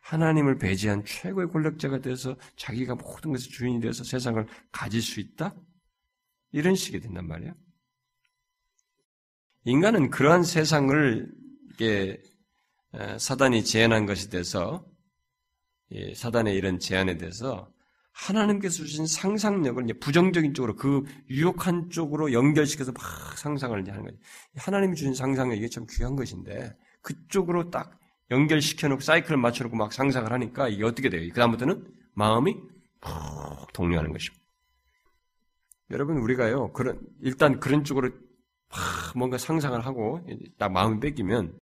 하나님을 0.05 0.59
배제한 0.59 1.03
최고의 1.03 1.49
권력자가 1.49 1.99
되어서 1.99 2.35
자기가 2.57 2.93
모든 2.93 3.31
것의 3.31 3.39
주인이 3.49 3.81
되어서 3.81 4.03
세상을 4.03 4.45
가질 4.71 5.01
수 5.01 5.19
있다? 5.19 5.55
이런 6.51 6.75
식이 6.75 6.99
된단 6.99 7.27
말이에요. 7.27 7.53
인간은 9.63 10.11
그러한 10.11 10.43
세상을 10.43 11.27
이게 11.73 12.21
사단이 13.17 13.63
제안한 13.63 14.05
것에 14.05 14.29
대해서 14.29 14.85
사단의 16.13 16.55
이런 16.55 16.77
제안에 16.77 17.17
대해서 17.17 17.73
하나님께서 18.11 18.75
주신 18.75 19.07
상상력을 19.07 19.83
이제 19.85 19.93
부정적인 19.93 20.53
쪽으로 20.53 20.75
그 20.75 21.03
유혹한 21.31 21.89
쪽으로 21.89 22.31
연결시켜서 22.31 22.91
막 22.91 23.03
상상을 23.39 23.75
하는 23.75 24.03
거죠. 24.03 24.17
하나님이 24.55 24.95
주신 24.95 25.15
상상력 25.15 25.57
이게 25.57 25.67
참 25.67 25.87
귀한 25.89 26.15
것인데 26.15 26.77
그쪽으로 27.01 27.71
딱 27.71 27.99
연결시켜 28.31 28.87
놓고 28.87 29.01
사이클을 29.01 29.37
맞춰 29.37 29.63
놓고 29.63 29.75
막 29.75 29.93
상상을 29.93 30.31
하니까 30.31 30.67
이게 30.67 30.83
어떻게 30.83 31.09
돼요? 31.09 31.27
그다음부터는 31.29 31.93
마음이 32.13 32.55
푹 33.01 33.73
동요하는 33.73 34.11
것입니다. 34.11 34.43
여러분 35.91 36.17
우리가요. 36.17 36.73
그런 36.73 36.99
일단 37.21 37.59
그런 37.59 37.83
쪽으로 37.83 38.09
막 38.69 38.79
뭔가 39.15 39.37
상상을 39.37 39.79
하고 39.85 40.25
딱 40.57 40.71
마음이 40.71 40.99
뺏기면 40.99 41.59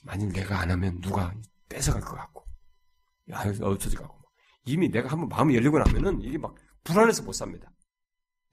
만일 0.00 0.30
내가 0.30 0.60
안 0.60 0.70
하면 0.70 1.00
누가 1.00 1.34
뺏어갈 1.68 2.00
것 2.00 2.14
같고 2.14 2.44
야 3.30 3.40
없어질 3.60 3.98
것 3.98 4.08
같고 4.08 4.24
이미 4.66 4.88
내가 4.90 5.10
한번 5.10 5.28
마음이 5.28 5.54
열리고 5.56 5.78
나면은 5.78 6.22
이게 6.22 6.38
막 6.38 6.54
불안해서 6.84 7.22
못 7.22 7.32
삽니다. 7.32 7.70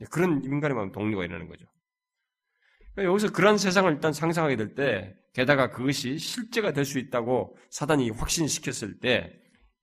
그런 0.10 0.44
인간의 0.44 0.76
마음 0.76 0.92
동료가 0.92 1.24
일어나는 1.24 1.48
거죠. 1.48 1.66
그러니까 2.94 3.12
여기서 3.12 3.32
그런 3.32 3.58
세상을 3.58 3.92
일단 3.92 4.12
상상하게 4.14 4.56
될 4.56 4.76
때, 4.76 5.16
게다가 5.34 5.70
그것이 5.70 6.18
실제가 6.18 6.74
될 6.74 6.86
수 6.86 7.00
있다고 7.00 7.58
사단이 7.70 8.10
확신시켰을 8.10 9.00
때, 9.00 9.32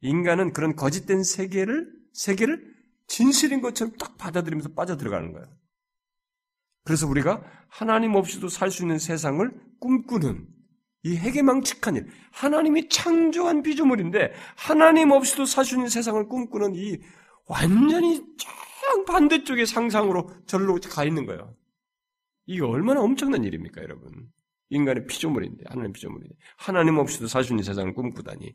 인간은 0.01 0.53
그런 0.53 0.76
거짓된 0.76 1.22
세계를, 1.24 1.90
세계를 2.12 2.74
진실인 3.07 3.61
것처럼 3.61 3.96
딱 3.96 4.16
받아들이면서 4.18 4.74
빠져들어가는 4.74 5.32
거예요. 5.32 5.46
그래서 6.84 7.07
우리가 7.07 7.42
하나님 7.68 8.14
없이도 8.14 8.49
살 8.49 8.70
수 8.70 8.82
있는 8.82 8.99
세상을 8.99 9.51
꿈꾸는 9.80 10.46
이 11.05 11.16
해계망측한 11.16 11.96
일, 11.96 12.09
하나님이 12.32 12.88
창조한 12.88 13.62
피조물인데 13.62 14.32
하나님 14.57 15.11
없이도 15.12 15.46
살 15.46 15.64
수 15.64 15.74
있는 15.76 15.88
세상을 15.88 16.28
꿈꾸는 16.28 16.74
이 16.74 16.99
완전히 17.46 18.20
쫙 18.38 19.05
반대쪽의 19.07 19.66
상상으로 19.66 20.30
절로 20.46 20.78
가 20.80 21.05
있는 21.05 21.24
거예요. 21.26 21.55
이게 22.46 22.62
얼마나 22.62 23.01
엄청난 23.01 23.44
일입니까, 23.44 23.82
여러분? 23.82 24.30
인간의 24.71 25.07
피조물인데, 25.07 25.64
하나님 25.69 25.93
피조물인데, 25.93 26.35
하나님 26.57 26.99
없이도 26.99 27.27
살 27.27 27.45
수 27.45 27.53
있는 27.53 27.64
세상을 27.64 27.93
꿈꾸다니. 27.95 28.53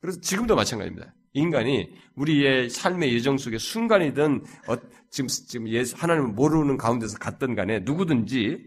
그래서 0.00 0.20
지금도 0.20 0.54
마찬가지입니다. 0.54 1.14
인간이 1.32 1.90
우리의 2.14 2.70
삶의 2.70 3.12
예정 3.12 3.36
속에 3.36 3.58
순간이든 3.58 4.44
어, 4.68 4.76
지금 5.10 5.28
지금 5.28 5.68
예, 5.68 5.82
하나님을 5.94 6.30
모르는 6.30 6.76
가운데서 6.76 7.18
갔던 7.18 7.54
간에 7.54 7.80
누구든지 7.80 8.64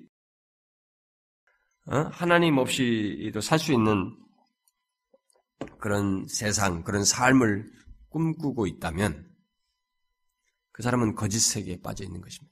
어? 1.88 1.98
하나님 2.12 2.58
없이도 2.58 3.42
살 3.42 3.60
수 3.60 3.74
있는 3.74 4.16
그런 5.80 6.28
세상, 6.28 6.84
그런 6.84 7.04
삶을 7.04 7.72
꿈꾸고 8.10 8.68
있다면 8.68 9.28
그 10.72 10.84
사람은 10.84 11.16
거짓 11.16 11.40
세계에 11.40 11.82
빠져 11.82 12.04
있는 12.04 12.22
것입니다. 12.22 12.51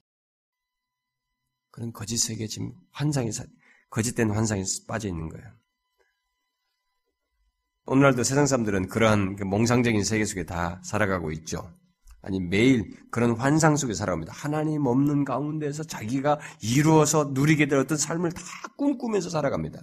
그런 1.70 1.92
거짓 1.92 2.18
세계 2.18 2.46
지금 2.46 2.72
환상에 2.90 3.30
거짓된 3.90 4.30
환상에 4.30 4.64
빠져 4.86 5.08
있는 5.08 5.28
거예요. 5.28 5.46
오늘날도 7.86 8.22
세상 8.22 8.46
사람들은 8.46 8.88
그러한 8.88 9.36
그 9.36 9.44
몽상적인 9.44 10.04
세계 10.04 10.24
속에 10.24 10.44
다 10.44 10.80
살아가고 10.84 11.32
있죠. 11.32 11.74
아니 12.22 12.38
매일 12.38 12.96
그런 13.10 13.32
환상 13.32 13.76
속에 13.76 13.94
살아갑니다. 13.94 14.32
하나님 14.32 14.86
없는 14.86 15.24
가운데서 15.24 15.84
자기가 15.84 16.38
이루어서 16.62 17.30
누리게 17.32 17.66
될 17.66 17.78
어떤 17.78 17.96
삶을 17.96 18.32
다 18.32 18.42
꿈꾸면서 18.76 19.30
살아갑니다. 19.30 19.82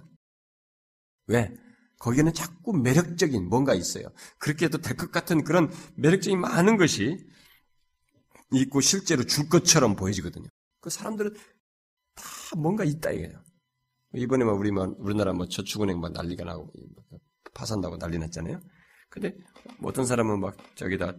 왜? 1.26 1.52
거기에는 1.98 2.32
자꾸 2.32 2.72
매력적인 2.72 3.48
뭔가 3.48 3.74
있어요. 3.74 4.06
그렇게 4.38 4.66
해도 4.66 4.78
될 4.78 4.96
것 4.96 5.10
같은 5.10 5.42
그런 5.42 5.70
매력적인 5.96 6.40
많은 6.40 6.76
것이 6.76 7.18
있고 8.52 8.80
실제로 8.80 9.24
줄 9.24 9.48
것처럼 9.48 9.96
보여지거든요. 9.96 10.46
그 10.80 10.90
사람들은 10.90 11.34
다 12.18 12.56
뭔가 12.56 12.84
있다 12.84 13.10
이거예요. 13.10 13.42
이번에 14.14 14.44
막 14.44 14.52
우리 14.58 14.70
막 14.72 14.94
우리나라 14.98 15.32
뭐 15.32 15.46
저축은행 15.46 16.00
막 16.00 16.12
난리가 16.12 16.44
나고 16.44 16.72
파산나고 17.54 17.98
난리 17.98 18.18
났잖아요. 18.18 18.60
근데 19.10 19.36
어떤 19.82 20.06
사람은 20.06 20.40
막 20.40 20.56
저기다 20.76 21.14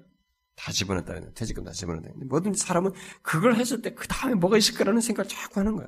다 0.56 0.72
집어넣었다. 0.72 1.32
퇴직금 1.34 1.64
다 1.64 1.72
집어넣었다. 1.72 2.10
모든 2.26 2.54
사람은 2.54 2.92
그걸 3.22 3.56
했을 3.56 3.82
때 3.82 3.94
그 3.96 4.08
다음에 4.08 4.36
뭐가 4.36 4.58
있을 4.58 4.76
거라는 4.78 5.02
생각을 5.02 5.28
자꾸 5.30 5.60
하는 5.62 5.76
거야. 5.76 5.88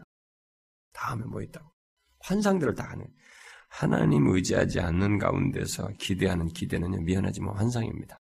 다음에 0.93 1.26
뭐 1.26 1.41
있다고. 1.41 1.70
환상들을 2.20 2.76
다 2.76 2.89
하는. 2.89 3.07
하나님 3.70 4.28
의지하지 4.28 4.80
않는 4.80 5.18
가운데서 5.18 5.89
기대하는 5.99 6.47
기대는 6.49 7.03
미안하지만 7.05 7.55
환상입니다. 7.55 8.18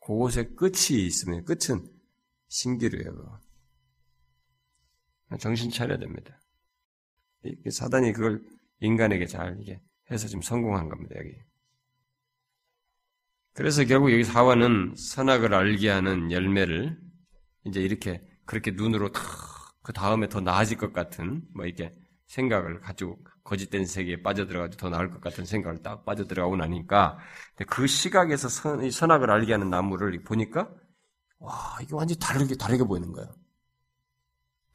그곳에 0.00 0.44
끝이 0.54 1.06
있으면 1.06 1.44
끝은 1.44 1.86
신기루예요. 2.48 3.40
정신 5.38 5.70
차려야 5.70 5.98
됩니다. 5.98 6.40
사단이 7.70 8.12
그걸 8.12 8.42
인간에게 8.80 9.26
잘 9.26 9.56
이게 9.60 9.80
해서 10.10 10.26
지금 10.26 10.42
성공한 10.42 10.88
겁니다, 10.88 11.16
여기. 11.18 11.36
그래서 13.54 13.84
결국 13.84 14.12
여기 14.12 14.24
사화는 14.24 14.94
선악을 14.96 15.54
알게 15.54 15.88
하는 15.90 16.30
열매를 16.32 16.98
이제 17.66 17.80
이렇게 17.80 18.22
그렇게 18.46 18.70
눈으로 18.72 19.10
그 19.82 19.92
다음에 19.92 20.28
더 20.28 20.40
나아질 20.40 20.78
것 20.78 20.92
같은 20.92 21.42
뭐 21.54 21.66
이렇게 21.66 21.94
생각을 22.26 22.80
가지고 22.80 23.18
거짓된 23.44 23.86
세계에 23.86 24.22
빠져들어가지고 24.22 24.80
더 24.80 24.88
나을 24.90 25.10
것 25.10 25.20
같은 25.20 25.44
생각을 25.44 25.82
딱 25.82 26.04
빠져들어가고 26.04 26.56
나니까 26.56 27.18
그 27.68 27.86
시각에서 27.86 28.48
선, 28.48 28.88
선악을 28.90 29.30
알게 29.30 29.52
하는 29.52 29.68
나무를 29.68 30.22
보니까 30.22 30.70
와 31.38 31.78
이게 31.82 31.94
완전히 31.94 32.18
다르게 32.18 32.54
다르게 32.54 32.84
보이는 32.84 33.12
거예요. 33.12 33.28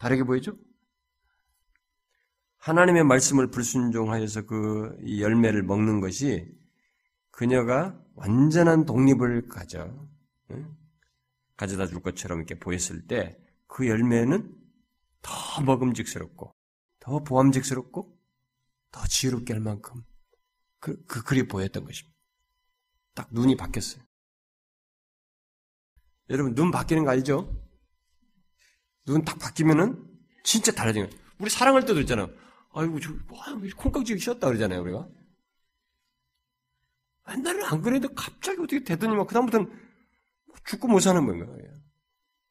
다르게 0.06 0.24
보이죠? 0.24 0.56
하나님의 2.58 3.04
말씀을 3.06 3.50
불순종하여서 3.50 4.46
그 4.46 4.96
열매를 5.20 5.64
먹는 5.64 6.00
것이 6.00 6.56
그녀가 7.32 8.00
완전한 8.14 8.86
독립을 8.86 9.48
가져 9.48 10.08
가져다 11.58 11.88
줄 11.88 12.02
것처럼 12.02 12.40
이렇게 12.40 12.60
보였을 12.60 13.08
때 13.08 13.40
그 13.68 13.88
열매는 13.90 14.56
더 15.22 15.62
먹음직스럽고 15.62 16.56
더 17.00 17.24
보암직스럽고 17.24 18.18
더 18.92 19.08
지혜롭게 19.08 19.52
할 19.52 19.62
만큼 19.62 20.02
그, 20.80 21.04
그 21.06 21.24
글이 21.24 21.48
보였던 21.50 21.84
것입니다. 21.84 22.18
딱 23.14 23.28
눈이 23.34 23.58
바뀌었어요. 23.58 24.02
여러분 26.30 26.56
눈 26.56 26.72
바뀌는 26.72 27.04
거 27.04 27.12
알죠? 27.12 27.65
눈 29.06 29.24
딱 29.24 29.38
바뀌면은 29.40 30.04
진짜 30.44 30.72
달라지는 30.72 31.10
거예요. 31.10 31.24
우리 31.40 31.50
사랑할 31.50 31.86
때도 31.86 32.00
있잖아요. 32.02 32.30
아이고 32.74 33.00
저 33.00 33.12
뭐, 33.28 33.40
콩깍지가 33.78 34.20
쉬었다 34.20 34.48
그러잖아요 34.48 34.82
우리가. 34.82 35.08
옛날에는 37.30 37.66
안 37.66 37.82
그래도 37.82 38.10
갑자기 38.14 38.62
어떻게 38.62 38.84
되더니 38.84 39.16
막 39.16 39.28
그다음부터는 39.28 39.72
죽고 40.66 40.88
못 40.88 41.00
사는 41.00 41.26
거예요. 41.26 41.56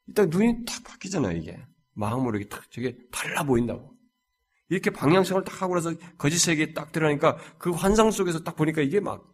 일단 0.06 0.28
눈이 0.28 0.64
탁 0.64 0.84
바뀌잖아요, 0.84 1.36
이게. 1.36 1.64
마음으로 1.94 2.38
이렇게 2.38 2.48
탁, 2.48 2.70
저게 2.70 2.98
달라 3.10 3.44
보인다고. 3.44 3.94
이렇게 4.68 4.90
방향성을 4.90 5.44
딱 5.44 5.62
하고 5.62 5.74
나서 5.74 5.94
거짓 6.18 6.38
세계에 6.38 6.72
딱 6.72 6.92
들어가니까 6.92 7.36
그 7.58 7.70
환상 7.70 8.10
속에서 8.10 8.42
딱 8.42 8.56
보니까 8.56 8.82
이게 8.82 9.00
막 9.00 9.32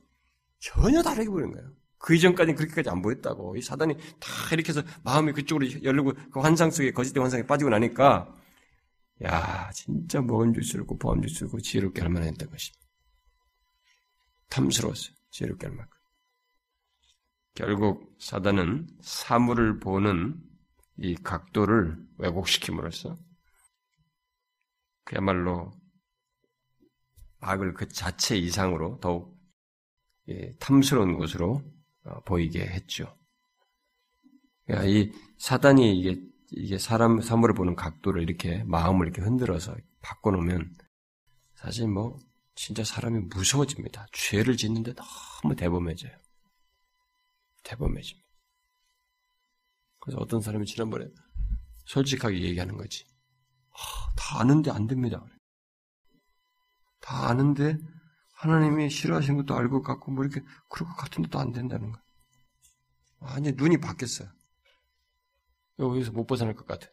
전혀 0.58 1.02
다르게 1.02 1.28
보이는 1.30 1.52
거예요. 1.52 1.72
그 2.00 2.14
이전까지는 2.14 2.56
그렇게까지 2.56 2.88
안 2.88 3.02
보였다고. 3.02 3.56
이 3.56 3.62
사단이 3.62 3.94
다 3.94 4.28
이렇게 4.52 4.70
해서 4.70 4.82
마음이 5.04 5.32
그쪽으로 5.32 5.84
열리고 5.84 6.14
그 6.32 6.40
환상 6.40 6.70
속에 6.70 6.92
거짓된 6.92 7.22
환상에 7.22 7.46
빠지고 7.46 7.70
나니까 7.70 8.34
야, 9.22 9.70
진짜 9.72 10.22
먹음직스럽고 10.22 10.98
보암직스럽고 10.98 11.60
지혜롭게 11.60 12.00
할 12.00 12.10
만했던 12.10 12.48
것입니다. 12.50 12.80
탐스러웠어요. 14.48 15.14
지혜롭게 15.30 15.66
할 15.66 15.76
만큼. 15.76 15.98
결국 17.54 18.16
사단은 18.18 18.88
사물을 19.02 19.80
보는 19.80 20.40
이 20.96 21.14
각도를 21.16 21.98
왜곡시킴으로써 22.16 23.14
그야말로 25.04 25.70
악을 27.40 27.74
그 27.74 27.88
자체 27.88 28.38
이상으로 28.38 29.00
더욱 29.00 29.38
탐스러운 30.60 31.18
곳으로 31.18 31.56
어, 31.56 31.79
보이게 32.24 32.60
했죠. 32.60 33.16
이 34.68 35.12
사단이 35.38 35.98
이게 35.98 36.20
이게 36.52 36.78
사람 36.78 37.20
사물을 37.20 37.54
보는 37.54 37.76
각도를 37.76 38.22
이렇게 38.22 38.64
마음을 38.64 39.06
이렇게 39.06 39.22
흔들어서 39.22 39.76
바꿔놓으면 40.02 40.74
사실 41.54 41.88
뭐 41.88 42.18
진짜 42.54 42.84
사람이 42.84 43.20
무서워집니다. 43.34 44.06
죄를 44.12 44.56
짓는데 44.56 44.94
너무 44.94 45.54
대범해져요. 45.54 46.12
대범해집니다. 47.62 48.28
그래서 50.00 50.18
어떤 50.20 50.40
사람이 50.40 50.66
지난번에 50.66 51.06
솔직하게 51.86 52.40
얘기하는 52.42 52.76
거지. 52.76 53.06
아, 53.70 54.12
다 54.16 54.40
아는데 54.40 54.70
안 54.70 54.86
됩니다. 54.86 55.24
다 57.00 57.28
아는데 57.28 57.78
하나님이 58.40 58.88
싫어하시는 58.88 59.36
것도 59.38 59.54
알고 59.54 59.82
같고 59.82 60.12
뭐 60.12 60.24
이렇게 60.24 60.40
그럴 60.70 60.88
것 60.88 60.96
같은데 60.96 61.28
또 61.28 61.38
안 61.38 61.52
된다는 61.52 61.92
거. 61.92 62.00
아니 63.20 63.52
눈이 63.52 63.78
바뀌었어요. 63.78 64.30
여기서 65.78 66.12
못 66.12 66.26
벗어날 66.26 66.54
것 66.54 66.66
같아. 66.66 66.88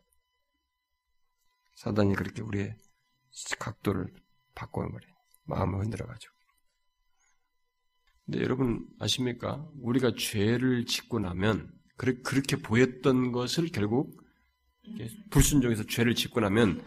사단이 1.75 2.15
그렇게 2.15 2.41
우리의 2.41 2.75
각도를 3.59 4.13
바꿔버려. 4.55 5.07
마음을 5.45 5.79
흔들어가지고. 5.79 6.33
근데 8.25 8.41
여러분 8.41 8.85
아십니까? 8.99 9.65
우리가 9.79 10.11
죄를 10.17 10.85
짓고 10.85 11.19
나면 11.19 11.71
그렇게 11.95 12.57
보였던 12.57 13.31
것을 13.31 13.69
결국 13.71 14.21
불순종해서 15.29 15.85
죄를 15.85 16.13
짓고 16.13 16.41
나면 16.41 16.83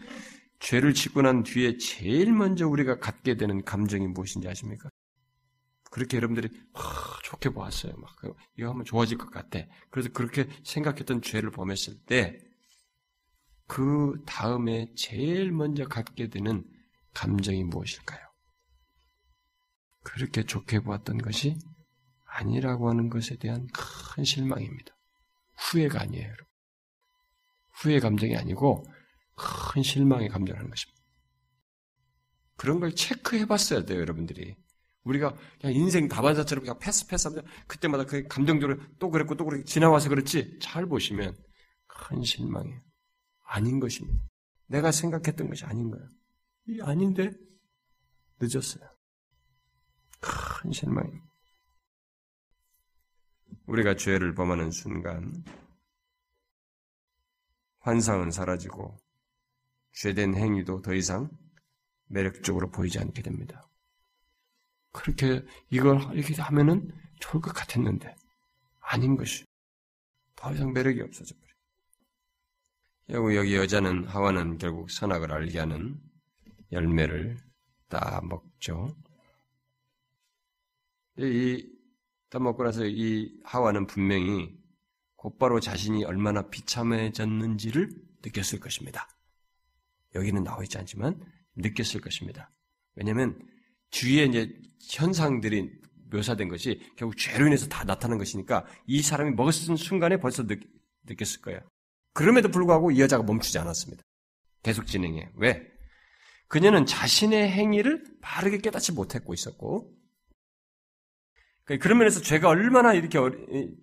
죄를 0.60 0.94
짓고 0.94 1.22
난 1.22 1.42
뒤에 1.42 1.76
제일 1.78 2.32
먼저 2.32 2.68
우리가 2.68 2.98
갖게 2.98 3.36
되는 3.36 3.64
감정이 3.64 4.06
무엇인지 4.06 4.48
아십니까? 4.48 4.88
그렇게 5.90 6.16
여러분들이 6.16 6.48
막 6.72 6.82
좋게 7.24 7.50
보았어요. 7.50 7.94
막 7.96 8.14
이거 8.56 8.70
하면 8.70 8.84
좋아질 8.84 9.18
것 9.18 9.30
같아. 9.30 9.58
그래서 9.90 10.10
그렇게 10.10 10.48
생각했던 10.62 11.22
죄를 11.22 11.50
범했을 11.50 11.98
때 12.06 12.50
그 13.70 14.20
다음에 14.26 14.92
제일 14.96 15.52
먼저 15.52 15.86
갖게 15.86 16.26
되는 16.26 16.64
감정이 17.14 17.62
무엇일까요? 17.62 18.18
그렇게 20.02 20.42
좋게 20.42 20.80
보았던 20.80 21.18
것이 21.18 21.56
아니라고 22.26 22.90
하는 22.90 23.08
것에 23.08 23.36
대한 23.36 23.68
큰 23.68 24.24
실망입니다. 24.24 24.92
후회가 25.56 26.00
아니에요. 26.00 26.34
후회 27.74 28.00
감정이 28.00 28.36
아니고 28.36 28.84
큰 29.40 29.82
실망의 29.82 30.28
감정을 30.28 30.58
하는 30.58 30.70
것입니다. 30.70 31.00
그런 32.56 32.78
걸 32.78 32.94
체크해 32.94 33.46
봤어야 33.46 33.86
돼요, 33.86 34.00
여러분들이. 34.00 34.54
우리가 35.04 35.34
그냥 35.58 35.74
인생 35.74 36.08
다반사처럼 36.08 36.62
그냥 36.62 36.78
패스 36.78 37.06
패스 37.06 37.28
하면 37.28 37.42
그때마다 37.66 38.04
그 38.04 38.28
감정적으로 38.28 38.78
또 38.98 39.10
그랬고 39.10 39.34
또 39.34 39.46
그렇게 39.46 39.64
지나와서 39.64 40.10
그렇지 40.10 40.58
잘 40.60 40.84
보시면 40.84 41.34
큰 41.86 42.22
실망이에요. 42.22 42.80
아닌 43.44 43.80
것입니다. 43.80 44.22
내가 44.66 44.92
생각했던 44.92 45.48
것이 45.48 45.64
아닌 45.64 45.90
거예요. 45.90 46.06
이 46.68 46.80
아닌데 46.82 47.32
늦었어요. 48.38 48.84
큰 50.20 50.70
실망입니다. 50.70 51.24
우리가 53.66 53.96
죄를 53.96 54.34
범하는 54.34 54.70
순간 54.70 55.32
환상은 57.78 58.30
사라지고 58.30 58.98
죄된 59.92 60.34
행위도 60.34 60.82
더 60.82 60.94
이상 60.94 61.30
매력적으로 62.06 62.70
보이지 62.70 62.98
않게 62.98 63.22
됩니다. 63.22 63.68
그렇게 64.92 65.44
이걸 65.70 66.00
이렇게 66.16 66.34
하면은 66.40 66.90
좋을 67.20 67.40
것 67.40 67.52
같았는데 67.52 68.14
아닌 68.80 69.16
것이 69.16 69.44
더 70.34 70.52
이상 70.52 70.72
매력이 70.72 71.00
없어져 71.02 71.34
버려요. 73.08 73.36
여기 73.36 73.56
여자는 73.56 74.06
하와는 74.06 74.58
결국 74.58 74.90
선악을 74.90 75.32
알게 75.32 75.58
하는 75.58 76.00
열매를 76.72 77.36
따 77.88 78.20
먹죠. 78.22 78.96
이 81.18 81.80
따 82.30 82.38
먹고 82.38 82.62
나서 82.62 82.86
이 82.86 83.40
하와는 83.42 83.88
분명히 83.88 84.56
곧바로 85.16 85.58
자신이 85.58 86.04
얼마나 86.04 86.48
비참해졌는지를 86.48 87.90
느꼈을 88.24 88.60
것입니다. 88.60 89.08
여기는 90.14 90.42
나와 90.44 90.62
있지 90.62 90.78
않지만 90.78 91.20
느꼈을 91.56 92.00
것입니다. 92.00 92.50
왜냐하면 92.94 93.38
주위에 93.90 94.24
이제 94.24 94.52
현상들이 94.90 95.70
묘사된 96.10 96.48
것이 96.48 96.80
결국 96.96 97.16
죄로 97.16 97.46
인해서 97.46 97.68
다 97.68 97.84
나타난 97.84 98.18
것이니까 98.18 98.66
이 98.86 99.02
사람이 99.02 99.32
먹었을 99.32 99.76
순간에 99.76 100.16
벌써 100.16 100.46
느, 100.46 100.56
느꼈을 101.04 101.40
거예요. 101.42 101.60
그럼에도 102.12 102.50
불구하고 102.50 102.90
이 102.90 103.00
여자가 103.00 103.22
멈추지 103.22 103.58
않았습니다. 103.58 104.02
계속 104.62 104.86
진행해. 104.86 105.30
왜? 105.36 105.62
그녀는 106.48 106.84
자신의 106.84 107.50
행위를 107.50 108.04
바르게 108.20 108.58
깨닫지 108.58 108.92
못했고 108.92 109.32
있었고, 109.32 109.94
그러니까 111.64 111.82
그런 111.82 111.98
면에서 111.98 112.20
죄가 112.20 112.48
얼마나 112.48 112.92
이렇게 112.92 113.18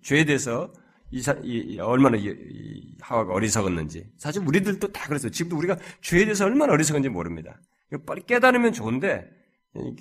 죄에 0.02 0.26
대해서 0.26 0.72
이, 1.10 1.22
사, 1.22 1.32
이 1.42 1.78
얼마나 1.80 2.16
이, 2.16 2.26
이 2.26 2.96
하와가 3.00 3.32
어리석었는지 3.34 4.12
사실 4.18 4.42
우리들도 4.46 4.92
다 4.92 5.06
그랬어요. 5.08 5.30
지금도 5.30 5.56
우리가 5.56 5.78
죄에 6.02 6.24
대해서 6.24 6.44
얼마나 6.44 6.72
어리석은지 6.74 7.08
모릅니다. 7.08 7.60
빨리 8.06 8.22
깨달으면 8.26 8.72
좋은데 8.72 9.30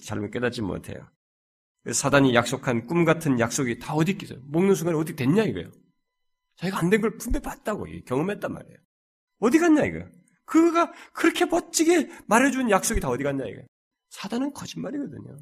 잘못 0.03 0.31
깨닫지 0.31 0.61
못해요. 0.61 1.07
사단이 1.91 2.35
약속한 2.35 2.85
꿈 2.87 3.05
같은 3.05 3.39
약속이 3.39 3.79
다 3.79 3.93
어디 3.93 4.11
있겠어요? 4.13 4.39
먹는 4.47 4.75
순간에 4.75 4.97
어디 4.97 5.15
됐냐 5.15 5.43
이거예요. 5.43 5.71
자기가 6.57 6.79
안 6.79 6.89
된 6.89 7.01
걸 7.01 7.17
분명히 7.17 7.43
봤다고 7.43 7.85
경험했단 8.05 8.51
말이에요. 8.53 8.77
어디 9.39 9.59
갔냐 9.59 9.85
이거예요. 9.85 10.09
그가 10.45 10.91
그렇게 11.13 11.45
멋지게 11.45 12.09
말해준 12.27 12.69
약속이 12.71 12.99
다 12.99 13.09
어디 13.09 13.23
갔냐 13.23 13.45
이거예요. 13.45 13.65
사단은 14.09 14.53
거짓말이거든요. 14.53 15.37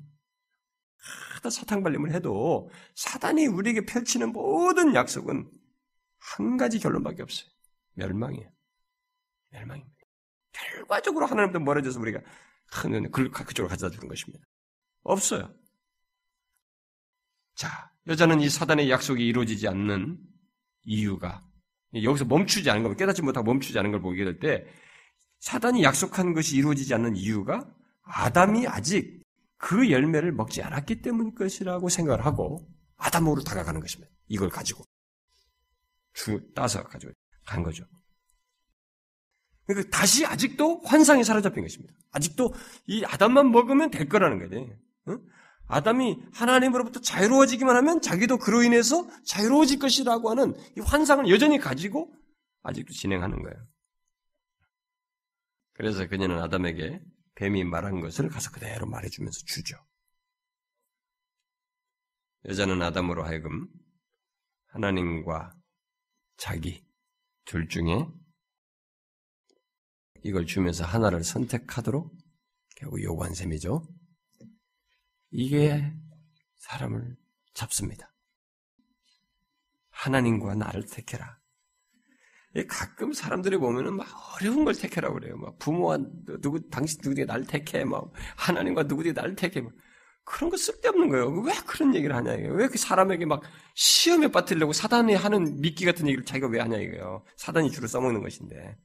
하다 1.36 1.49
사탕 1.49 1.84
발림을 1.84 2.14
해도 2.14 2.70
사단이 2.95 3.47
우리에게 3.47 3.86
펼치는 3.86 4.32
모든 4.32 4.95
약속은 4.95 5.49
한 6.18 6.58
가지 6.58 6.80
결론밖에 6.80 7.22
없어요. 7.22 7.49
멸망이에요. 7.93 8.49
멸망입니다. 9.51 9.95
결과적으로 10.51 11.26
하나님부터 11.26 11.64
멀어져서 11.64 11.99
우리가 11.99 12.20
큰 12.72 13.12
그쪽으로 13.12 13.68
가져다 13.68 13.93
주는 13.93 14.08
것입니다. 14.08 14.43
없어요. 15.03 15.53
자, 17.56 17.91
여자는 18.08 18.41
이 18.41 18.49
사단의 18.49 18.89
약속이 18.89 19.26
이루어지지 19.26 19.68
않는 19.68 20.18
이유가 20.84 21.43
여기서 21.93 22.26
멈추지 22.26 22.70
않은 22.70 22.84
걸 22.84 22.95
깨닫지 22.95 23.22
못하고 23.22 23.45
멈추지 23.45 23.78
않은 23.80 23.91
걸 23.91 24.01
보게 24.01 24.24
될 24.24 24.39
때 24.39 24.66
사단이 25.39 25.84
약속한 25.84 26.34
것이 26.34 26.58
이루어지지 26.58 26.93
않는 26.95 27.16
이유가 27.16 27.70
아담이 28.03 28.68
아직 28.68 29.22
그 29.58 29.89
열매를 29.91 30.32
먹지 30.32 30.62
않았기 30.62 31.01
때문일 31.01 31.36
것이라고 31.36 31.89
생각을 31.89 32.26
하고 32.26 32.68
아담으로 32.97 33.43
다가가는 33.43 33.80
것입니다. 33.80 34.14
이걸 34.28 34.49
가지고 34.49 34.84
주 36.14 36.41
따서 36.53 36.84
가지고 36.84 37.14
간 37.45 37.64
거죠. 37.64 37.86
그러니까 39.66 39.89
다시 39.89 40.26
아직도 40.26 40.82
환상이 40.86 41.24
사로잡힌 41.24 41.64
것입니다. 41.64 41.93
아직도 42.12 42.53
이 42.88 43.03
아담만 43.06 43.51
먹으면 43.51 43.89
될 43.89 44.08
거라는. 44.08 44.78
응? 45.08 45.26
아담이 45.68 46.18
하나님으로부터 46.34 47.01
자유로워지기만 47.01 47.76
하면 47.78 48.01
자기도 48.01 48.38
그로 48.38 48.62
인해서 48.62 49.08
자유로워질 49.26 49.80
것이라고 49.80 50.30
하는 50.30 50.53
이 50.78 50.82
환상을 50.82 51.28
여전히 51.30 51.58
가지고 51.58 52.14
아직도 52.62 52.93
진행하는 52.93 53.41
거예요. 53.41 53.58
그래서 55.74 56.08
그녀는 56.08 56.39
아담에게 56.39 57.01
뱀이 57.36 57.64
말한 57.64 58.00
것을 58.02 58.30
가서 58.30 58.52
그대로 58.52 58.86
말해주면서 58.88 59.40
주죠. 59.46 59.78
여자는 62.46 62.82
아담으로 62.82 63.26
하여금 63.26 63.68
하나님과 64.68 65.56
자기 66.38 66.86
둘 67.46 67.68
중에 67.68 68.08
이걸 70.24 70.46
주면서 70.46 70.86
하나를 70.86 71.24
선택하도록 71.24 72.16
결국 72.76 73.02
요구한 73.04 73.34
셈이죠. 73.34 73.88
이게 75.32 75.94
사람을 76.58 77.16
잡습니다. 77.54 78.14
하나님과 79.90 80.56
나를 80.56 80.86
택해라. 80.86 81.40
가끔 82.64 83.12
사람들이 83.12 83.58
보면은 83.58 83.95
막 83.95 84.08
어려운 84.36 84.64
걸 84.64 84.74
택해라고 84.74 85.16
그래요. 85.16 85.36
막 85.38 85.58
부모와 85.60 85.99
누구, 86.41 86.70
당신 86.70 86.99
누구에게 87.03 87.26
날 87.26 87.43
택해. 87.43 87.84
막 87.84 88.12
하나님과 88.38 88.84
누구에게 88.84 89.14
날 89.14 89.36
택해. 89.36 89.62
막 89.62 89.74
그런 90.24 90.49
거 90.49 90.58
쓸데없는 90.58 91.10
거예요. 91.10 91.30
왜 91.41 91.53
그런 91.68 91.93
얘기를 91.93 92.16
하냐 92.16 92.34
이거예요. 92.34 92.53
왜그 92.53 92.78
사람에게 92.78 93.26
막 93.26 93.43
시험에 93.76 94.30
빠뜨리려고 94.30 94.74
사단이 94.74 95.14
하는 95.14 95.60
미끼 95.60 95.86
같은 95.86 96.08
얘기를 96.08 96.24
자기가 96.24 96.47
왜 96.47 96.60
하냐 96.62 96.78
이거예요. 96.78 97.24
사단이 97.38 97.70
주로 97.72 97.88
써먹는 97.88 98.22
것인데. 98.22 98.78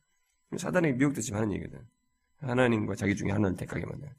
사단에게 0.57 0.97
미혹도 0.97 1.21
지금 1.21 1.39
하는 1.39 1.53
얘기거든. 1.55 1.81
하나님과 2.41 2.97
자기 2.97 3.15
중에 3.15 3.31
하나를 3.31 3.57
택하게 3.57 3.87
만들어. 3.87 4.11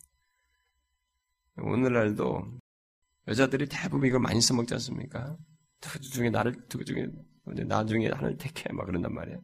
오늘날도 1.57 2.59
여자들이 3.27 3.67
대부분 3.67 4.07
이걸 4.07 4.19
많이 4.19 4.39
써먹지 4.41 4.73
않습니까? 4.75 5.37
그 5.81 5.99
중에 5.99 6.29
나를, 6.29 6.53
그 6.69 6.85
중에 6.85 7.07
나중에 7.45 8.07
하나를 8.09 8.37
택해. 8.37 8.71
막 8.73 8.85
그런단 8.85 9.13
말이야. 9.13 9.37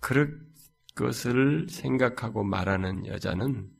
그것을 0.00 1.68
생각하고 1.68 2.42
말하는 2.42 3.06
여자는 3.06 3.70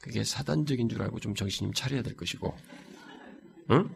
그게 0.00 0.24
사단적인 0.24 0.88
줄 0.88 1.02
알고 1.02 1.20
좀 1.20 1.34
정신 1.34 1.66
좀 1.66 1.72
차려야 1.72 2.02
될 2.02 2.16
것이고, 2.16 2.54
응? 3.70 3.88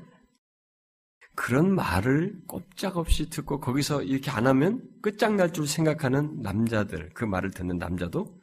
그런 1.35 1.75
말을 1.75 2.41
꼼짝없이 2.47 3.31
듣고 3.31 3.61
거기서 3.61 4.03
이렇게 4.03 4.31
안 4.31 4.47
하면 4.47 4.83
끝장날 5.03 5.53
줄 5.53 5.69
생각하는 5.69 6.41
남자들, 6.41 7.11
그 7.14 7.25
말을 7.25 7.51
듣는 7.51 7.79
남자도 7.79 8.41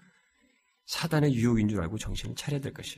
사단의 0.85 1.33
유혹인 1.33 1.67
줄 1.67 1.81
알고 1.81 1.97
정신을 1.97 2.35
차려야 2.35 2.61
될 2.61 2.73
것이에요. 2.73 2.97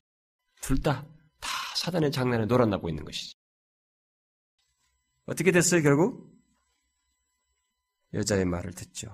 둘 0.61 0.81
다, 0.81 1.07
다 1.39 1.49
사단의 1.75 2.11
장난에 2.11 2.45
놀아나고 2.45 2.89
있는 2.89 3.05
것이지. 3.05 3.33
어떻게 5.27 5.51
됐어요, 5.51 5.81
결국? 5.81 6.25
여자의 8.13 8.45
말을 8.45 8.71
듣죠. 8.71 9.13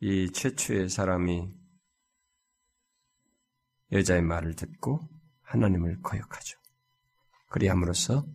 이 0.00 0.30
최초의 0.30 0.90
사람이 0.90 1.50
여자의 3.92 4.20
말을 4.20 4.56
듣고 4.56 5.00
하나님을 5.40 6.02
거역하죠. 6.02 6.58
그리함으로써 7.48 8.26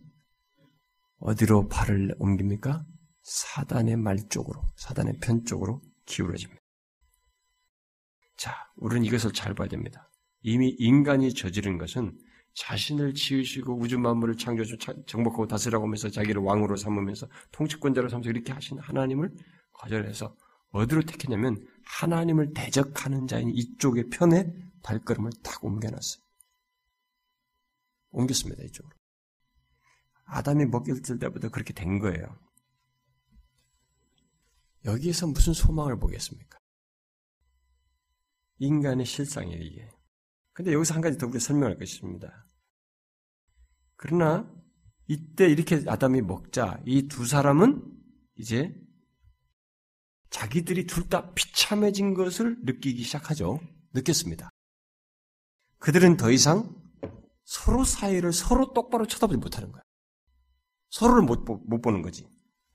어디로 1.18 1.68
발을 1.68 2.16
옮깁니까? 2.18 2.84
사단의 3.22 3.96
말 3.96 4.28
쪽으로, 4.28 4.60
사단의 4.76 5.20
편 5.22 5.44
쪽으로 5.44 5.82
기울어집니다. 6.06 6.60
자, 8.36 8.72
우리는 8.74 9.04
이것을 9.04 9.32
잘 9.32 9.54
봐야 9.54 9.68
됩니다. 9.68 10.10
이미 10.40 10.70
인간이 10.70 11.32
저지른 11.32 11.78
것은 11.78 12.18
자신을 12.54 13.14
지으시고 13.14 13.78
우주 13.78 13.98
만물을 13.98 14.36
창조하시고 14.36 15.04
정복하고 15.06 15.46
다스라고 15.46 15.84
하면서 15.84 16.10
자기를 16.10 16.42
왕으로 16.42 16.76
삼으면서 16.76 17.28
통치권자로 17.52 18.08
삼면서 18.08 18.30
이렇게 18.30 18.52
하신 18.52 18.78
하나님을 18.78 19.34
거절해서 19.72 20.36
어디로 20.72 21.02
택했냐면 21.02 21.66
하나님을 21.84 22.52
대적하는 22.54 23.26
자인 23.26 23.50
이쪽의 23.50 24.10
편에 24.10 24.52
발걸음을 24.82 25.30
딱 25.42 25.64
옮겨놨어요. 25.64 26.22
옮겼습니다, 28.10 28.62
이쪽으로. 28.64 28.94
아담이 30.24 30.66
먹일 30.66 31.00
때부터 31.02 31.48
그렇게 31.48 31.72
된 31.72 31.98
거예요. 31.98 32.38
여기에서 34.84 35.26
무슨 35.26 35.52
소망을 35.52 35.98
보겠습니까? 35.98 36.58
인간의 38.58 39.06
실상이에요, 39.06 39.60
이게. 39.60 39.88
근데 40.60 40.74
여기서 40.74 40.92
한 40.92 41.00
가지 41.00 41.16
더 41.16 41.26
우리가 41.26 41.38
설명할 41.38 41.78
것입니다. 41.78 42.46
그러나 43.96 44.46
이때 45.08 45.48
이렇게 45.48 45.82
아담이 45.86 46.20
먹자 46.20 46.82
이 46.84 47.08
두 47.08 47.24
사람은 47.24 47.82
이제 48.36 48.78
자기들이 50.28 50.86
둘 50.86 51.08
다 51.08 51.32
비참해진 51.32 52.12
것을 52.12 52.58
느끼기 52.62 53.04
시작하죠. 53.04 53.58
느꼈습니다. 53.94 54.50
그들은 55.78 56.18
더 56.18 56.30
이상 56.30 56.76
서로 57.44 57.82
사이를 57.82 58.34
서로 58.34 58.74
똑바로 58.74 59.06
쳐다보지 59.06 59.38
못하는 59.38 59.72
거야. 59.72 59.82
서로를 60.90 61.22
못, 61.22 61.42
못 61.42 61.80
보는 61.80 62.02
거지. 62.02 62.28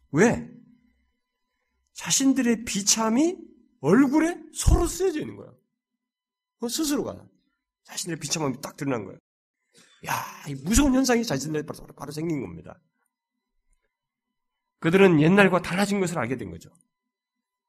왜? 0.09 0.49
자신들의 1.93 2.65
비참이 2.65 3.37
얼굴에 3.81 4.41
서로 4.55 4.87
쓰여져 4.87 5.19
있는 5.19 5.35
거야. 5.35 5.53
스스로가. 6.67 7.34
자신들의 7.85 8.19
비참함이 8.19 8.61
딱 8.61 8.75
드러난 8.75 9.05
거예요. 9.05 9.19
야, 10.07 10.13
이 10.47 10.55
무서운 10.55 10.93
현상이 10.93 11.23
자신들에 11.23 11.63
바로, 11.63 11.87
바로 11.95 12.11
생긴 12.11 12.41
겁니다. 12.41 12.79
그들은 14.79 15.21
옛날과 15.21 15.61
달라진 15.61 15.99
것을 15.99 16.19
알게 16.19 16.37
된 16.37 16.51
거죠. 16.51 16.69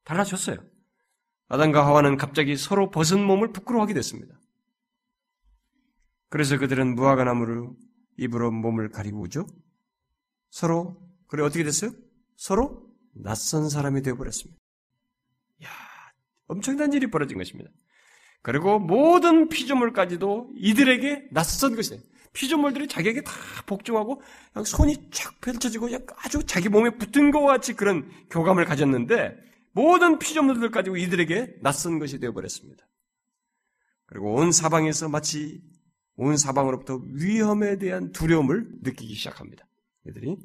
달라졌어요. 0.05 0.59
아담과 1.49 1.87
하와는 1.87 2.17
갑자기 2.17 2.57
서로 2.57 2.91
벗은 2.91 3.23
몸을 3.25 3.53
부끄러워하게 3.53 3.95
됐습니다. 3.95 4.39
그래서 6.29 6.59
그들은 6.59 6.95
무화과 6.95 7.25
나무를 7.25 7.71
입으로 8.19 8.51
몸을 8.51 8.91
가리고 8.91 9.21
오죠. 9.21 9.47
서로 10.51 11.01
그래 11.29 11.43
어떻게 11.43 11.65
됐어요? 11.65 11.93
서로 12.37 12.93
낯선 13.13 13.69
사람이 13.69 14.03
되어버렸습니다. 14.03 14.61
야, 15.65 15.69
엄청난 16.47 16.93
일이 16.93 17.11
벌어진 17.11 17.39
것입니다. 17.39 17.71
그리고 18.47 18.79
모든 18.79 19.49
피조물까지도 19.49 20.53
이들에게 20.55 21.31
낯선 21.33 21.75
것이에요. 21.75 22.01
피조물들이 22.33 22.87
자기에게 22.87 23.23
다 23.23 23.33
복종하고 23.67 24.23
손이 24.65 25.11
쫙 25.11 25.41
펼쳐지고 25.41 25.89
아주 26.19 26.45
자기 26.47 26.69
몸에 26.69 26.91
붙은 26.91 27.33
것 27.33 27.41
같이 27.41 27.73
그런 27.73 28.09
교감을 28.31 28.65
가졌는데 28.65 29.37
모든 29.73 30.21
피조물들 30.21 30.71
가지고 30.71 30.97
이들에게 30.97 31.57
낯선 31.61 31.99
것이 31.99 32.21
되어버렸습니다. 32.21 32.87
그리고 34.07 34.37
온 34.37 34.53
사방에서 34.53 35.09
마치 35.09 35.61
온 36.15 36.37
사방으로부터 36.37 37.03
위험에 37.15 37.79
대한 37.79 38.13
두려움을 38.13 38.69
느끼기 38.81 39.17
시작합니다. 39.17 39.67
이들이 40.07 40.37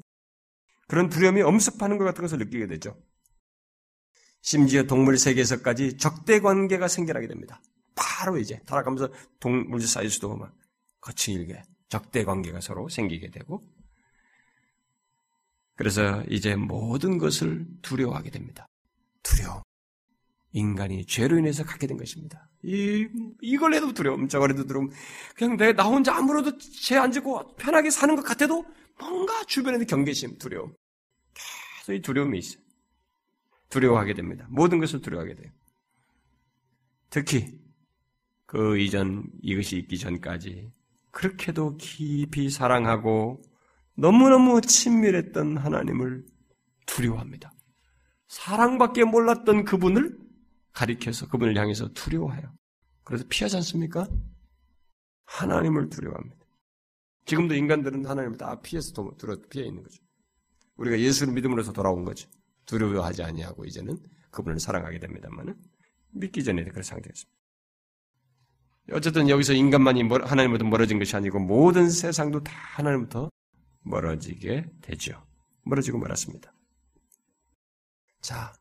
그런 0.88 1.08
두려움이 1.08 1.42
엄습하는 1.42 1.98
것 1.98 2.04
같은 2.04 2.22
것을 2.22 2.38
느끼게 2.38 2.66
되죠. 2.66 3.00
심지어 4.40 4.82
동물 4.82 5.18
세계에서까지 5.18 5.98
적대 5.98 6.40
관계가 6.40 6.88
생겨나게 6.88 7.28
됩니다. 7.28 7.62
바로 8.02 8.38
이제 8.38 8.58
타락하면서 8.66 9.12
동물 9.38 9.80
사이에서도 9.80 10.36
막 10.36 10.56
거칠게 11.00 11.62
적대 11.88 12.24
관계가 12.24 12.60
서로 12.60 12.88
생기게 12.88 13.30
되고 13.30 13.62
그래서 15.76 16.22
이제 16.28 16.56
모든 16.56 17.18
것을 17.18 17.66
두려워하게 17.82 18.30
됩니다. 18.30 18.66
두려움. 19.22 19.62
인간이 20.52 21.06
죄로 21.06 21.38
인해서 21.38 21.64
갖게 21.64 21.86
된 21.86 21.96
것입니다. 21.96 22.48
이, 22.62 23.08
이걸 23.40 23.74
해도 23.74 23.92
두려움, 23.94 24.28
저걸 24.28 24.50
해도 24.50 24.66
두려움. 24.66 24.90
그냥 25.34 25.56
내가 25.56 25.72
나 25.82 25.88
혼자 25.88 26.14
아무래도 26.14 26.58
죄 26.58 26.96
안 26.98 27.10
짓고 27.10 27.56
편하게 27.56 27.90
사는 27.90 28.14
것 28.16 28.22
같아도 28.22 28.64
뭔가 28.98 29.42
주변에도 29.44 29.86
경계심, 29.86 30.38
두려움. 30.38 30.74
계속 31.78 31.94
이 31.94 32.02
두려움이 32.02 32.38
있어요. 32.38 32.62
두려워하게 33.70 34.14
됩니다. 34.14 34.46
모든 34.50 34.78
것을 34.78 35.00
두려워하게 35.00 35.34
돼요. 35.36 35.50
특히 37.08 37.61
그 38.52 38.76
이전 38.76 39.24
이것이 39.40 39.78
있기 39.78 39.96
전까지 39.96 40.70
그렇게도 41.10 41.78
깊이 41.78 42.50
사랑하고 42.50 43.40
너무너무 43.96 44.60
친밀했던 44.60 45.56
하나님을 45.56 46.26
두려워합니다. 46.84 47.50
사랑밖에 48.28 49.04
몰랐던 49.04 49.64
그분을 49.64 50.18
가리켜서 50.74 51.28
그분을 51.28 51.56
향해서 51.56 51.94
두려워해요. 51.94 52.52
그래서 53.04 53.24
피하지 53.26 53.56
않습니까? 53.56 54.06
하나님을 55.24 55.88
두려워합니다. 55.88 56.44
지금도 57.24 57.54
인간들은 57.54 58.04
하나님을 58.04 58.36
다 58.36 58.60
피해서 58.60 58.92
들어 59.16 59.38
피해 59.48 59.64
있는 59.64 59.82
거죠. 59.82 60.02
우리가 60.76 61.00
예수를 61.00 61.32
믿음으로서 61.32 61.72
돌아온 61.72 62.04
거죠. 62.04 62.28
두려워하지 62.66 63.22
아니하고 63.22 63.64
이제는 63.64 63.96
그분을 64.30 64.60
사랑하게 64.60 64.98
됩니다만은 64.98 65.56
믿기 66.10 66.44
전에 66.44 66.64
그런 66.64 66.82
상태였습니다. 66.82 67.41
어쨌든 68.90 69.28
여기서 69.28 69.52
인간만이 69.52 70.02
하나님부터 70.02 70.64
멀어진 70.64 70.98
것이 70.98 71.14
아니고 71.14 71.38
모든 71.38 71.88
세상도 71.88 72.42
다 72.42 72.52
하나님부터 72.74 73.30
멀어지게 73.82 74.66
되죠. 74.82 75.22
멀어지고 75.62 75.98
말았습니다. 75.98 76.52
자, 78.20 78.52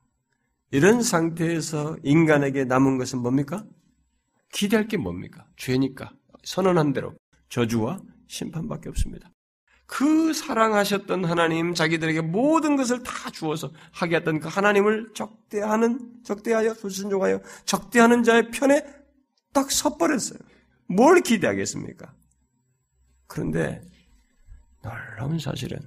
이런 0.72 1.02
상태에서 1.02 1.98
인간에게 2.04 2.66
남은 2.66 2.98
것은 2.98 3.20
뭡니까? 3.20 3.66
기대할 4.52 4.88
게 4.88 4.98
뭡니까? 4.98 5.46
죄니까. 5.58 6.12
선언한 6.44 6.94
대로 6.94 7.14
저주와 7.50 8.00
심판밖에 8.28 8.90
없습니다. 8.90 9.30
그 9.86 10.32
사랑하셨던 10.34 11.26
하나님, 11.26 11.74
자기들에게 11.74 12.22
모든 12.22 12.78
것을 12.78 13.04
다 13.04 13.30
주어서 13.30 13.74
하게 13.92 14.16
했던 14.18 14.40
그 14.40 14.48
하나님을 14.48 15.12
적대하는, 15.14 16.00
적대하여, 16.24 16.76
불순종하여, 16.76 17.42
적대하는 17.66 18.24
자의 18.24 18.50
편에 18.52 19.01
딱 19.54 19.72
섰버렸어요. 19.72 20.40
뭘 20.88 21.22
기대하겠습니까? 21.22 22.14
그런데 23.28 23.82
놀라운 24.82 25.40
사실은 25.40 25.80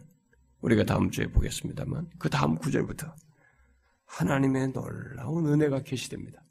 우리가 0.60 0.84
다음 0.84 1.10
주에 1.10 1.26
보겠습니다만 1.26 2.08
그 2.18 2.30
다음 2.30 2.56
구절부터 2.56 3.14
하나님의 4.06 4.72
놀라운 4.72 5.46
은혜가 5.46 5.82
계시됩니다. 5.82 6.42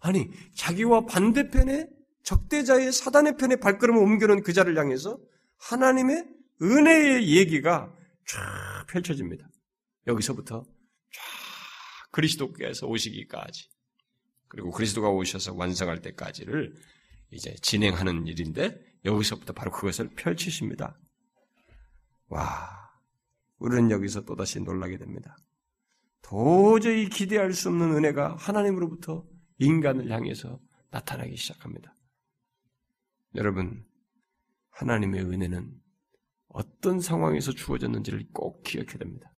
아니, 0.00 0.30
자기와 0.54 1.06
반대편에 1.06 1.88
적대자의 2.22 2.92
사단의 2.92 3.36
편에 3.36 3.56
발걸음을 3.56 4.00
옮겨놓은 4.02 4.42
그 4.42 4.52
자를 4.52 4.76
향해서 4.76 5.18
하나님의 5.58 6.26
은혜의 6.60 7.36
얘기가 7.36 7.92
쫙 8.26 8.86
펼쳐집니다. 8.88 9.48
여기서부터 10.06 10.64
쫙 10.64 12.10
그리스도께서 12.10 12.86
오시기까지 12.86 13.68
그리고 14.48 14.70
그리스도가 14.70 15.10
오셔서 15.10 15.54
완성할 15.54 16.00
때까지를 16.02 16.74
이제 17.30 17.54
진행하는 17.62 18.26
일인데 18.26 18.78
여기서부터 19.04 19.52
바로 19.52 19.70
그것을 19.70 20.10
펼치십니다. 20.14 20.98
와, 22.28 22.68
우리는 23.58 23.90
여기서 23.90 24.24
또다시 24.24 24.60
놀라게 24.60 24.98
됩니다. 24.98 25.36
도저히 26.22 27.08
기대할 27.08 27.52
수 27.52 27.68
없는 27.68 27.94
은혜가 27.96 28.36
하나님으로부터 28.36 29.24
인간을 29.58 30.10
향해서 30.10 30.60
나타나기 30.90 31.36
시작합니다. 31.36 31.94
여러분, 33.36 33.84
하나님의 34.70 35.22
은혜는 35.22 35.72
어떤 36.48 37.00
상황에서 37.00 37.52
주어졌는지를 37.52 38.28
꼭 38.32 38.62
기억해야 38.62 38.98
됩니다. 38.98 39.32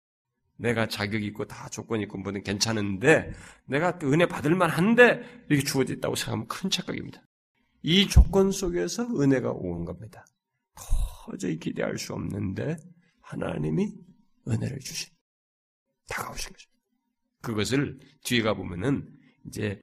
내가 0.57 0.87
자격 0.87 1.23
있고 1.23 1.45
다 1.45 1.69
조건 1.69 2.01
있고 2.01 2.17
뭐든 2.17 2.43
괜찮은데 2.43 3.31
내가 3.65 3.97
은혜 4.03 4.25
받을 4.25 4.55
만한데 4.55 5.45
이렇게 5.49 5.63
주어졌다고 5.63 6.15
생각하면 6.15 6.47
큰 6.47 6.69
착각입니다. 6.69 7.21
이 7.83 8.07
조건 8.07 8.51
속에서 8.51 9.03
은혜가 9.03 9.51
온 9.51 9.85
겁니다. 9.85 10.25
도저히 11.25 11.57
기대할 11.59 11.97
수 11.97 12.13
없는데 12.13 12.77
하나님이 13.21 13.93
은혜를 14.47 14.79
주신 14.79 15.13
다가오신 16.09 16.53
거죠. 16.53 16.69
그것을 17.41 17.99
뒤에 18.23 18.41
가 18.41 18.53
보면은 18.53 19.07
이제 19.45 19.79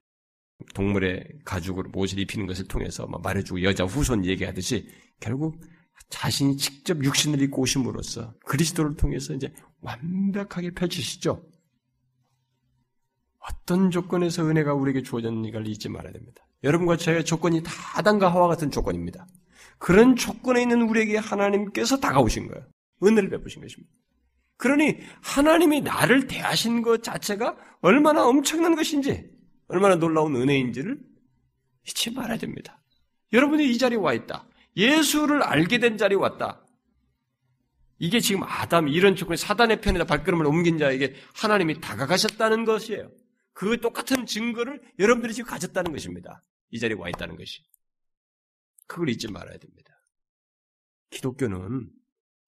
동물의 0.73 1.39
가죽으로 1.45 1.91
옷을 1.93 2.19
입히는 2.19 2.47
것을 2.47 2.67
통해서 2.67 3.05
말해주고 3.07 3.63
여자 3.63 3.85
후손 3.85 4.25
얘기하듯이 4.25 4.89
결국 5.19 5.61
자신이 6.09 6.57
직접 6.57 7.03
육신을 7.03 7.41
입고 7.41 7.61
오심으로써 7.61 8.33
그리스도를 8.45 8.95
통해서 8.95 9.33
이제 9.33 9.53
완벽하게 9.81 10.71
펼치시죠. 10.71 11.45
어떤 13.39 13.91
조건에서 13.91 14.47
은혜가 14.47 14.73
우리에게 14.73 15.03
주어졌는가를 15.03 15.67
잊지 15.67 15.89
말아야 15.89 16.13
됩니다. 16.13 16.45
여러분과 16.63 16.97
저의 16.97 17.23
조건이 17.25 17.61
다 17.61 17.71
아담과 17.95 18.31
하와 18.31 18.47
같은 18.47 18.71
조건입니다. 18.71 19.27
그런 19.77 20.15
조건에 20.15 20.61
있는 20.61 20.83
우리에게 20.83 21.17
하나님께서 21.17 21.99
다가오신 21.99 22.47
거예요. 22.47 22.65
은혜를 23.03 23.29
베푸신 23.29 23.61
것입니다. 23.61 23.93
그러니 24.57 24.97
하나님이 25.21 25.81
나를 25.81 26.27
대하신 26.27 26.81
것 26.81 27.03
자체가 27.03 27.57
얼마나 27.81 28.25
엄청난 28.25 28.75
것인지, 28.75 29.29
얼마나 29.67 29.95
놀라운 29.95 30.35
은혜인지를 30.35 30.97
잊지 31.87 32.11
말아야 32.11 32.37
됩니다. 32.37 32.81
여러분이 33.33 33.69
이 33.69 33.77
자리에 33.77 33.97
와 33.97 34.13
있다. 34.13 34.47
예수를 34.75 35.43
알게 35.43 35.79
된 35.79 35.97
자리에 35.97 36.17
왔다. 36.17 36.65
이게 37.97 38.19
지금 38.19 38.43
아담 38.43 38.87
이런 38.87 39.15
조건에 39.15 39.37
사단의 39.37 39.81
편에다 39.81 40.05
발걸음을 40.05 40.45
옮긴 40.45 40.77
자에게 40.77 41.15
하나님이 41.33 41.79
다가가셨다는 41.79 42.65
것이에요. 42.65 43.09
그 43.53 43.79
똑같은 43.79 44.25
증거를 44.25 44.81
여러분들이 44.99 45.33
지금 45.33 45.49
가졌다는 45.49 45.93
것입니다. 45.93 46.43
이 46.71 46.79
자리에 46.79 46.97
와 46.97 47.07
있다는 47.09 47.37
것이. 47.37 47.63
그걸 48.85 49.09
잊지 49.09 49.31
말아야 49.31 49.57
됩니다. 49.57 49.93
기독교는 51.09 51.89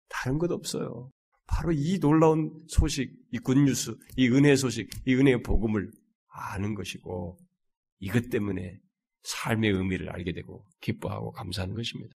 다른 0.10 0.38
것 0.38 0.52
없어요. 0.52 1.12
바로 1.48 1.72
이 1.72 1.98
놀라운 2.00 2.52
소식, 2.68 3.10
이 3.32 3.38
굿뉴스, 3.38 3.96
이 4.18 4.28
은혜의 4.28 4.58
소식, 4.58 4.90
이 5.06 5.16
은혜의 5.16 5.44
복음을 5.44 5.90
아는 6.28 6.76
것이고 6.76 7.40
이것 8.00 8.30
때문에 8.30 8.78
삶의 9.24 9.72
의미를 9.72 10.10
알게 10.10 10.34
되고 10.34 10.66
기뻐하고 10.82 11.32
감사하는 11.32 11.74
것입니다. 11.74 12.14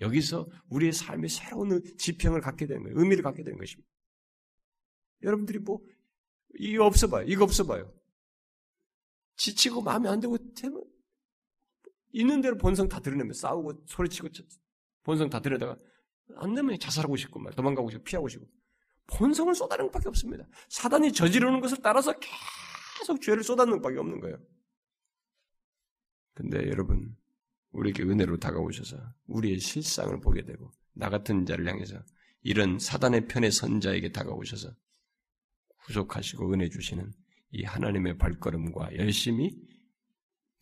여기서 0.00 0.48
우리의 0.68 0.92
삶의 0.92 1.28
새로운 1.28 1.82
지평을 1.98 2.40
갖게 2.40 2.66
되는 2.66 2.82
거예요. 2.82 2.98
의미를 2.98 3.22
갖게 3.22 3.42
되는 3.42 3.58
것입니다. 3.58 3.88
여러분들이 5.22 5.58
뭐 5.58 5.80
이거 6.54 6.84
없어봐요. 6.86 7.26
이거 7.28 7.44
없어봐요. 7.44 7.92
지치고 9.36 9.82
마음에 9.82 10.08
안 10.08 10.20
되면 10.20 10.38
있는 12.12 12.40
대로 12.40 12.56
본성 12.58 12.88
다 12.88 13.00
드러내면 13.00 13.32
싸우고 13.32 13.84
소리치고 13.86 14.28
본성 15.02 15.30
다 15.30 15.40
드러내다가 15.40 15.76
안 16.36 16.54
되면 16.54 16.78
자살하고 16.78 17.16
싶고 17.16 17.40
말 17.40 17.52
도망가고 17.54 17.90
싶고 17.90 18.04
피하고 18.04 18.28
싶고 18.28 18.46
본성을 19.06 19.54
쏟아내는 19.54 19.90
것밖에 19.90 20.08
없습니다. 20.08 20.46
사단이 20.68 21.12
저지르는 21.12 21.60
것을 21.60 21.78
따라서 21.82 22.14
계속 22.98 23.20
죄를 23.20 23.42
쏟아내는 23.42 23.78
것밖에 23.78 23.98
없는 23.98 24.20
거예요. 24.20 24.38
근데 26.34 26.68
여러분 26.68 27.16
우리에게 27.72 28.02
은혜로 28.02 28.38
다가오셔서 28.38 28.96
우리의 29.26 29.58
실상을 29.58 30.20
보게 30.20 30.44
되고 30.44 30.70
나 30.94 31.08
같은 31.08 31.46
자를 31.46 31.66
향해서 31.68 32.02
이런 32.42 32.78
사단의 32.78 33.28
편에 33.28 33.50
선 33.50 33.80
자에게 33.80 34.12
다가오셔서 34.12 34.74
구속하시고 35.84 36.52
은혜 36.52 36.68
주시는 36.68 37.12
이 37.52 37.64
하나님의 37.64 38.18
발걸음과 38.18 38.96
열심히 38.96 39.56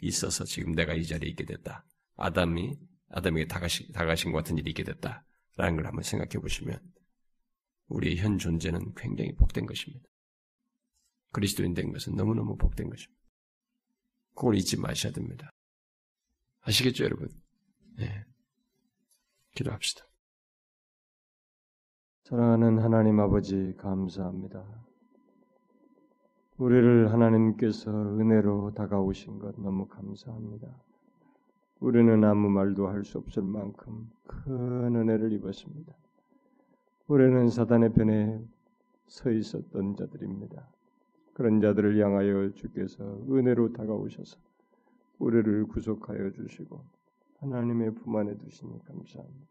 있어서 0.02 0.44
지금 0.44 0.72
내가 0.72 0.94
이 0.94 1.04
자리에 1.04 1.30
있게 1.30 1.44
됐다. 1.44 1.84
아담이 2.16 2.78
아담에게 3.08 3.46
다가시, 3.46 3.90
다가신 3.92 4.32
것 4.32 4.38
같은 4.38 4.56
일이 4.58 4.70
있게 4.70 4.84
됐다 4.84 5.24
라는 5.56 5.76
걸 5.76 5.86
한번 5.86 6.02
생각해 6.02 6.40
보시면 6.40 6.80
우리의 7.88 8.18
현 8.18 8.38
존재는 8.38 8.94
굉장히 8.94 9.34
복된 9.34 9.66
것입니다. 9.66 10.08
그리스도인 11.32 11.74
된 11.74 11.92
것은 11.92 12.14
너무너무 12.14 12.56
복된 12.56 12.88
것입니다. 12.88 13.20
그걸 14.34 14.56
잊지 14.56 14.78
마셔야 14.78 15.12
됩니다. 15.12 15.50
아시겠죠, 16.62 17.04
여러분? 17.04 17.28
네. 17.96 18.24
기도합시다. 19.54 20.04
사랑하는 22.24 22.78
하나님 22.78 23.18
아버지, 23.18 23.74
감사합니다. 23.78 24.64
우리를 26.58 27.12
하나님께서 27.12 27.90
은혜로 27.90 28.74
다가오신 28.74 29.38
것 29.38 29.58
너무 29.60 29.86
감사합니다. 29.88 30.68
우리는 31.80 32.22
아무 32.24 32.50
말도 32.50 32.88
할 32.88 33.04
수 33.04 33.18
없을 33.18 33.42
만큼 33.42 34.10
큰 34.26 34.94
은혜를 34.94 35.32
입었습니다. 35.32 35.94
우리는 37.08 37.48
사단의 37.48 37.94
편에 37.94 38.38
서 39.08 39.30
있었던 39.30 39.96
자들입니다. 39.96 40.68
그런 41.32 41.60
자들을 41.60 41.98
향하여 42.04 42.52
주께서 42.52 43.02
은혜로 43.30 43.72
다가오셔서 43.72 44.38
우리를 45.20 45.66
구속하여 45.66 46.32
주시고 46.32 46.80
하나님의 47.38 47.94
품 47.94 48.16
안에 48.16 48.36
두시니 48.36 48.84
감사합니다. 48.84 49.46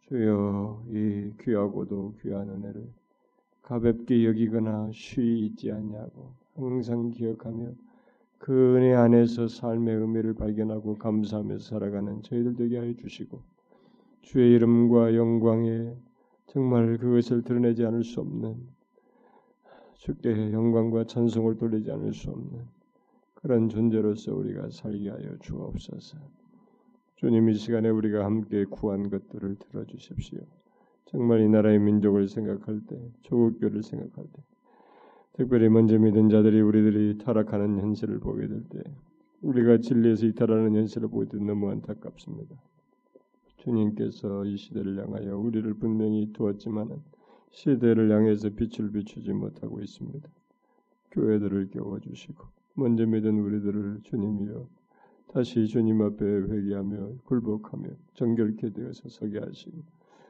주여 0.00 0.84
이 0.88 1.32
귀하고도 1.40 2.14
귀한 2.22 2.48
은혜를 2.48 2.88
가볍게 3.62 4.24
여기거나 4.24 4.90
쉬이 4.92 5.46
있지 5.46 5.70
않냐고 5.70 6.32
항상 6.54 7.10
기억하며 7.10 7.72
그 8.38 8.76
은혜 8.76 8.94
안에서 8.94 9.48
삶의 9.48 9.96
의미를 9.96 10.34
발견하고 10.34 10.96
감사하며 10.96 11.58
살아가는 11.58 12.22
저희들 12.22 12.56
되게 12.56 12.78
하여 12.78 12.94
주시고 12.94 13.42
주의 14.22 14.54
이름과 14.54 15.14
영광에 15.14 15.94
정말 16.46 16.96
그것을 16.96 17.42
드러내지 17.42 17.84
않을 17.84 18.04
수 18.04 18.20
없는 18.20 18.56
주께 19.96 20.52
영광과 20.52 21.04
찬송을 21.04 21.58
돌리지 21.58 21.90
않을 21.90 22.14
수 22.14 22.30
없는 22.30 22.77
그런 23.40 23.68
존재로서 23.68 24.34
우리가 24.34 24.68
살게 24.70 25.10
하여 25.10 25.36
주옵소서. 25.38 26.18
주님 27.16 27.48
이 27.48 27.54
시간에 27.54 27.88
우리가 27.88 28.24
함께 28.24 28.64
구한 28.64 29.08
것들을 29.10 29.56
들어주십시오. 29.60 30.40
정말 31.06 31.40
이 31.40 31.48
나라의 31.48 31.78
민족을 31.78 32.28
생각할 32.28 32.80
때, 32.86 33.00
조국교를 33.22 33.84
생각할 33.84 34.24
때, 34.24 34.42
특별히 35.34 35.68
먼저 35.68 35.98
믿은 35.98 36.28
자들이 36.30 36.60
우리들이 36.60 37.18
타락하는 37.18 37.78
현실을 37.78 38.18
보게 38.18 38.48
될 38.48 38.64
때, 38.68 38.82
우리가 39.42 39.78
진리에서 39.78 40.26
이탈하는 40.26 40.74
현실을 40.74 41.08
보게 41.08 41.28
되 41.28 41.38
너무 41.38 41.70
안타깝습니다. 41.70 42.56
주님께서 43.58 44.46
이 44.46 44.56
시대를 44.56 44.98
향하여 44.98 45.38
우리를 45.38 45.74
분명히 45.74 46.32
두었지만은 46.32 47.02
시대를 47.52 48.10
향해서 48.10 48.50
빛을 48.50 48.90
비추지 48.90 49.32
못하고 49.32 49.80
있습니다. 49.80 50.28
교회들을 51.12 51.70
깨워주시고 51.70 52.57
먼저 52.78 53.04
믿은 53.04 53.40
우리들을 53.40 54.02
주님이여 54.04 54.68
다시 55.32 55.66
주님 55.66 56.00
앞에 56.00 56.24
회개하며 56.24 57.16
굴복하며 57.24 57.88
정결케 58.14 58.70
되어서 58.70 59.08
서게 59.08 59.40
하시고 59.40 59.82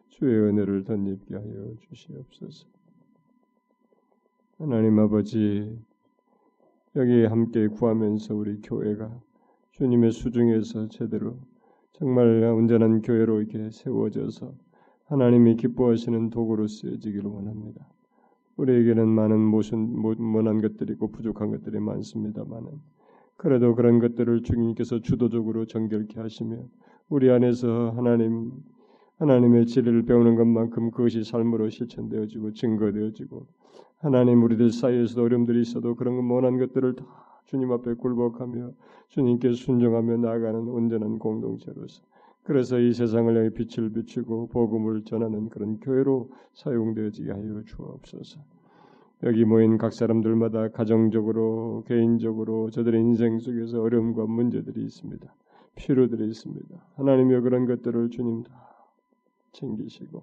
주의 0.08 0.34
은혜를 0.34 0.84
덧입게 0.84 1.34
하여 1.34 1.74
주시옵소서. 1.80 2.66
하나님 4.56 4.98
아버지 4.98 5.78
여기 6.96 7.26
함께 7.26 7.68
구하면서 7.68 8.34
우리 8.34 8.62
교회가 8.62 9.20
주님의 9.72 10.12
수중에서 10.12 10.88
제대로 10.88 11.36
정말 11.92 12.42
온전한 12.44 13.02
교회로 13.02 13.42
이렇게 13.42 13.70
세워져서 13.70 14.54
하나님이 15.04 15.56
기뻐하시는 15.56 16.30
도구로 16.30 16.66
쓰여지기를 16.66 17.30
원합니다. 17.30 17.86
우리에게는 18.58 19.08
많은 19.08 19.40
모순, 19.40 19.96
모난 20.18 20.60
것들이 20.60 20.92
있고 20.94 21.10
부족한 21.10 21.50
것들이 21.50 21.78
많습니다만은 21.80 22.68
그래도 23.36 23.74
그런 23.74 24.00
것들을 24.00 24.42
주님께서 24.42 25.00
주도적으로 25.00 25.64
정결케 25.64 26.20
하시며 26.20 26.56
우리 27.08 27.30
안에서 27.30 27.92
하나님 27.96 28.50
하나님의 29.18 29.66
진리를 29.66 30.04
배우는 30.04 30.36
것만큼 30.36 30.90
그것이 30.90 31.24
삶으로 31.24 31.70
실천되어지고 31.70 32.52
증거되어지고 32.52 33.46
하나님 33.98 34.42
우리들 34.42 34.70
사이에서도 34.70 35.22
어려움들이 35.22 35.60
있어도 35.62 35.94
그런 35.96 36.24
모난 36.24 36.58
것들을 36.58 36.96
다 36.96 37.04
주님 37.46 37.72
앞에 37.72 37.94
굴복하며 37.94 38.72
주님께 39.08 39.52
순종하며 39.52 40.18
나아가는 40.18 40.60
온전한 40.68 41.18
공동체로서 41.18 42.02
그래서 42.48 42.78
이 42.78 42.94
세상을 42.94 43.36
향해 43.36 43.50
빛을 43.50 43.92
비추고 43.92 44.48
복음을 44.48 45.04
전하는 45.04 45.50
그런 45.50 45.80
교회로 45.80 46.30
사용되어지게 46.54 47.30
하여 47.30 47.62
주옵소서. 47.66 48.40
여기 49.24 49.44
모인 49.44 49.76
각 49.76 49.92
사람들마다 49.92 50.68
가정적으로 50.68 51.84
개인적으로 51.86 52.70
저들의 52.70 53.02
인생 53.02 53.38
속에서 53.38 53.82
어려움과 53.82 54.24
문제들이 54.24 54.82
있습니다. 54.82 55.34
필요들이 55.74 56.26
있습니다. 56.26 56.74
하나님여 56.94 57.42
그런 57.42 57.66
것들을 57.66 58.08
주님 58.08 58.44
다 58.44 58.50
챙기시고 59.52 60.22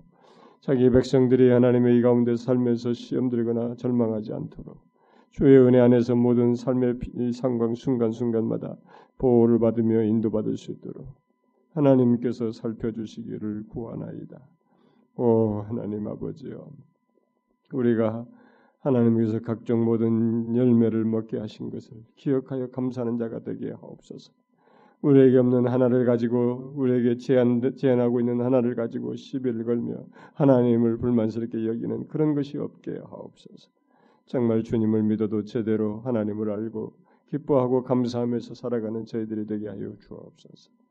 자기 0.61 0.89
백성들이 0.89 1.51
하나님의 1.51 1.99
이 1.99 2.01
가운데 2.01 2.35
살면서 2.35 2.93
시험 2.93 3.29
들거나 3.29 3.75
절망하지 3.75 4.33
않도록 4.33 4.79
주의 5.29 5.59
은혜 5.59 5.79
안에서 5.79 6.15
모든 6.15 6.55
삶의 6.55 7.01
상황 7.33 7.75
순간순간마다 7.75 8.77
보호를 9.19 9.59
받으며 9.59 10.01
인도받을 10.01 10.57
수 10.57 10.71
있도록 10.71 11.24
하나님께서 11.75 12.51
살펴주시기를 12.51 13.65
구하나이다. 13.69 14.39
오 15.17 15.61
하나님 15.67 16.07
아버지여 16.07 16.67
우리가 17.73 18.25
하나님께서 18.79 19.39
각종 19.39 19.83
모든 19.83 20.55
열매를 20.55 21.05
먹게 21.05 21.37
하신 21.37 21.69
것을 21.69 21.97
기억하여 22.15 22.69
감사하는 22.69 23.17
자가 23.17 23.39
되게 23.39 23.71
하옵소서. 23.71 24.31
우리에게 25.01 25.37
없는 25.37 25.67
하나를 25.67 26.05
가지고 26.05 26.73
우리에게 26.75 27.17
제한, 27.17 27.75
제한하고 27.75 28.19
있는 28.19 28.41
하나를 28.41 28.75
가지고 28.75 29.15
시비를 29.15 29.63
걸며 29.65 30.05
하나님을 30.33 30.97
불만스럽게 30.97 31.67
여기는 31.67 32.07
그런 32.07 32.33
것이 32.33 32.57
없게 32.57 32.99
하옵소서. 33.03 33.69
정말 34.25 34.63
주님을 34.63 35.03
믿어도 35.03 35.43
제대로 35.43 35.99
하나님을 35.99 36.49
알고 36.49 36.93
기뻐하고 37.29 37.83
감사하면서 37.83 38.55
살아가는 38.55 39.05
저희들이 39.05 39.45
되게 39.45 39.67
하여 39.67 39.93
주옵소서. 39.99 40.84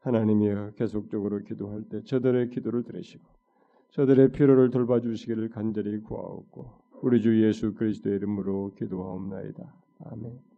하나님이여 0.00 0.72
계속적으로 0.76 1.42
기도할 1.42 1.82
때 1.88 2.02
저들의 2.04 2.50
기도를 2.50 2.84
들으시고 2.84 3.24
저들의 3.90 4.32
필요를 4.32 4.70
돌봐주시기를 4.70 5.50
간절히 5.50 6.00
구하옵고 6.00 6.70
우리 7.02 7.20
주 7.20 7.42
예수 7.42 7.74
그리스도의 7.74 8.16
이름으로 8.16 8.74
기도하옵나이다. 8.74 9.74
아멘. 10.04 10.55